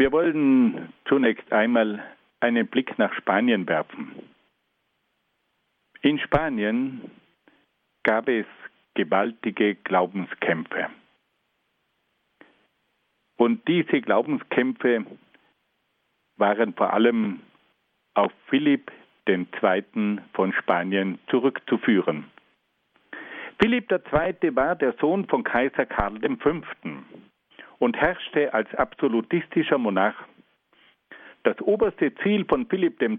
Wir 0.00 0.12
wollen 0.12 0.94
zunächst 1.04 1.52
einmal 1.52 2.02
einen 2.40 2.66
Blick 2.68 2.96
nach 2.98 3.12
Spanien 3.12 3.68
werfen. 3.68 4.14
In 6.00 6.18
Spanien 6.18 7.10
gab 8.02 8.26
es 8.26 8.46
gewaltige 8.94 9.74
Glaubenskämpfe. 9.74 10.86
Und 13.36 13.68
diese 13.68 14.00
Glaubenskämpfe 14.00 15.04
waren 16.38 16.72
vor 16.72 16.94
allem 16.94 17.40
auf 18.14 18.32
Philipp 18.46 18.90
II. 19.28 20.18
von 20.32 20.54
Spanien 20.54 21.18
zurückzuführen. 21.28 22.24
Philipp 23.60 23.92
II. 23.92 24.56
war 24.56 24.76
der 24.76 24.94
Sohn 24.94 25.28
von 25.28 25.44
Kaiser 25.44 25.84
Karl 25.84 26.18
V 26.38 26.62
und 27.80 27.96
herrschte 27.96 28.54
als 28.54 28.72
absolutistischer 28.76 29.78
Monarch. 29.78 30.14
Das 31.42 31.60
oberste 31.62 32.14
Ziel 32.16 32.44
von 32.44 32.66
Philipp 32.66 33.00
II. 33.02 33.18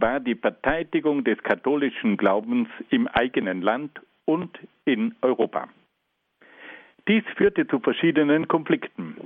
war 0.00 0.20
die 0.20 0.36
Verteidigung 0.36 1.24
des 1.24 1.42
katholischen 1.42 2.16
Glaubens 2.16 2.68
im 2.90 3.08
eigenen 3.08 3.60
Land 3.60 4.00
und 4.24 4.56
in 4.84 5.14
Europa. 5.20 5.68
Dies 7.08 7.24
führte 7.36 7.66
zu 7.66 7.80
verschiedenen 7.80 8.46
Konflikten. 8.46 9.16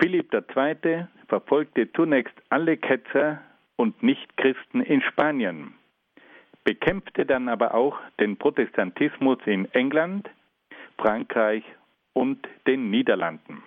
Philipp 0.00 0.32
II. 0.32 1.06
verfolgte 1.28 1.92
zunächst 1.92 2.34
alle 2.48 2.78
Ketzer 2.78 3.42
und 3.76 4.02
Nichtchristen 4.02 4.80
in 4.80 5.02
Spanien, 5.02 5.74
bekämpfte 6.64 7.26
dann 7.26 7.48
aber 7.50 7.74
auch 7.74 7.98
den 8.18 8.38
Protestantismus 8.38 9.38
in 9.44 9.70
England, 9.72 10.30
Frankreich 10.96 11.64
und 12.16 12.48
den 12.66 12.90
Niederlanden. 12.90 13.62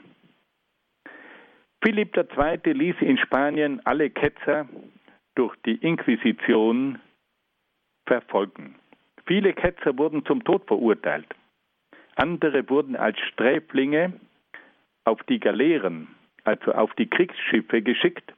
Philipp 1.83 2.17
II. 2.17 2.73
ließ 2.73 2.95
in 2.99 3.19
Spanien 3.19 3.79
alle 3.85 4.09
Ketzer 4.09 4.67
durch 5.35 5.55
die 5.65 5.75
Inquisition 5.75 6.99
verfolgen. 8.07 8.75
Viele 9.27 9.53
Ketzer 9.53 9.95
wurden 9.97 10.25
zum 10.25 10.43
Tod 10.43 10.65
verurteilt. 10.65 11.27
Andere 12.15 12.67
wurden 12.69 12.95
als 12.95 13.19
Sträflinge 13.19 14.13
auf 15.05 15.21
die 15.29 15.39
Galeeren, 15.39 16.07
also 16.43 16.73
auf 16.73 16.91
die 16.95 17.07
Kriegsschiffe 17.07 17.83
geschickt, 17.83 18.33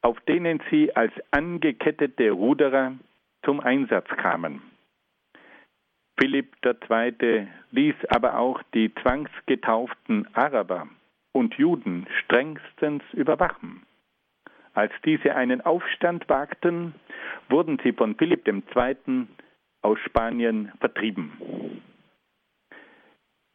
auf 0.00 0.18
denen 0.22 0.60
sie 0.70 0.96
als 0.96 1.12
angekettete 1.32 2.30
Ruderer 2.30 2.94
zum 3.44 3.60
Einsatz 3.60 4.08
kamen. 4.16 4.62
Philipp 6.18 6.56
II. 6.64 7.46
ließ 7.70 7.94
aber 8.08 8.38
auch 8.38 8.60
die 8.74 8.92
zwangsgetauften 9.02 10.26
Araber 10.34 10.88
und 11.32 11.54
Juden 11.54 12.06
strengstens 12.24 13.04
überwachen. 13.12 13.82
Als 14.74 14.92
diese 15.04 15.34
einen 15.36 15.60
Aufstand 15.60 16.28
wagten, 16.28 16.94
wurden 17.48 17.78
sie 17.82 17.92
von 17.92 18.16
Philipp 18.16 18.46
II. 18.48 19.26
aus 19.82 19.98
Spanien 20.00 20.72
vertrieben. 20.80 21.82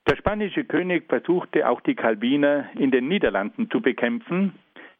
Der 0.07 0.15
spanische 0.15 0.63
König 0.63 1.05
versuchte 1.07 1.67
auch 1.67 1.81
die 1.81 1.95
Calviner 1.95 2.69
in 2.75 2.91
den 2.91 3.07
Niederlanden 3.07 3.69
zu 3.69 3.81
bekämpfen, 3.81 4.53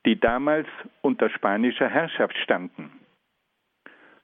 die 0.06 0.20
damals 0.20 0.68
unter 1.02 1.30
spanischer 1.30 1.88
Herrschaft 1.88 2.38
standen. 2.38 2.92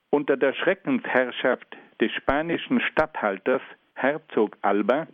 Unter 0.10 0.36
der 0.36 0.54
Schreckensherrschaft 0.54 1.78
des 2.00 2.12
spanischen 2.14 2.82
Statthalters 2.82 3.62
Herzog 3.94 4.58
Alba 4.62 5.08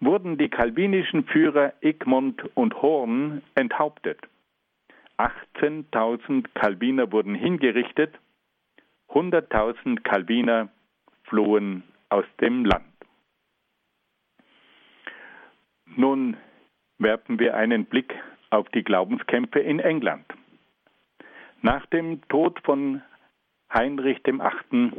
wurden 0.00 0.38
die 0.38 0.48
kalvinischen 0.48 1.24
Führer 1.24 1.74
Egmont 1.80 2.42
und 2.54 2.80
Horn 2.80 3.42
enthauptet. 3.54 4.18
18.000 5.18 6.46
Kalviner 6.54 7.12
wurden 7.12 7.34
hingerichtet 7.34 8.18
100.000 9.10 10.02
Calviner 10.02 10.68
flohen 11.24 11.82
aus 12.08 12.24
dem 12.40 12.64
Land. 12.64 12.84
Nun 15.96 16.36
werfen 16.98 17.38
wir 17.38 17.56
einen 17.56 17.84
Blick 17.84 18.14
auf 18.50 18.68
die 18.70 18.84
Glaubenskämpfe 18.84 19.58
in 19.58 19.80
England. 19.80 20.24
Nach 21.62 21.84
dem 21.86 22.26
Tod 22.28 22.60
von 22.64 23.02
Heinrich 23.72 24.20
VIII. 24.24 24.92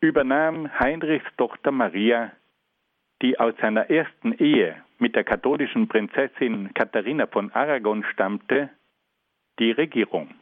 Übernahm 0.00 0.78
Heinrichs 0.78 1.26
Tochter 1.36 1.70
Maria, 1.70 2.32
die 3.22 3.38
aus 3.38 3.54
seiner 3.60 3.90
ersten 3.90 4.32
Ehe 4.32 4.82
mit 4.98 5.14
der 5.14 5.24
katholischen 5.24 5.88
Prinzessin 5.88 6.72
Katharina 6.74 7.26
von 7.26 7.52
Aragon 7.52 8.04
stammte, 8.04 8.70
die 9.58 9.72
Regierung. 9.72 10.34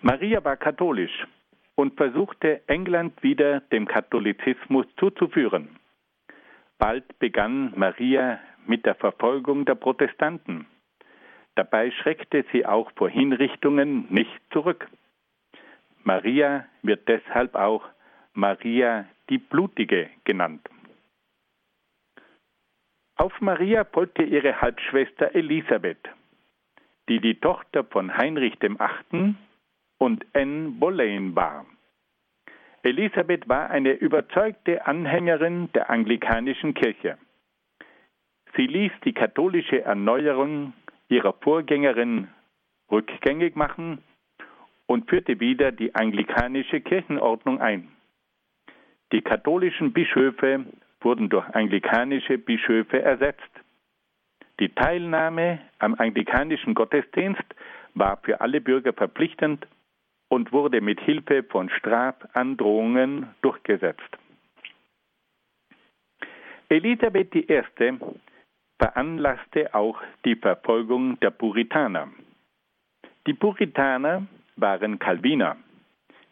Maria 0.00 0.42
war 0.44 0.56
katholisch 0.56 1.26
und 1.74 1.96
versuchte 1.96 2.62
England 2.66 3.22
wieder 3.22 3.60
dem 3.60 3.86
Katholizismus 3.86 4.86
zuzuführen. 4.96 5.76
Bald 6.78 7.18
begann 7.18 7.72
Maria 7.76 8.38
mit 8.66 8.86
der 8.86 8.94
Verfolgung 8.94 9.64
der 9.64 9.74
Protestanten. 9.74 10.66
Dabei 11.54 11.90
schreckte 11.90 12.44
sie 12.52 12.66
auch 12.66 12.90
vor 12.96 13.08
Hinrichtungen 13.08 14.06
nicht 14.10 14.40
zurück. 14.52 14.88
Maria 16.02 16.66
wird 16.82 17.08
deshalb 17.08 17.54
auch 17.54 17.84
Maria 18.34 19.06
die 19.30 19.38
Blutige 19.38 20.10
genannt. 20.24 20.68
Auf 23.16 23.40
Maria 23.40 23.84
folgte 23.84 24.24
ihre 24.24 24.60
Halbschwester 24.60 25.34
Elisabeth, 25.36 26.08
die 27.08 27.20
die 27.20 27.36
Tochter 27.36 27.84
von 27.84 28.16
Heinrich 28.16 28.60
VIII. 28.60 29.34
und 29.98 30.26
Anne 30.34 30.70
Boleyn 30.70 31.36
war. 31.36 31.64
Elisabeth 32.82 33.48
war 33.48 33.70
eine 33.70 33.92
überzeugte 33.92 34.84
Anhängerin 34.84 35.70
der 35.72 35.88
anglikanischen 35.88 36.74
Kirche. 36.74 37.16
Sie 38.56 38.66
ließ 38.66 38.92
die 39.04 39.12
katholische 39.12 39.82
Erneuerung 39.82 40.72
ihrer 41.08 41.34
Vorgängerin 41.34 42.28
rückgängig 42.90 43.54
machen 43.54 44.02
und 44.86 45.08
führte 45.08 45.38
wieder 45.38 45.70
die 45.70 45.94
anglikanische 45.94 46.80
Kirchenordnung 46.80 47.60
ein. 47.60 47.93
Die 49.14 49.22
katholischen 49.22 49.92
Bischöfe 49.92 50.66
wurden 51.00 51.28
durch 51.28 51.46
anglikanische 51.54 52.36
Bischöfe 52.36 53.00
ersetzt. 53.00 53.48
Die 54.58 54.70
Teilnahme 54.70 55.60
am 55.78 55.94
anglikanischen 55.94 56.74
Gottesdienst 56.74 57.44
war 57.94 58.16
für 58.24 58.40
alle 58.40 58.60
Bürger 58.60 58.92
verpflichtend 58.92 59.68
und 60.26 60.50
wurde 60.50 60.80
mit 60.80 61.00
Hilfe 61.00 61.44
von 61.44 61.70
Strafandrohungen 61.70 63.28
durchgesetzt. 63.40 64.18
Elisabeth 66.68 67.36
I 67.36 67.62
veranlasste 68.80 69.72
auch 69.76 70.02
die 70.24 70.34
Verfolgung 70.34 71.20
der 71.20 71.30
Puritaner. 71.30 72.08
Die 73.28 73.34
Puritaner 73.34 74.26
waren 74.56 74.98
Calviner, 74.98 75.56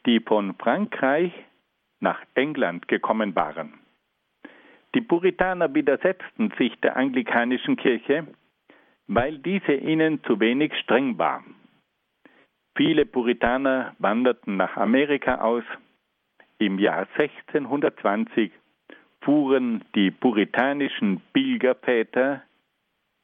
die 0.05 0.19
von 0.19 0.57
Frankreich 0.57 1.33
nach 2.03 2.21
England 2.35 2.89
gekommen 2.89 3.35
waren. 3.35 3.75
Die 4.95 5.01
Puritaner 5.01 5.75
widersetzten 5.75 6.53
sich 6.59 6.79
der 6.81 6.97
anglikanischen 6.97 7.77
Kirche, 7.77 8.27
weil 9.07 9.39
diese 9.39 9.73
ihnen 9.75 10.23
zu 10.25 10.39
wenig 10.39 10.75
streng 10.81 11.17
war. 11.17 11.43
Viele 12.77 13.07
Puritaner 13.07 13.95
wanderten 13.99 14.57
nach 14.57 14.77
Amerika 14.77 15.37
aus. 15.37 15.65
Im 16.59 16.79
Jahr 16.79 17.07
1620 17.17 18.53
fuhren 19.23 19.85
die 19.95 20.11
puritanischen 20.11 21.21
Pilgerväter 21.33 22.43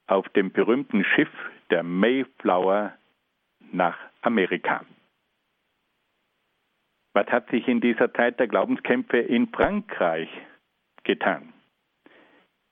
auf 0.06 0.28
dem 0.30 0.50
berühmten 0.52 1.04
Schiff 1.04 1.30
der 1.70 1.82
Mayflower 1.82 2.92
nach 3.72 3.98
Amerika. 4.22 4.84
Was 7.18 7.26
hat 7.32 7.50
sich 7.50 7.66
in 7.66 7.80
dieser 7.80 8.14
Zeit 8.14 8.38
der 8.38 8.46
Glaubenskämpfe 8.46 9.18
in 9.18 9.48
Frankreich 9.48 10.28
getan? 11.02 11.52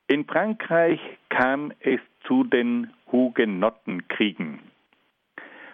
In 0.07 0.24
Frankreich 0.24 1.01
kam 1.30 1.72
es 1.80 1.99
zu 2.28 2.44
den 2.44 2.92
Hugenottenkriegen. 3.11 4.61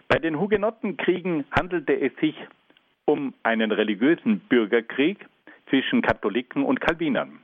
Bei 0.08 0.18
den 0.18 0.40
Hugenottenkriegen 0.40 1.44
handelte 1.50 2.00
es 2.00 2.16
sich 2.16 2.34
um 3.04 3.34
einen 3.42 3.72
religiösen 3.72 4.40
Bürgerkrieg 4.40 5.18
zwischen 5.68 6.00
Katholiken 6.00 6.64
und 6.64 6.80
Calvinern, 6.80 7.40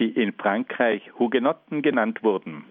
die 0.00 0.08
in 0.08 0.32
Frankreich 0.32 1.02
Hugenotten 1.18 1.82
genannt 1.82 2.22
wurden. 2.22 2.64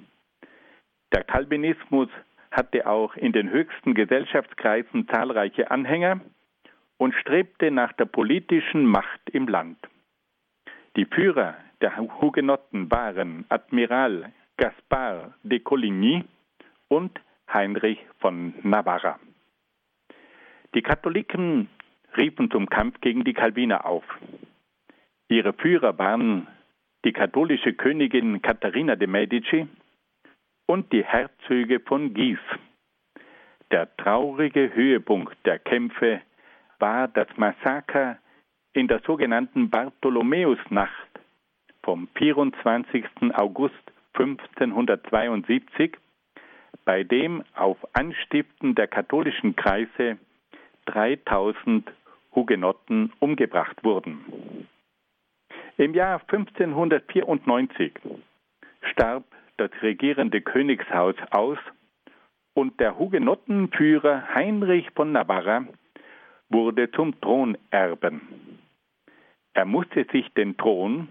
Der 1.13 1.23
Calvinismus 1.23 2.09
hatte 2.49 2.88
auch 2.88 3.15
in 3.15 3.34
den 3.34 3.51
höchsten 3.51 3.93
Gesellschaftskreisen 3.93 5.07
zahlreiche 5.09 5.69
Anhänger 5.69 6.21
und 6.97 7.13
strebte 7.15 7.71
nach 7.71 7.93
der 7.93 8.05
politischen 8.05 8.85
Macht 8.85 9.29
im 9.31 9.47
Land. 9.47 9.77
Die 10.95 11.05
Führer 11.05 11.55
der 11.81 11.95
Hugenotten 11.97 12.89
waren 12.89 13.45
Admiral 13.49 14.31
Gaspard 14.57 15.33
de 15.43 15.59
Coligny 15.59 16.23
und 16.87 17.19
Heinrich 17.53 17.99
von 18.19 18.53
Navarra. 18.63 19.19
Die 20.73 20.81
Katholiken 20.81 21.69
riefen 22.17 22.49
zum 22.49 22.67
Kampf 22.69 22.99
gegen 23.01 23.23
die 23.23 23.33
Calviner 23.33 23.85
auf. 23.85 24.03
Ihre 25.29 25.53
Führer 25.53 25.97
waren 25.97 26.47
die 27.05 27.13
katholische 27.13 27.73
Königin 27.73 28.41
Katharina 28.41 28.95
de 28.95 29.07
Medici 29.07 29.67
und 30.65 30.91
die 30.91 31.03
Herzöge 31.03 31.79
von 31.79 32.13
Guise. 32.13 32.39
Der 33.71 33.95
traurige 33.97 34.73
Höhepunkt 34.73 35.37
der 35.45 35.59
Kämpfe 35.59 36.21
war 36.80 37.07
das 37.07 37.28
Massaker 37.38 38.17
in 38.73 38.88
der 38.88 38.99
sogenannten 39.05 39.69
Bartholomäusnacht 39.69 41.07
vom 41.84 42.07
24. 42.15 43.05
August 43.34 43.73
1572, 44.13 45.97
bei 46.86 47.03
dem 47.03 47.43
auf 47.55 47.78
Anstiften 47.93 48.75
der 48.75 48.88
katholischen 48.88 49.55
Kreise 49.55 50.17
3000 50.86 51.91
Hugenotten 52.36 53.11
umgebracht 53.19 53.84
wurden. 53.84 54.67
Im 55.78 55.93
Jahr 55.93 56.21
1594 56.21 57.93
starb 58.91 59.23
das 59.57 59.71
regierende 59.82 60.41
Königshaus 60.41 61.15
aus 61.32 61.57
und 62.53 62.80
der 62.80 62.97
Hugenottenführer 62.97 64.34
Heinrich 64.34 64.89
von 64.95 65.11
Navarra 65.11 65.65
wurde 66.49 66.91
zum 66.91 67.19
Thronerben. 67.21 68.21
Er 69.53 69.65
musste 69.65 70.05
sich 70.11 70.27
den 70.33 70.55
Thron 70.57 71.09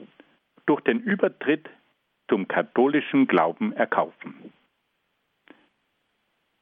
durch 0.67 0.81
den 0.83 1.01
Übertritt 1.01 1.69
zum 2.29 2.49
katholischen 2.49 3.27
Glauben 3.27 3.73
erkaufen. 3.73 4.53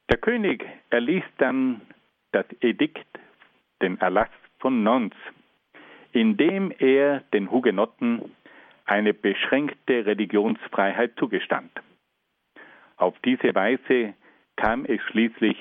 Der 0.09 0.17
König 0.17 0.65
erließ 0.89 1.23
dann 1.37 1.81
das 2.31 2.45
Edikt, 2.61 3.07
den 3.81 3.99
Erlass 3.99 4.29
von 4.59 4.83
Nons, 4.83 5.15
in 6.11 6.37
dem 6.37 6.71
er 6.77 7.21
den 7.33 7.49
Hugenotten 7.51 8.31
eine 8.85 9.13
beschränkte 9.13 10.05
Religionsfreiheit 10.05 11.13
zugestand. 11.17 11.71
Auf 12.97 13.15
diese 13.25 13.53
Weise 13.55 14.13
kam 14.55 14.85
es 14.85 15.01
schließlich 15.03 15.57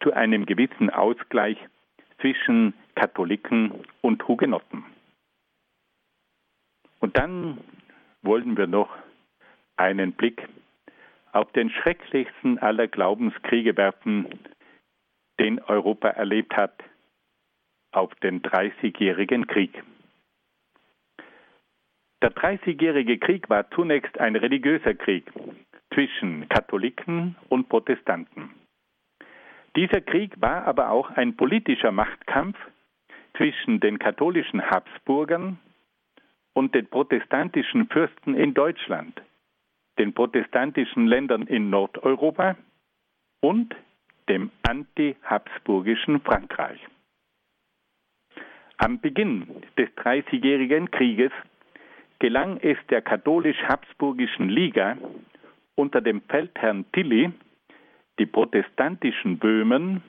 zu 0.00 0.12
einem 0.12 0.46
gewissen 0.46 0.90
Ausgleich 0.90 1.58
zwischen 2.20 2.74
Katholiken 2.94 3.72
und 4.00 4.26
Hugenotten. 4.26 4.84
Und 7.00 7.16
dann 7.16 7.58
wollen 8.22 8.56
wir 8.56 8.66
noch 8.66 8.90
einen 9.76 10.12
Blick 10.12 10.48
auf 11.32 11.50
den 11.52 11.70
schrecklichsten 11.70 12.58
aller 12.58 12.88
Glaubenskriege 12.88 13.76
werfen, 13.76 14.26
den 15.38 15.60
Europa 15.60 16.08
erlebt 16.08 16.56
hat, 16.56 16.82
auf 17.92 18.14
den 18.16 18.42
Dreißigjährigen 18.42 19.46
Krieg. 19.46 19.82
Der 22.20 22.30
Dreißigjährige 22.30 23.18
Krieg 23.18 23.48
war 23.48 23.70
zunächst 23.70 24.18
ein 24.18 24.34
religiöser 24.34 24.94
Krieg 24.94 25.30
zwischen 25.94 26.48
Katholiken 26.48 27.36
und 27.48 27.68
Protestanten. 27.68 28.50
Dieser 29.78 30.00
Krieg 30.00 30.40
war 30.40 30.64
aber 30.64 30.90
auch 30.90 31.08
ein 31.10 31.36
politischer 31.36 31.92
Machtkampf 31.92 32.56
zwischen 33.36 33.78
den 33.78 34.00
katholischen 34.00 34.60
Habsburgern 34.60 35.60
und 36.52 36.74
den 36.74 36.88
protestantischen 36.88 37.86
Fürsten 37.86 38.34
in 38.34 38.54
Deutschland, 38.54 39.22
den 39.96 40.14
protestantischen 40.14 41.06
Ländern 41.06 41.42
in 41.42 41.70
Nordeuropa 41.70 42.56
und 43.40 43.76
dem 44.28 44.50
anti-habsburgischen 44.68 46.22
Frankreich. 46.22 46.80
Am 48.78 49.00
Beginn 49.00 49.62
des 49.78 49.94
Dreißigjährigen 49.94 50.90
Krieges 50.90 51.30
gelang 52.18 52.56
es 52.56 52.78
der 52.90 53.00
katholisch-habsburgischen 53.00 54.48
Liga 54.48 54.96
unter 55.76 56.00
dem 56.00 56.20
Feldherrn 56.22 56.84
Tilly, 56.90 57.30
die 58.18 58.26
protestantischen 58.26 59.38
Böhmen 59.38 60.02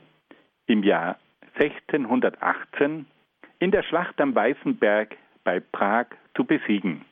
im 0.68 0.84
Jahr 0.84 1.18
1618 1.60 3.06
in 3.60 3.72
der 3.72 3.84
Schlacht 3.84 4.20
am 4.22 4.34
Weißen 4.34 4.78
Berg 4.78 5.18
bei 5.44 5.60
Prag 5.60 6.08
zu 6.36 6.44
besiegen. 6.44 7.06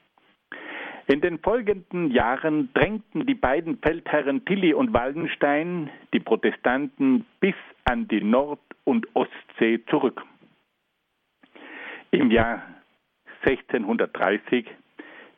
In 1.07 1.21
den 1.21 1.39
folgenden 1.39 2.11
Jahren 2.11 2.69
drängten 2.73 3.25
die 3.25 3.33
beiden 3.33 3.77
Feldherren 3.77 4.43
Tilly 4.43 4.73
und 4.73 4.93
Wallenstein 4.93 5.89
die 6.13 6.19
Protestanten 6.19 7.25
bis 7.39 7.55
an 7.85 8.07
die 8.09 8.21
Nord- 8.21 8.59
und 8.83 9.07
Ostsee 9.15 9.83
zurück. 9.89 10.21
Im 12.11 12.29
Jahr 12.29 12.61
1630 13.45 14.65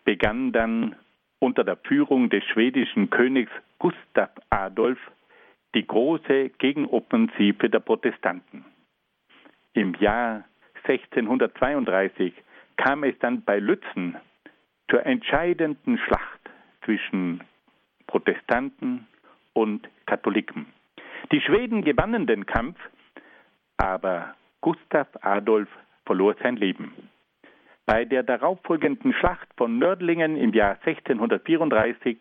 begann 0.05 0.51
dann 0.51 0.95
unter 1.39 1.63
der 1.63 1.77
Führung 1.77 2.29
des 2.29 2.43
schwedischen 2.45 3.09
Königs 3.09 3.51
Gustav 3.77 4.31
Adolf 4.49 4.99
die 5.75 5.85
große 5.85 6.49
Gegenoffensive 6.57 7.69
der 7.69 7.79
Protestanten. 7.79 8.65
Im 9.73 9.93
Jahr 9.95 10.45
1632 10.83 12.33
kam 12.77 13.03
es 13.03 13.17
dann 13.19 13.43
bei 13.43 13.59
Lützen 13.59 14.15
zur 14.89 15.05
entscheidenden 15.05 15.97
Schlacht 15.99 16.39
zwischen 16.83 17.43
Protestanten 18.07 19.07
und 19.53 19.87
Katholiken. 20.07 20.65
Die 21.31 21.41
Schweden 21.41 21.83
gewannen 21.83 22.25
den 22.25 22.45
Kampf, 22.45 22.79
aber 23.77 24.33
Gustav 24.61 25.07
Adolf 25.21 25.69
verlor 26.05 26.35
sein 26.41 26.55
Leben. 26.55 26.93
Bei 27.85 28.05
der 28.05 28.23
darauffolgenden 28.23 29.13
Schlacht 29.13 29.47
von 29.57 29.77
Nördlingen 29.77 30.35
im 30.37 30.53
Jahr 30.53 30.77
1634 30.83 32.17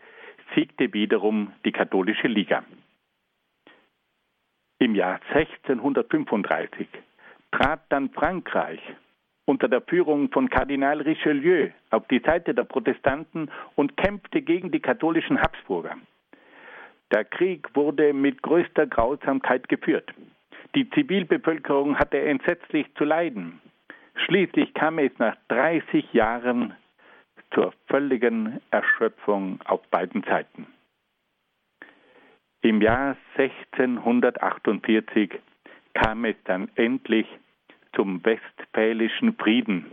siegte 0.54 0.92
wiederum 0.92 1.52
die 1.64 1.72
katholische 1.72 2.28
Liga. 2.28 2.64
Im 4.80 4.94
Jahr 4.94 5.18
1635 5.32 6.86
trat 7.50 7.80
dann 7.88 8.10
Frankreich 8.10 8.80
unter 9.44 9.66
der 9.66 9.80
Führung 9.80 10.30
von 10.30 10.48
Kardinal 10.48 11.00
Richelieu 11.00 11.70
auf 11.90 12.06
die 12.06 12.20
Seite 12.20 12.54
der 12.54 12.62
Protestanten 12.62 13.50
und 13.74 13.96
kämpfte 13.96 14.40
gegen 14.40 14.70
die 14.70 14.78
katholischen 14.78 15.40
Habsburger. 15.40 15.96
Der 17.10 17.24
Krieg 17.24 17.74
wurde 17.74 18.12
mit 18.12 18.40
größter 18.42 18.86
Grausamkeit 18.86 19.68
geführt. 19.68 20.12
Die 20.76 20.88
Zivilbevölkerung 20.90 21.98
hatte 21.98 22.20
entsetzlich 22.20 22.86
zu 22.94 23.04
leiden. 23.04 23.60
Schließlich 24.26 24.74
kam 24.74 25.00
es 25.00 25.10
nach 25.18 25.36
30 25.48 26.12
Jahren 26.12 26.74
zur 27.52 27.72
völligen 27.88 28.60
Erschöpfung 28.70 29.60
auf 29.64 29.80
beiden 29.88 30.22
Seiten. 30.22 30.66
Im 32.60 32.82
Jahr 32.82 33.16
1648 33.36 35.30
kam 35.94 36.24
es 36.24 36.34
dann 36.44 36.68
endlich 36.74 37.26
zum 37.94 38.24
Westfälischen 38.24 39.34
Frieden, 39.36 39.86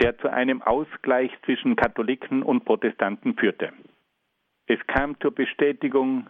der 0.00 0.18
zu 0.18 0.28
einem 0.32 0.62
Ausgleich 0.62 1.30
zwischen 1.44 1.76
Katholiken 1.76 2.42
und 2.42 2.64
Protestanten 2.64 3.36
führte. 3.36 3.72
Es 4.66 4.84
kam 4.88 5.18
zur 5.20 5.32
Bestätigung 5.32 6.26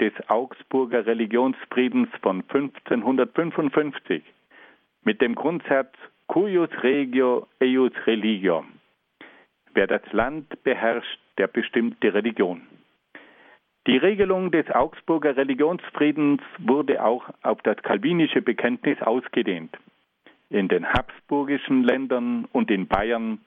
des 0.00 0.12
Augsburger 0.28 1.04
Religionsfriedens 1.04 2.08
von 2.22 2.42
1555 2.48 4.22
mit 5.02 5.20
dem 5.20 5.34
Grundsatz 5.34 5.92
Cuius 6.28 6.70
regio 6.82 7.46
eius 7.60 7.92
religio. 8.06 8.64
Wer 9.74 9.86
das 9.86 10.02
Land 10.12 10.62
beherrscht, 10.62 11.20
der 11.36 11.46
bestimmt 11.46 12.02
die 12.02 12.08
Religion. 12.08 12.62
Die 13.88 13.96
Regelung 13.96 14.50
des 14.50 14.70
Augsburger 14.70 15.34
Religionsfriedens 15.38 16.42
wurde 16.58 17.02
auch 17.02 17.24
auf 17.42 17.62
das 17.62 17.78
kalvinische 17.78 18.42
Bekenntnis 18.42 19.00
ausgedehnt. 19.00 19.74
In 20.50 20.68
den 20.68 20.86
habsburgischen 20.92 21.84
Ländern 21.84 22.44
und 22.52 22.70
in 22.70 22.86
Bayern 22.86 23.40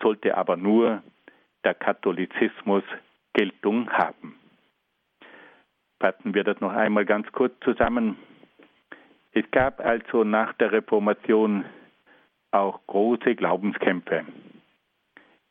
sollte 0.00 0.36
aber 0.36 0.56
nur 0.56 1.02
der 1.64 1.74
Katholizismus 1.74 2.84
Geltung 3.32 3.90
haben. 3.90 4.36
Fassen 5.98 6.32
wir 6.32 6.44
das 6.44 6.60
noch 6.60 6.72
einmal 6.72 7.04
ganz 7.04 7.26
kurz 7.32 7.52
zusammen. 7.64 8.16
Es 9.32 9.50
gab 9.50 9.80
also 9.80 10.22
nach 10.22 10.52
der 10.52 10.70
Reformation 10.70 11.64
auch 12.52 12.78
große 12.86 13.34
Glaubenskämpfe. 13.34 14.26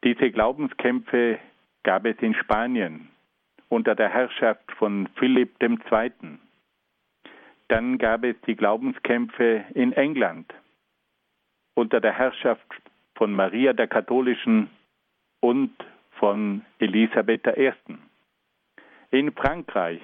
Diese 0.05 0.31
Glaubenskämpfe 0.31 1.37
gab 1.83 2.05
es 2.05 2.15
in 2.21 2.33
Spanien 2.33 3.10
unter 3.71 3.95
der 3.95 4.09
Herrschaft 4.09 4.69
von 4.73 5.07
Philipp 5.15 5.55
II. 5.63 6.11
Dann 7.69 7.97
gab 7.97 8.25
es 8.25 8.35
die 8.45 8.57
Glaubenskämpfe 8.57 9.63
in 9.73 9.93
England 9.93 10.53
unter 11.73 12.01
der 12.01 12.11
Herrschaft 12.11 12.67
von 13.15 13.31
Maria 13.31 13.71
der 13.71 13.87
Katholischen 13.87 14.69
und 15.39 15.71
von 16.19 16.65
Elisabeth 16.79 17.47
I. 17.47 17.71
In 19.09 19.31
Frankreich 19.31 20.01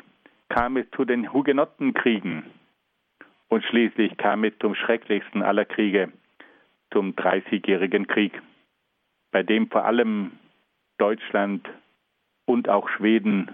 kam 0.47 0.77
es 0.77 0.89
zu 0.91 1.03
den 1.03 1.33
Hugenottenkriegen 1.33 2.45
und 3.49 3.65
schließlich 3.65 4.15
kam 4.15 4.45
es 4.45 4.53
zum 4.59 4.75
schrecklichsten 4.75 5.43
aller 5.43 5.65
Kriege, 5.65 6.13
zum 6.93 7.17
Dreißigjährigen 7.17 8.07
Krieg, 8.07 8.41
bei 9.31 9.43
dem 9.43 9.69
vor 9.69 9.83
allem 9.83 10.31
Deutschland 10.97 11.67
und 12.47 12.69
auch 12.69 12.89
Schweden 12.89 13.51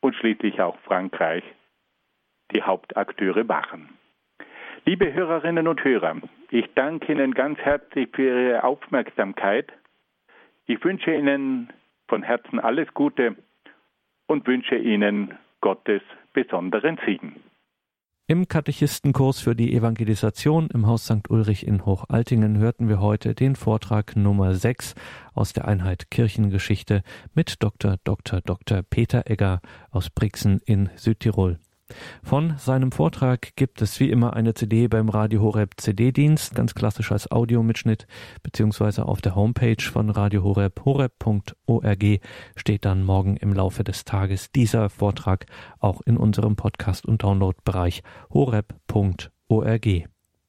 und 0.00 0.16
schließlich 0.16 0.60
auch 0.60 0.76
Frankreich 0.80 1.44
die 2.52 2.62
Hauptakteure 2.62 3.48
waren. 3.48 3.90
Liebe 4.84 5.12
Hörerinnen 5.12 5.68
und 5.68 5.84
Hörer, 5.84 6.16
ich 6.50 6.68
danke 6.74 7.12
Ihnen 7.12 7.34
ganz 7.34 7.58
herzlich 7.60 8.08
für 8.12 8.22
Ihre 8.22 8.64
Aufmerksamkeit. 8.64 9.72
Ich 10.66 10.82
wünsche 10.82 11.14
Ihnen 11.14 11.72
von 12.08 12.22
Herzen 12.24 12.58
alles 12.58 12.92
Gute 12.94 13.36
und 14.26 14.46
wünsche 14.46 14.76
Ihnen 14.76 15.38
Gottes 15.60 16.02
besonderen 16.32 16.98
Segen. 17.06 17.36
Im 18.32 18.48
Katechistenkurs 18.48 19.40
für 19.40 19.54
die 19.54 19.74
Evangelisation 19.74 20.70
im 20.70 20.86
Haus 20.86 21.04
St. 21.04 21.28
Ulrich 21.28 21.66
in 21.66 21.84
Hochaltingen 21.84 22.56
hörten 22.56 22.88
wir 22.88 22.98
heute 22.98 23.34
den 23.34 23.56
Vortrag 23.56 24.16
Nummer 24.16 24.54
6 24.54 24.94
aus 25.34 25.52
der 25.52 25.68
Einheit 25.68 26.10
Kirchengeschichte 26.10 27.02
mit 27.34 27.62
Dr. 27.62 27.98
Dr. 28.04 28.40
Dr. 28.40 28.84
Peter 28.88 29.30
Egger 29.30 29.60
aus 29.90 30.08
Brixen 30.08 30.62
in 30.64 30.88
Südtirol. 30.96 31.58
Von 32.22 32.54
seinem 32.58 32.92
Vortrag 32.92 33.54
gibt 33.56 33.82
es 33.82 33.98
wie 34.00 34.10
immer 34.10 34.34
eine 34.34 34.54
CD 34.54 34.88
beim 34.88 35.08
Radio 35.08 35.42
Horeb 35.42 35.74
CD-Dienst, 35.76 36.54
ganz 36.54 36.74
klassisch 36.74 37.12
als 37.12 37.30
Audiomitschnitt, 37.30 38.06
beziehungsweise 38.42 39.06
auf 39.06 39.20
der 39.20 39.34
Homepage 39.34 39.82
von 39.82 40.10
Radio 40.10 40.44
Horeb, 40.44 40.84
horeb.org, 40.84 42.04
steht 42.56 42.84
dann 42.84 43.04
morgen 43.04 43.36
im 43.36 43.52
Laufe 43.52 43.84
des 43.84 44.04
Tages 44.04 44.50
dieser 44.52 44.90
Vortrag 44.90 45.46
auch 45.78 46.00
in 46.02 46.16
unserem 46.16 46.56
Podcast- 46.56 47.06
und 47.06 47.22
Downloadbereich 47.22 48.02
horeb.org. 48.32 50.11